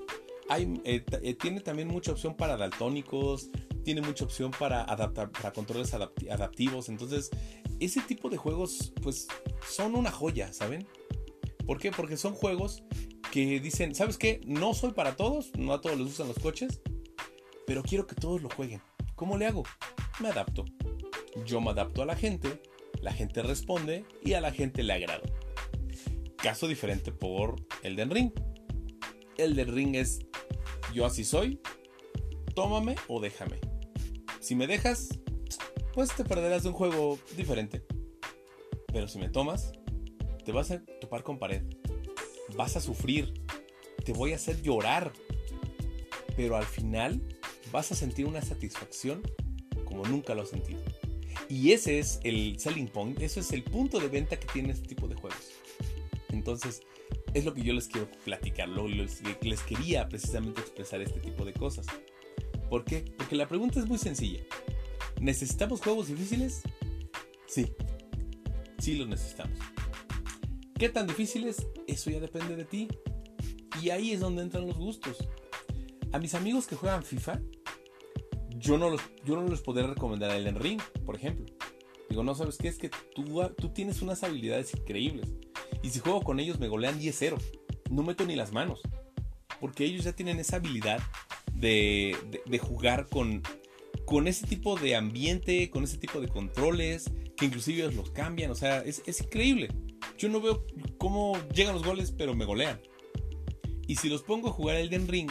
Hay, 0.49 0.81
eh, 0.85 1.05
eh, 1.23 1.35
tiene 1.35 1.61
también 1.61 1.89
mucha 1.89 2.13
opción 2.13 2.37
para 2.37 2.57
daltónicos, 2.57 3.51
tiene 3.83 4.01
mucha 4.01 4.25
opción 4.25 4.53
para, 4.57 4.83
adaptar, 4.85 5.31
para 5.31 5.53
controles 5.53 5.93
adaptivos. 5.93 6.89
Entonces, 6.89 7.31
ese 7.81 8.01
tipo 8.03 8.29
de 8.29 8.37
juegos, 8.37 8.93
pues, 9.03 9.27
son 9.69 9.97
una 9.97 10.13
joya, 10.13 10.53
¿saben? 10.53 10.87
¿Por 11.67 11.79
qué? 11.79 11.91
Porque 11.91 12.17
son 12.17 12.35
juegos 12.35 12.85
que 13.33 13.59
dicen, 13.59 13.95
¿sabes 13.95 14.19
qué? 14.19 14.41
No 14.47 14.73
soy 14.73 14.93
para 14.93 15.17
todos, 15.17 15.51
no 15.59 15.73
a 15.73 15.81
todos 15.81 15.97
les 15.97 16.07
gustan 16.07 16.29
los 16.29 16.39
coches, 16.39 16.81
pero 17.67 17.83
quiero 17.83 18.07
que 18.07 18.15
todos 18.15 18.41
lo 18.41 18.51
jueguen. 18.51 18.81
¿Cómo 19.17 19.37
le 19.37 19.47
hago? 19.47 19.65
Me 20.21 20.29
adapto. 20.29 20.65
Yo 21.45 21.61
me 21.61 21.71
adapto 21.71 22.03
a 22.03 22.07
la 22.07 22.17
gente 22.17 22.61
la 23.01 23.13
gente 23.13 23.43
responde 23.43 24.05
y 24.23 24.33
a 24.33 24.41
la 24.41 24.53
gente 24.53 24.83
le 24.83 24.93
agrada. 24.93 25.23
Caso 26.37 26.69
diferente 26.69 27.13
por 27.13 27.57
Elden 27.83 28.11
Ring. 28.11 28.33
Elden 29.37 29.75
Ring 29.75 29.95
es 29.97 30.21
yo 30.95 31.05
así 31.05 31.25
soy, 31.25 31.61
tómame 32.55 32.97
o 33.09 33.21
déjame. 33.21 33.61
Si 34.41 34.55
me 34.55 34.67
dejas, 34.67 35.09
pues 35.95 36.15
te 36.15 36.25
perderás 36.25 36.63
de 36.63 36.71
un 36.71 36.75
juego 36.75 37.19
diferente. 37.37 37.85
Pero 38.93 39.09
si 39.09 39.19
me 39.19 39.29
tomas, 39.29 39.73
te 40.45 40.53
vas 40.53 40.71
a 40.71 40.83
topar 41.01 41.23
con 41.23 41.39
pared. 41.39 41.63
Vas 42.57 42.77
a 42.77 42.81
sufrir. 42.81 43.35
Te 44.05 44.13
voy 44.13 44.33
a 44.33 44.37
hacer 44.37 44.63
llorar. 44.63 45.13
Pero 46.37 46.57
al 46.57 46.65
final 46.65 47.23
vas 47.73 47.93
a 47.93 47.95
sentir 47.95 48.27
una 48.27 48.43
satisfacción 48.43 49.23
como 49.85 50.05
nunca 50.05 50.35
lo 50.35 50.43
has 50.43 50.51
sentido. 50.51 50.83
Y 51.49 51.73
ese 51.73 51.99
es 51.99 52.21
el 52.25 52.59
selling 52.59 52.89
point, 52.89 53.21
eso 53.21 53.41
es 53.41 53.53
el 53.53 53.63
punto 53.63 54.01
de 54.01 54.09
venta 54.09 54.39
que 54.39 54.47
tiene 54.49 54.73
este 54.73 54.89
tipo 54.89 55.07
de 55.07 55.15
juegos. 55.15 55.53
Entonces, 56.31 56.83
es 57.35 57.45
lo 57.45 57.55
que 57.55 57.63
yo 57.63 57.73
les 57.73 57.89
quiero 57.89 58.11
platicar, 58.25 58.69
lo, 58.69 58.89
les, 58.89 59.23
les 59.43 59.61
quería 59.63 60.09
precisamente 60.09 60.61
expresar 60.61 61.01
este 61.01 61.21
tipo 61.21 61.45
de 61.45 61.53
cosas. 61.53 61.87
¿Por 62.69 62.85
qué? 62.85 63.05
Porque 63.17 63.37
la 63.37 63.47
pregunta 63.47 63.79
es 63.79 63.87
muy 63.87 63.99
sencilla. 63.99 64.41
¿Necesitamos 65.21 65.81
juegos 65.81 66.09
difíciles? 66.09 66.63
Sí, 67.47 67.73
sí 68.79 68.97
los 68.97 69.09
necesitamos. 69.09 69.59
¿Qué 70.79 70.89
tan 70.89 71.07
difíciles? 71.07 71.67
Eso 71.87 72.11
ya 72.11 72.21
depende 72.21 72.57
de 72.57 72.65
ti. 72.65 72.89
Y 73.83 73.91
ahí 73.91 74.13
es 74.13 74.21
donde 74.21 74.43
entran 74.43 74.67
los 74.67 74.77
gustos. 74.77 75.17
A 76.13 76.19
mis 76.19 76.35
amigos 76.35 76.67
que 76.67 76.77
juegan 76.77 77.03
FIFA, 77.03 77.41
yo 78.67 78.79
no, 78.79 78.91
los, 78.91 79.01
yo 79.25 79.37
no 79.37 79.49
les 79.49 79.61
podría 79.61 79.87
recomendar 79.87 80.33
el 80.33 80.47
en 80.47 80.57
Ring, 80.57 80.81
por 81.05 81.15
ejemplo. 81.15 81.47
Digo, 82.09 82.23
no, 82.23 82.35
¿sabes 82.35 82.59
qué? 82.59 82.69
Es 82.69 82.79
que 82.79 82.91
tú, 83.15 83.41
tú 83.57 83.71
tienes 83.71 84.03
unas 84.03 84.23
habilidades 84.23 84.75
increíbles. 84.75 85.29
Y 85.83 85.91
si 85.91 86.01
juego 86.01 86.23
con 86.23 86.41
ellos 86.41 86.59
me 86.59 86.69
golean 86.69 87.01
10-0. 87.01 87.39
No 87.91 88.03
meto 88.03 88.25
ni 88.27 88.35
las 88.35 88.53
manos. 88.53 88.81
Porque 89.61 89.85
ellos 89.85 90.05
ya 90.05 90.13
tienen 90.13 90.39
esa 90.39 90.57
habilidad 90.57 91.01
de, 91.55 92.17
de, 92.45 92.59
jugar 92.59 93.09
con, 93.09 93.43
con 94.05 94.29
ese 94.29 94.47
tipo 94.47 94.77
de 94.77 94.97
ambiente, 94.97 95.71
con 95.71 95.85
ese 95.85 95.97
tipo 95.97 96.21
de 96.21 96.29
controles, 96.29 97.11
que 97.37 97.47
inclusive 97.47 97.83
ellos 97.83 97.95
los 97.95 98.11
cambian. 98.11 98.51
O 98.51 98.55
sea, 98.55 98.81
es, 98.81 99.03
es 99.07 99.21
increíble. 99.21 99.69
Yo 100.19 100.29
no 100.29 100.41
veo 100.41 100.65
cómo 100.99 101.37
llegan 101.55 101.75
los 101.75 101.85
goles, 101.85 102.13
pero 102.17 102.35
me 102.35 102.45
golean. 102.45 102.81
Y 103.87 103.97
si 103.97 104.09
los 104.09 104.23
pongo 104.23 104.49
a 104.49 104.53
jugar 104.53 104.77
el 104.77 104.91
Den 104.91 105.09
Ring, 105.09 105.31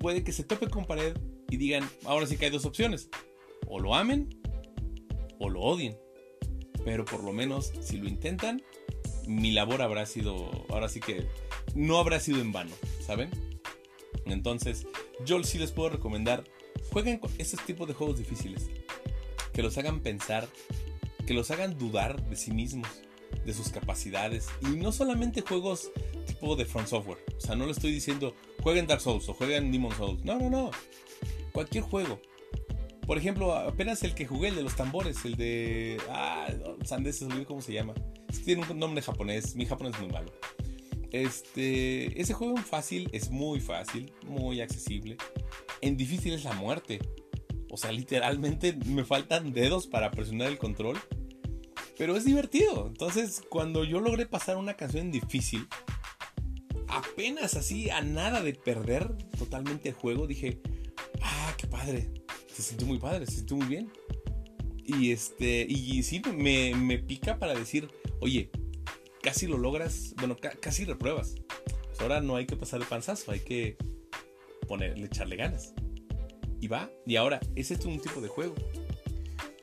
puede 0.00 0.24
que 0.24 0.32
se 0.32 0.44
tope 0.44 0.68
con 0.68 0.86
pared 0.86 1.16
y 1.50 1.56
digan, 1.56 1.88
ahora 2.04 2.26
sí 2.26 2.36
que 2.36 2.46
hay 2.46 2.50
dos 2.50 2.64
opciones. 2.64 3.08
O 3.66 3.80
lo 3.80 3.94
amen 3.94 4.40
o 5.38 5.48
lo 5.48 5.60
odien. 5.60 5.96
Pero 6.84 7.04
por 7.04 7.24
lo 7.24 7.32
menos, 7.32 7.72
si 7.80 7.96
lo 7.96 8.08
intentan, 8.08 8.62
mi 9.26 9.50
labor 9.50 9.82
habrá 9.82 10.06
sido, 10.06 10.50
ahora 10.68 10.88
sí 10.88 11.00
que 11.00 11.26
no 11.74 11.98
habrá 11.98 12.20
sido 12.20 12.40
en 12.40 12.52
vano, 12.52 12.72
¿saben? 13.04 13.30
Entonces, 14.24 14.86
yo 15.24 15.42
sí 15.42 15.58
les 15.58 15.72
puedo 15.72 15.90
recomendar, 15.90 16.44
jueguen 16.92 17.18
con 17.18 17.30
estos 17.38 17.64
tipos 17.64 17.88
de 17.88 17.94
juegos 17.94 18.18
difíciles. 18.18 18.70
Que 19.52 19.62
los 19.62 19.78
hagan 19.78 20.00
pensar, 20.00 20.48
que 21.26 21.34
los 21.34 21.50
hagan 21.50 21.78
dudar 21.78 22.28
de 22.28 22.36
sí 22.36 22.52
mismos, 22.52 22.88
de 23.44 23.54
sus 23.54 23.70
capacidades. 23.70 24.48
Y 24.62 24.76
no 24.76 24.92
solamente 24.92 25.40
juegos 25.40 25.90
tipo 26.26 26.56
de 26.56 26.66
Front 26.66 26.88
Software. 26.88 27.18
O 27.36 27.40
sea, 27.40 27.56
no 27.56 27.66
le 27.66 27.72
estoy 27.72 27.92
diciendo, 27.92 28.34
jueguen 28.62 28.86
Dark 28.86 29.00
Souls 29.00 29.28
o 29.28 29.34
jueguen 29.34 29.72
Demon 29.72 29.94
Souls. 29.96 30.24
No, 30.24 30.38
no, 30.38 30.50
no. 30.50 30.70
Cualquier 31.56 31.84
juego. 31.84 32.20
Por 33.06 33.16
ejemplo, 33.16 33.54
apenas 33.54 34.02
el 34.02 34.14
que 34.14 34.26
jugué, 34.26 34.48
el 34.48 34.56
de 34.56 34.62
los 34.62 34.76
tambores, 34.76 35.24
el 35.24 35.36
de... 35.36 35.96
Ah, 36.10 36.52
Sandes, 36.84 37.24
cómo 37.46 37.62
se 37.62 37.72
llama. 37.72 37.94
Tiene 38.44 38.62
un 38.70 38.78
nombre 38.78 39.00
japonés, 39.00 39.56
mi 39.56 39.64
japonés 39.64 39.94
es 39.94 40.00
muy 40.02 40.10
malo. 40.10 40.30
Este, 41.12 42.20
ese 42.20 42.34
juego 42.34 42.58
fácil, 42.58 43.08
es 43.14 43.30
muy 43.30 43.60
fácil, 43.60 44.12
muy 44.26 44.60
accesible. 44.60 45.16
En 45.80 45.96
difícil 45.96 46.34
es 46.34 46.44
la 46.44 46.52
muerte. 46.52 46.98
O 47.70 47.78
sea, 47.78 47.90
literalmente 47.90 48.74
me 48.86 49.06
faltan 49.06 49.54
dedos 49.54 49.86
para 49.86 50.10
presionar 50.10 50.48
el 50.48 50.58
control. 50.58 50.98
Pero 51.96 52.18
es 52.18 52.26
divertido. 52.26 52.86
Entonces, 52.86 53.40
cuando 53.48 53.82
yo 53.84 54.00
logré 54.00 54.26
pasar 54.26 54.58
una 54.58 54.74
canción 54.74 55.10
difícil, 55.10 55.66
apenas 56.86 57.54
así 57.54 57.88
a 57.88 58.02
nada 58.02 58.42
de 58.42 58.52
perder 58.52 59.16
totalmente 59.38 59.88
el 59.88 59.94
juego, 59.94 60.26
dije, 60.26 60.60
ah, 61.22 61.54
qué 61.56 61.66
padre. 61.66 62.10
Se 62.52 62.62
sintió 62.62 62.86
muy 62.86 62.98
padre, 62.98 63.26
se 63.26 63.36
sintió 63.36 63.56
muy 63.56 63.66
bien. 63.66 63.92
Y 64.84 65.10
este, 65.10 65.66
y 65.68 66.02
sí, 66.02 66.22
me, 66.34 66.74
me 66.74 66.98
pica 66.98 67.38
para 67.38 67.54
decir, 67.54 67.88
oye, 68.20 68.50
casi 69.22 69.46
lo 69.46 69.58
logras, 69.58 70.14
bueno, 70.18 70.36
casi 70.60 70.84
repruebas. 70.84 71.34
Pues 71.86 72.00
ahora 72.00 72.20
no 72.20 72.36
hay 72.36 72.46
que 72.46 72.56
pasar 72.56 72.80
el 72.80 72.86
panzazo, 72.86 73.32
hay 73.32 73.40
que 73.40 73.76
ponerle, 74.68 75.06
echarle 75.06 75.36
ganas. 75.36 75.74
Y 76.60 76.68
va, 76.68 76.90
y 77.06 77.16
ahora, 77.16 77.40
ese 77.54 77.74
es 77.74 77.84
un 77.84 78.00
tipo 78.00 78.20
de 78.20 78.28
juego. 78.28 78.54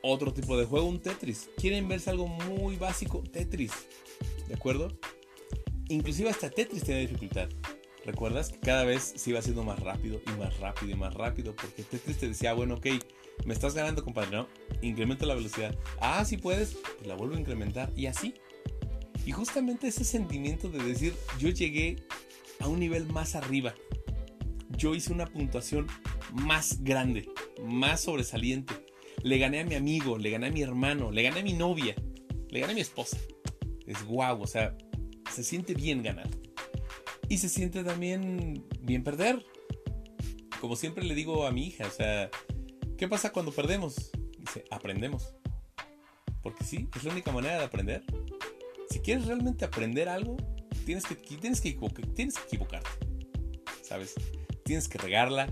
Otro 0.02 0.34
tipo 0.34 0.58
de 0.58 0.66
juego, 0.66 0.86
un 0.86 1.00
Tetris. 1.00 1.48
¿Quieren 1.56 1.88
verse 1.88 2.10
algo 2.10 2.26
muy 2.28 2.76
básico? 2.76 3.22
Tetris. 3.22 3.72
¿De 4.48 4.54
acuerdo? 4.54 4.88
Inclusive 5.88 6.28
hasta 6.28 6.50
Tetris 6.50 6.84
tiene 6.84 7.00
dificultad. 7.00 7.48
¿Recuerdas 8.04 8.50
que 8.50 8.60
cada 8.60 8.84
vez 8.84 9.14
se 9.16 9.30
iba 9.30 9.38
haciendo 9.38 9.64
más 9.64 9.80
rápido 9.80 10.20
y 10.26 10.38
más 10.38 10.58
rápido 10.58 10.92
y 10.92 10.94
más 10.94 11.14
rápido? 11.14 11.56
Porque 11.56 11.82
Tetris 11.82 12.18
te 12.18 12.28
decía, 12.28 12.52
bueno, 12.52 12.74
ok, 12.74 12.86
me 13.46 13.54
estás 13.54 13.74
ganando, 13.74 14.04
compadre, 14.04 14.30
¿no? 14.30 14.48
Incrementa 14.82 15.24
la 15.24 15.34
velocidad. 15.34 15.74
Ah, 16.00 16.24
si 16.24 16.36
puedes, 16.36 16.74
pues 16.74 17.06
la 17.06 17.14
vuelvo 17.14 17.34
a 17.34 17.40
incrementar. 17.40 17.90
Y 17.96 18.06
así. 18.06 18.34
Y 19.24 19.32
justamente 19.32 19.88
ese 19.88 20.04
sentimiento 20.04 20.68
de 20.68 20.82
decir, 20.82 21.14
yo 21.38 21.48
llegué 21.48 21.96
a 22.60 22.68
un 22.68 22.78
nivel 22.78 23.06
más 23.06 23.34
arriba. 23.34 23.74
Yo 24.76 24.94
hice 24.94 25.12
una 25.12 25.26
puntuación 25.26 25.86
más 26.32 26.82
grande, 26.82 27.30
más 27.64 28.02
sobresaliente. 28.02 28.74
Le 29.22 29.38
gané 29.38 29.60
a 29.60 29.64
mi 29.64 29.76
amigo, 29.76 30.18
le 30.18 30.30
gané 30.30 30.48
a 30.48 30.50
mi 30.50 30.60
hermano, 30.60 31.10
le 31.10 31.22
gané 31.22 31.40
a 31.40 31.42
mi 31.42 31.54
novia, 31.54 31.94
le 32.50 32.60
gané 32.60 32.72
a 32.72 32.74
mi 32.74 32.82
esposa. 32.82 33.16
Es 33.86 34.04
guau, 34.04 34.42
o 34.42 34.46
sea, 34.46 34.76
se 35.30 35.42
siente 35.42 35.72
bien 35.72 36.02
ganar. 36.02 36.28
Y 37.28 37.38
se 37.38 37.48
siente 37.48 37.84
también 37.84 38.64
bien 38.80 39.02
perder. 39.02 39.44
Como 40.60 40.76
siempre 40.76 41.04
le 41.04 41.14
digo 41.14 41.46
a 41.46 41.52
mi 41.52 41.66
hija, 41.66 41.88
¿qué 42.96 43.08
pasa 43.08 43.32
cuando 43.32 43.52
perdemos? 43.52 44.10
Dice, 44.38 44.64
aprendemos. 44.70 45.34
Porque 46.42 46.64
sí, 46.64 46.88
es 46.96 47.04
la 47.04 47.12
única 47.12 47.32
manera 47.32 47.58
de 47.58 47.64
aprender. 47.64 48.04
Si 48.90 49.00
quieres 49.00 49.26
realmente 49.26 49.64
aprender 49.64 50.08
algo, 50.08 50.36
tienes 50.84 51.04
que, 51.04 51.14
tienes 51.14 51.60
que, 51.60 51.72
tienes 52.14 52.34
que 52.34 52.44
equivocarte. 52.44 52.90
¿Sabes? 53.82 54.14
Tienes 54.64 54.88
que 54.88 54.98
regarla, 54.98 55.48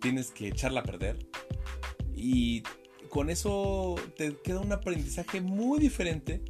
tienes 0.00 0.30
que 0.30 0.48
echarla 0.48 0.80
a 0.80 0.84
perder. 0.84 1.18
Y 2.14 2.62
con 3.10 3.30
eso 3.30 3.96
te 4.16 4.36
queda 4.42 4.60
un 4.60 4.72
aprendizaje 4.72 5.40
muy 5.40 5.78
diferente 5.78 6.42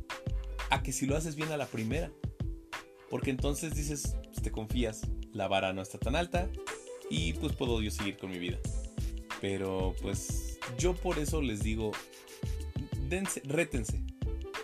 a 0.70 0.82
que 0.82 0.92
si 0.92 1.06
lo 1.06 1.16
haces 1.16 1.36
bien 1.36 1.50
a 1.52 1.56
la 1.56 1.66
primera. 1.66 2.10
Porque 3.10 3.30
entonces 3.30 3.74
dices, 3.74 4.16
pues, 4.24 4.42
te 4.42 4.50
confías, 4.50 5.02
la 5.32 5.48
vara 5.48 5.72
no 5.72 5.82
está 5.82 5.98
tan 5.98 6.16
alta 6.16 6.48
y 7.10 7.34
pues 7.34 7.52
puedo 7.52 7.80
yo 7.82 7.90
seguir 7.90 8.16
con 8.16 8.30
mi 8.30 8.38
vida. 8.38 8.58
Pero 9.40 9.94
pues 10.00 10.58
yo 10.78 10.94
por 10.94 11.18
eso 11.18 11.42
les 11.42 11.62
digo, 11.62 11.92
dense, 13.08 13.42
rétense, 13.44 14.02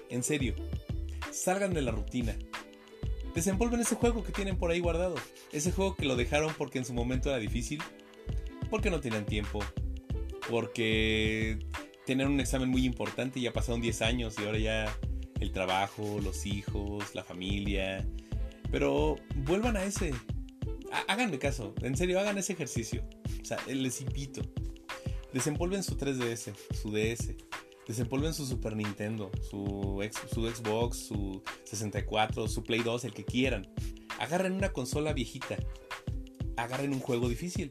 en 0.09 0.23
serio, 0.23 0.55
salgan 1.31 1.75
de 1.75 1.83
la 1.83 1.91
rutina. 1.91 2.37
Desenvuelven 3.35 3.81
ese 3.81 3.95
juego 3.95 4.23
que 4.23 4.33
tienen 4.33 4.59
por 4.59 4.71
ahí 4.71 4.81
guardado. 4.81 5.15
Ese 5.53 5.73
juego 5.73 5.97
que 5.97 6.05
lo 6.05 6.17
dejaron 6.17 6.53
porque 6.59 6.79
en 6.79 6.85
su 6.85 6.93
momento 6.93 7.31
era 7.31 7.39
difícil. 7.39 7.81
Porque 8.69 8.91
no 8.91 9.01
tenían 9.01 9.25
tiempo. 9.25 9.61
Porque 10.51 11.59
tenían 12.05 12.31
un 12.31 12.41
examen 12.41 12.69
muy 12.69 12.85
importante 12.85 13.41
y 13.41 13.45
ya 13.45 13.53
pasaron 13.53 13.81
10 13.81 14.03
años 14.03 14.37
y 14.39 14.45
ahora 14.45 14.59
ya 14.59 14.99
el 15.41 15.51
trabajo, 15.51 16.21
los 16.23 16.45
hijos, 16.45 17.15
la 17.15 17.25
familia. 17.25 18.07
Pero 18.73 19.15
vuelvan 19.37 19.77
a 19.77 19.85
ese. 19.85 20.13
Háganme 21.07 21.39
caso. 21.39 21.73
En 21.83 21.97
serio, 21.97 22.19
hagan 22.19 22.39
ese 22.39 22.55
ejercicio. 22.55 23.05
O 23.41 23.45
sea, 23.45 23.59
les 23.69 24.01
invito. 24.01 24.43
Desenvuelven 25.33 25.85
su 25.85 25.97
3DS, 25.97 26.53
su 26.75 26.91
DS 26.91 27.37
desempolven 27.87 28.33
su 28.33 28.47
Super 28.47 28.77
Nintendo, 28.77 29.31
su, 29.51 30.03
su 30.33 30.49
Xbox, 30.49 30.97
su 30.99 31.43
64, 31.65 32.49
su 32.49 32.63
Play 32.63 32.81
2, 32.81 33.05
el 33.05 33.15
que 33.15 33.25
quieran. 33.25 33.69
Agarren 34.19 34.53
una 34.53 34.73
consola 34.73 35.13
viejita. 35.13 35.57
Agarren 36.57 36.93
un 36.93 37.01
juego 37.01 37.29
difícil. 37.29 37.71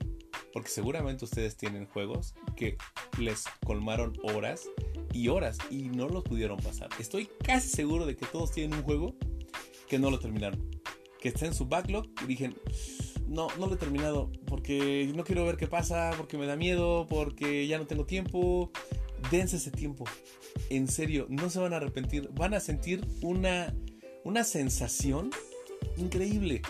Porque 0.54 0.70
seguramente 0.70 1.24
ustedes 1.24 1.56
tienen 1.56 1.86
juegos 1.86 2.36
que 2.58 2.78
les 3.18 3.46
colmaron 3.66 4.14
horas 4.22 4.68
y 5.14 5.30
horas 5.30 5.58
y 5.70 5.84
no 5.84 6.10
los 6.10 6.24
pudieron 6.24 6.58
pasar. 6.58 6.90
Estoy 7.00 7.30
casi 7.44 7.70
seguro 7.70 8.06
de 8.06 8.18
que 8.18 8.26
todos 8.26 8.52
tienen 8.52 8.78
un 8.78 8.84
juego 8.84 9.16
que 9.88 9.98
no 9.98 10.12
lo 10.12 10.20
terminaron. 10.20 10.81
Que 11.22 11.30
está 11.30 11.46
en 11.46 11.54
su 11.54 11.68
backlog 11.68 12.08
y 12.24 12.26
dije, 12.26 12.54
no, 13.28 13.48
no 13.58 13.68
lo 13.68 13.76
he 13.76 13.78
terminado 13.78 14.30
porque 14.48 15.10
no 15.16 15.24
quiero 15.24 15.46
ver 15.46 15.56
qué 15.56 15.68
pasa, 15.68 16.12
porque 16.18 16.38
me 16.38 16.46
da 16.46 16.58
miedo, 16.58 17.08
porque 17.10 17.66
ya 17.68 17.78
no 17.78 17.88
tengo 17.88 18.06
tiempo, 18.06 18.72
dense 19.30 19.56
ese 19.56 19.72
tiempo. 19.72 20.06
En 20.70 20.88
serio, 20.88 21.28
no 21.30 21.50
se 21.50 21.60
van 21.60 21.74
a 21.74 21.78
arrepentir. 21.78 22.30
Van 22.34 22.54
a 22.54 22.60
sentir 22.60 23.06
una, 23.22 23.74
una 24.26 24.44
sensación 24.44 25.30
increíble. 25.96 26.62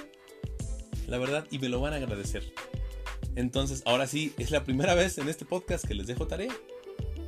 La 1.07 1.17
verdad, 1.17 1.47
y 1.49 1.59
me 1.59 1.69
lo 1.69 1.81
van 1.81 1.93
a 1.93 1.97
agradecer. 1.97 2.53
Entonces, 3.35 3.81
ahora 3.85 4.07
sí, 4.07 4.33
es 4.37 4.51
la 4.51 4.63
primera 4.63 4.93
vez 4.93 5.17
en 5.17 5.29
este 5.29 5.45
podcast 5.45 5.85
que 5.85 5.93
les 5.93 6.07
dejo 6.07 6.27
tarea. 6.27 6.53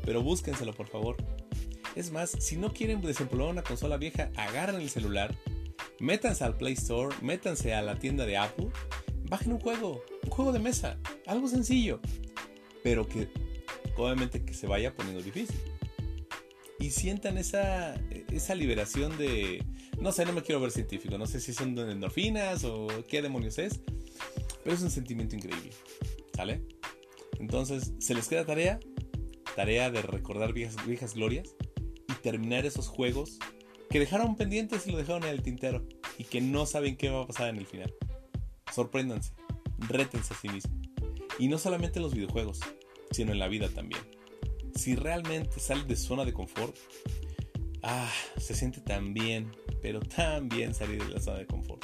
Pero 0.06 0.22
búsquenselo, 0.22 0.74
por 0.74 0.88
favor. 0.88 1.18
Es 1.96 2.12
más, 2.12 2.32
si 2.32 2.58
no 2.58 2.74
quieren 2.74 3.02
desempolvar 3.02 3.50
una 3.50 3.64
consola 3.64 3.98
vieja, 3.98 4.32
agarren 4.36 4.82
el 4.82 4.90
celular, 4.90 5.36
métanse 6.04 6.44
al 6.44 6.58
Play 6.58 6.74
Store, 6.74 7.16
métanse 7.22 7.74
a 7.74 7.82
la 7.82 7.98
tienda 7.98 8.26
de 8.26 8.36
Apple, 8.36 8.68
bajen 9.30 9.54
un 9.54 9.60
juego, 9.60 10.04
un 10.24 10.30
juego 10.30 10.52
de 10.52 10.60
mesa, 10.60 11.00
algo 11.26 11.48
sencillo, 11.48 12.02
pero 12.84 13.08
que 13.08 13.30
obviamente 13.96 14.44
que 14.44 14.54
se 14.54 14.68
vaya 14.68 14.94
poniendo 14.94 15.24
difícil. 15.24 15.56
Y 16.78 16.90
sientan 16.90 17.38
esa, 17.38 17.96
esa 18.30 18.54
liberación 18.54 19.18
de, 19.18 19.64
no 19.98 20.12
sé, 20.12 20.26
no 20.26 20.34
me 20.34 20.42
quiero 20.42 20.60
ver 20.60 20.72
científico, 20.72 21.18
no 21.18 21.26
sé 21.26 21.40
si 21.40 21.54
son 21.54 21.80
endorfinas 21.80 22.66
o 22.66 22.88
qué 23.08 23.22
demonios 23.22 23.58
es, 23.58 23.80
pero 24.62 24.76
es 24.76 24.82
un 24.82 24.92
sentimiento 24.92 25.38
increíble, 25.38 25.72
¿sale? 26.36 26.66
Entonces, 27.40 27.94
¿se 28.00 28.14
les 28.14 28.28
queda 28.28 28.46
tarea? 28.46 28.78
Tarea 29.56 29.90
de 29.90 30.02
recordar 30.02 30.52
viejas, 30.52 30.86
viejas 30.86 31.14
glorias 31.14 31.56
y 32.10 32.14
terminar 32.22 32.66
esos 32.66 32.90
juegos 32.90 33.40
que 33.94 34.00
dejaron 34.00 34.36
pendientes 34.36 34.88
y 34.88 34.92
lo 34.92 34.98
dejaron 34.98 35.22
en 35.26 35.30
el 35.30 35.44
tintero 35.44 35.86
y 36.18 36.24
que 36.24 36.42
no 36.42 36.66
saben 36.66 36.98
qué 36.98 37.12
va 37.12 37.22
a 37.22 37.28
pasar 37.28 37.50
en 37.50 37.58
el 37.58 37.68
final. 37.68 37.94
Sorpréndanse, 38.74 39.34
rétense 39.78 40.34
a 40.34 40.38
sí 40.38 40.50
mismos. 40.50 40.76
Y 41.38 41.48
no 41.48 41.60
solamente 41.60 42.00
en 42.00 42.04
los 42.04 42.16
videojuegos, 42.16 42.60
sino 43.12 43.34
en 43.34 43.38
la 43.38 43.48
vida 43.48 43.70
también. 43.70 44.02
Si 44.74 44.96
realmente 44.96 45.60
sales 45.60 45.88
de 45.88 45.96
zona 45.96 46.26
de 46.26 46.34
confort, 46.34 46.76
ah, 47.84 48.12
se 48.38 48.56
siente 48.56 48.82
tan 48.82 49.14
bien, 49.14 49.52
pero 49.84 50.00
tan 50.00 50.50
bien 50.50 50.74
salir 50.74 51.04
de 51.04 51.14
la 51.14 51.22
zona 51.22 51.38
de 51.38 51.46
confort. 51.46 51.84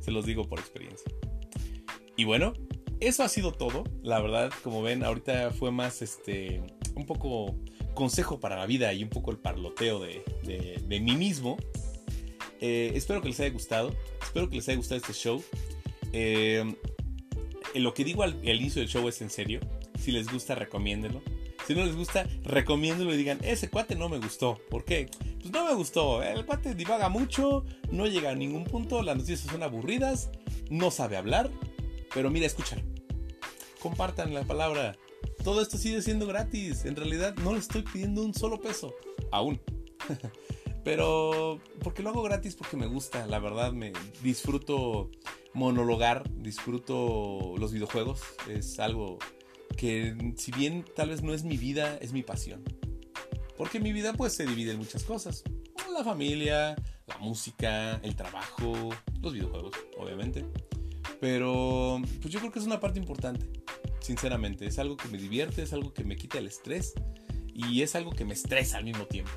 Se 0.00 0.12
los 0.12 0.24
digo 0.24 0.48
por 0.48 0.58
experiencia. 0.58 1.12
Y 2.16 2.24
bueno, 2.24 2.54
eso 3.00 3.22
ha 3.22 3.28
sido 3.28 3.52
todo. 3.52 3.84
La 4.02 4.22
verdad, 4.22 4.50
como 4.64 4.80
ven, 4.80 5.04
ahorita 5.04 5.50
fue 5.50 5.70
más 5.70 6.00
este 6.00 6.62
un 6.94 7.04
poco 7.04 7.54
consejo 7.96 8.38
para 8.38 8.54
la 8.54 8.66
vida 8.66 8.92
y 8.92 9.02
un 9.02 9.08
poco 9.08 9.32
el 9.32 9.38
parloteo 9.38 9.98
de, 9.98 10.22
de, 10.44 11.00
mí 11.00 11.16
mismo. 11.16 11.56
Eh, 12.60 12.92
espero 12.94 13.20
que 13.20 13.28
les 13.28 13.40
haya 13.40 13.50
gustado. 13.50 13.92
Espero 14.22 14.48
que 14.48 14.54
les 14.54 14.68
haya 14.68 14.76
gustado 14.76 15.00
este 15.00 15.12
show. 15.12 15.42
Eh, 16.12 16.76
lo 17.74 17.92
que 17.94 18.04
digo 18.04 18.22
al, 18.22 18.36
inicio 18.48 18.80
del 18.80 18.88
show 18.88 19.08
es 19.08 19.20
en 19.20 19.30
serio. 19.30 19.58
Si 20.00 20.12
les 20.12 20.30
gusta, 20.30 20.54
recomiéndenlo. 20.54 21.22
Si 21.66 21.74
no 21.74 21.84
les 21.84 21.96
gusta, 21.96 22.28
recomiéndenlo 22.44 23.12
y 23.12 23.16
digan, 23.16 23.38
ese 23.42 23.68
cuate 23.68 23.96
no 23.96 24.08
me 24.08 24.18
gustó. 24.18 24.60
¿Por 24.70 24.84
qué? 24.84 25.08
Pues 25.40 25.50
no 25.50 25.64
me 25.64 25.74
gustó. 25.74 26.22
El 26.22 26.46
cuate 26.46 26.76
divaga 26.76 27.08
mucho, 27.08 27.64
no 27.90 28.06
llega 28.06 28.30
a 28.30 28.34
ningún 28.36 28.64
punto, 28.64 29.02
las 29.02 29.16
noticias 29.16 29.40
son 29.40 29.64
aburridas, 29.64 30.30
no 30.70 30.92
sabe 30.92 31.16
hablar. 31.16 31.50
Pero 32.14 32.30
mira, 32.30 32.46
escúchalo. 32.46 32.82
Compartan 33.80 34.32
la 34.32 34.44
palabra. 34.44 34.96
Todo 35.46 35.62
esto 35.62 35.78
sigue 35.78 36.02
siendo 36.02 36.26
gratis. 36.26 36.86
En 36.86 36.96
realidad 36.96 37.36
no 37.36 37.52
le 37.52 37.60
estoy 37.60 37.82
pidiendo 37.82 38.20
un 38.20 38.34
solo 38.34 38.60
peso. 38.60 38.92
Aún. 39.30 39.60
Pero 40.84 41.60
porque 41.84 42.02
lo 42.02 42.10
hago 42.10 42.24
gratis 42.24 42.56
porque 42.56 42.76
me 42.76 42.88
gusta, 42.88 43.28
la 43.28 43.38
verdad 43.38 43.72
me 43.72 43.92
disfruto 44.24 45.08
monologar, 45.54 46.28
disfruto 46.32 47.54
los 47.58 47.72
videojuegos, 47.72 48.22
es 48.48 48.80
algo 48.80 49.20
que 49.76 50.16
si 50.36 50.50
bien 50.50 50.84
tal 50.96 51.10
vez 51.10 51.22
no 51.22 51.32
es 51.32 51.44
mi 51.44 51.56
vida, 51.56 51.96
es 52.00 52.12
mi 52.12 52.24
pasión. 52.24 52.64
Porque 53.56 53.78
mi 53.78 53.92
vida 53.92 54.14
pues 54.14 54.32
se 54.32 54.46
divide 54.46 54.72
en 54.72 54.78
muchas 54.78 55.04
cosas. 55.04 55.44
La 55.92 56.02
familia, 56.02 56.74
la 57.06 57.18
música, 57.18 58.00
el 58.02 58.16
trabajo, 58.16 58.90
los 59.22 59.32
videojuegos, 59.32 59.76
obviamente. 59.96 60.44
Pero 61.20 62.02
pues 62.20 62.34
yo 62.34 62.40
creo 62.40 62.50
que 62.50 62.58
es 62.58 62.66
una 62.66 62.80
parte 62.80 62.98
importante, 62.98 63.48
sinceramente. 64.00 64.66
Es 64.66 64.78
algo 64.78 64.96
que 64.96 65.08
me 65.08 65.18
divierte, 65.18 65.62
es 65.62 65.72
algo 65.72 65.92
que 65.92 66.04
me 66.04 66.16
quita 66.16 66.38
el 66.38 66.46
estrés 66.46 66.94
y 67.54 67.82
es 67.82 67.94
algo 67.94 68.12
que 68.12 68.24
me 68.24 68.34
estresa 68.34 68.78
al 68.78 68.84
mismo 68.84 69.06
tiempo. 69.06 69.32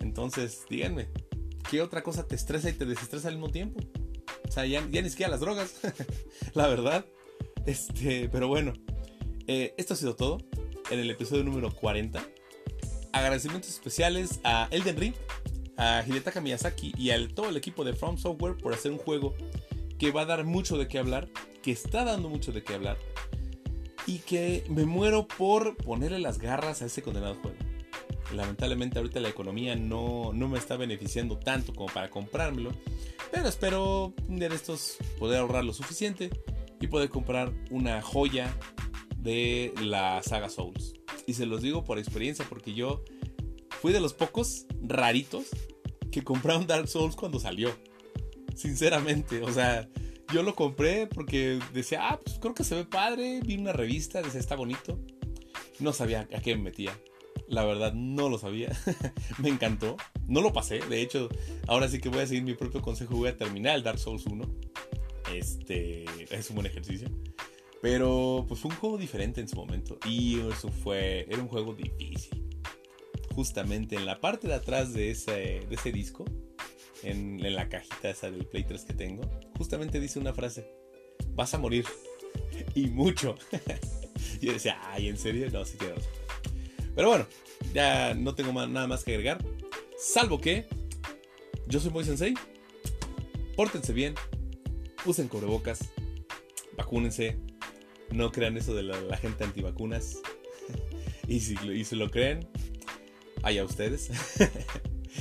Entonces, 0.00 0.64
díganme, 0.68 1.08
¿qué 1.70 1.82
otra 1.82 2.02
cosa 2.02 2.26
te 2.26 2.34
estresa 2.34 2.68
y 2.70 2.74
te 2.74 2.84
desestresa 2.84 3.28
al 3.28 3.34
mismo 3.34 3.50
tiempo? 3.50 3.80
O 4.46 4.52
sea, 4.52 4.66
ya, 4.66 4.80
ni 4.82 5.10
siquiera 5.10 5.30
las 5.30 5.40
drogas, 5.40 5.80
la 6.54 6.68
verdad. 6.68 7.06
Este, 7.66 8.28
pero 8.28 8.48
bueno, 8.48 8.74
eh, 9.46 9.74
esto 9.78 9.94
ha 9.94 9.96
sido 9.96 10.14
todo 10.14 10.38
en 10.90 11.00
el 11.00 11.10
episodio 11.10 11.42
número 11.42 11.74
40. 11.74 12.22
Agradecimientos 13.12 13.70
especiales 13.70 14.40
a 14.44 14.68
Elden 14.70 14.96
Ring, 14.96 15.14
a 15.76 16.04
Hidetaka 16.06 16.40
Miyazaki 16.40 16.92
y 16.98 17.10
a 17.10 17.28
todo 17.28 17.48
el 17.48 17.56
equipo 17.56 17.84
de 17.84 17.94
From 17.94 18.18
Software 18.18 18.56
por 18.56 18.74
hacer 18.74 18.92
un 18.92 18.98
juego 18.98 19.34
que 19.98 20.10
va 20.10 20.22
a 20.22 20.26
dar 20.26 20.44
mucho 20.44 20.76
de 20.76 20.88
qué 20.88 20.98
hablar, 20.98 21.28
que 21.62 21.70
está 21.70 22.04
dando 22.04 22.28
mucho 22.28 22.52
de 22.52 22.62
qué 22.62 22.74
hablar 22.74 22.98
y 24.06 24.18
que 24.18 24.64
me 24.68 24.84
muero 24.84 25.26
por 25.26 25.76
ponerle 25.76 26.18
las 26.18 26.38
garras 26.38 26.82
a 26.82 26.86
ese 26.86 27.02
condenado 27.02 27.36
juego. 27.36 27.56
Lamentablemente 28.34 28.98
ahorita 28.98 29.20
la 29.20 29.28
economía 29.28 29.76
no, 29.76 30.32
me 30.32 30.58
está 30.58 30.76
beneficiando 30.76 31.38
tanto 31.38 31.72
como 31.74 31.92
para 31.92 32.10
comprármelo. 32.10 32.72
Pero 33.30 33.48
espero 33.48 34.14
de 34.28 34.46
estos 34.46 34.96
poder 35.18 35.40
ahorrar 35.40 35.64
lo 35.64 35.72
suficiente 35.72 36.30
y 36.80 36.86
poder 36.86 37.08
comprar 37.08 37.52
una 37.70 38.02
joya 38.02 38.56
de 39.16 39.72
la 39.82 40.22
saga 40.22 40.48
Souls. 40.48 40.94
Y 41.26 41.34
se 41.34 41.46
los 41.46 41.62
digo 41.62 41.84
por 41.84 41.98
experiencia 41.98 42.44
porque 42.48 42.74
yo 42.74 43.02
fui 43.80 43.92
de 43.92 44.00
los 44.00 44.14
pocos 44.14 44.66
raritos 44.82 45.46
que 46.10 46.22
compraron 46.22 46.66
Dark 46.66 46.88
Souls 46.88 47.16
cuando 47.16 47.40
salió. 47.40 47.70
Sinceramente, 48.54 49.42
o 49.42 49.52
sea, 49.52 49.88
yo 50.34 50.42
lo 50.42 50.56
compré 50.56 51.06
porque 51.06 51.60
decía, 51.72 52.08
ah, 52.08 52.20
pues 52.20 52.40
creo 52.40 52.54
que 52.54 52.64
se 52.64 52.74
ve 52.74 52.84
padre. 52.84 53.40
Vi 53.44 53.56
una 53.56 53.72
revista, 53.72 54.20
decía, 54.20 54.40
está 54.40 54.56
bonito. 54.56 54.98
No 55.78 55.92
sabía 55.92 56.28
a 56.34 56.40
qué 56.40 56.56
me 56.56 56.64
metía. 56.64 56.98
La 57.46 57.64
verdad, 57.64 57.92
no 57.94 58.28
lo 58.28 58.36
sabía. 58.36 58.76
me 59.38 59.48
encantó. 59.48 59.96
No 60.26 60.40
lo 60.40 60.52
pasé. 60.52 60.80
De 60.80 61.00
hecho, 61.00 61.28
ahora 61.68 61.88
sí 61.88 62.00
que 62.00 62.08
voy 62.08 62.20
a 62.20 62.26
seguir 62.26 62.42
mi 62.42 62.54
propio 62.54 62.82
consejo. 62.82 63.14
Voy 63.14 63.28
a 63.28 63.36
terminar 63.36 63.76
el 63.76 63.84
Dark 63.84 64.00
Souls 64.00 64.26
1. 64.26 64.44
Este 65.32 66.04
es 66.30 66.50
un 66.50 66.56
buen 66.56 66.66
ejercicio. 66.66 67.08
Pero 67.80 68.44
pues 68.48 68.58
fue 68.58 68.72
un 68.72 68.76
juego 68.78 68.98
diferente 68.98 69.40
en 69.40 69.46
su 69.46 69.54
momento. 69.54 69.98
Y 70.04 70.40
eso 70.40 70.68
fue. 70.68 71.26
Era 71.30 71.42
un 71.42 71.48
juego 71.48 71.74
difícil. 71.74 72.44
Justamente 73.36 73.94
en 73.94 74.04
la 74.04 74.20
parte 74.20 74.48
de 74.48 74.54
atrás 74.54 74.92
de 74.94 75.12
ese, 75.12 75.60
de 75.68 75.74
ese 75.76 75.92
disco. 75.92 76.24
En, 77.04 77.40
la 77.54 77.68
cajita 77.68 78.10
esa 78.10 78.30
del 78.30 78.46
Play 78.46 78.64
3 78.64 78.84
que 78.84 78.94
tengo. 78.94 79.22
Justamente 79.56 80.00
dice 80.00 80.18
una 80.18 80.32
frase. 80.32 80.66
Vas 81.30 81.54
a 81.54 81.58
morir. 81.58 81.84
y 82.74 82.86
mucho. 82.86 83.36
yo 84.40 84.52
decía, 84.52 84.78
ay, 84.90 85.08
¿en 85.08 85.18
serio? 85.18 85.48
No, 85.50 85.64
sí 85.64 85.76
tiene 85.76 85.94
pero 86.94 87.08
bueno, 87.08 87.26
ya 87.72 88.14
no 88.14 88.34
tengo 88.34 88.52
nada 88.52 88.86
más 88.86 89.02
que 89.02 89.14
agregar. 89.14 89.44
Salvo 89.98 90.40
que 90.40 90.66
yo 91.66 91.80
soy 91.80 91.90
muy 91.90 92.04
sensei. 92.04 92.34
Pórtense 93.56 93.92
bien. 93.92 94.14
Usen 95.04 95.28
cubrebocas. 95.28 95.90
Vacúnense. 96.76 97.36
No 98.10 98.30
crean 98.30 98.56
eso 98.56 98.74
de 98.74 98.84
la, 98.84 99.16
gente 99.16 99.44
antivacunas. 99.44 100.18
y, 101.28 101.40
si, 101.40 101.56
y 101.68 101.84
si 101.84 101.96
lo 101.96 102.10
creen, 102.10 102.48
allá 103.42 103.64
ustedes. 103.64 104.10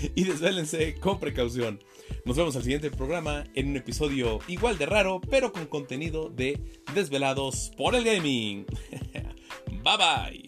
y 0.15 0.23
desvélense 0.23 0.95
con 0.95 1.19
precaución. 1.19 1.79
Nos 2.25 2.37
vemos 2.37 2.55
al 2.55 2.63
siguiente 2.63 2.91
programa 2.91 3.43
en 3.55 3.69
un 3.69 3.77
episodio 3.77 4.39
igual 4.47 4.77
de 4.77 4.85
raro, 4.85 5.21
pero 5.29 5.51
con 5.51 5.65
contenido 5.65 6.29
de 6.29 6.59
Desvelados 6.93 7.71
por 7.77 7.95
el 7.95 8.03
Gaming. 8.03 8.65
bye 9.83 9.97
bye. 9.97 10.42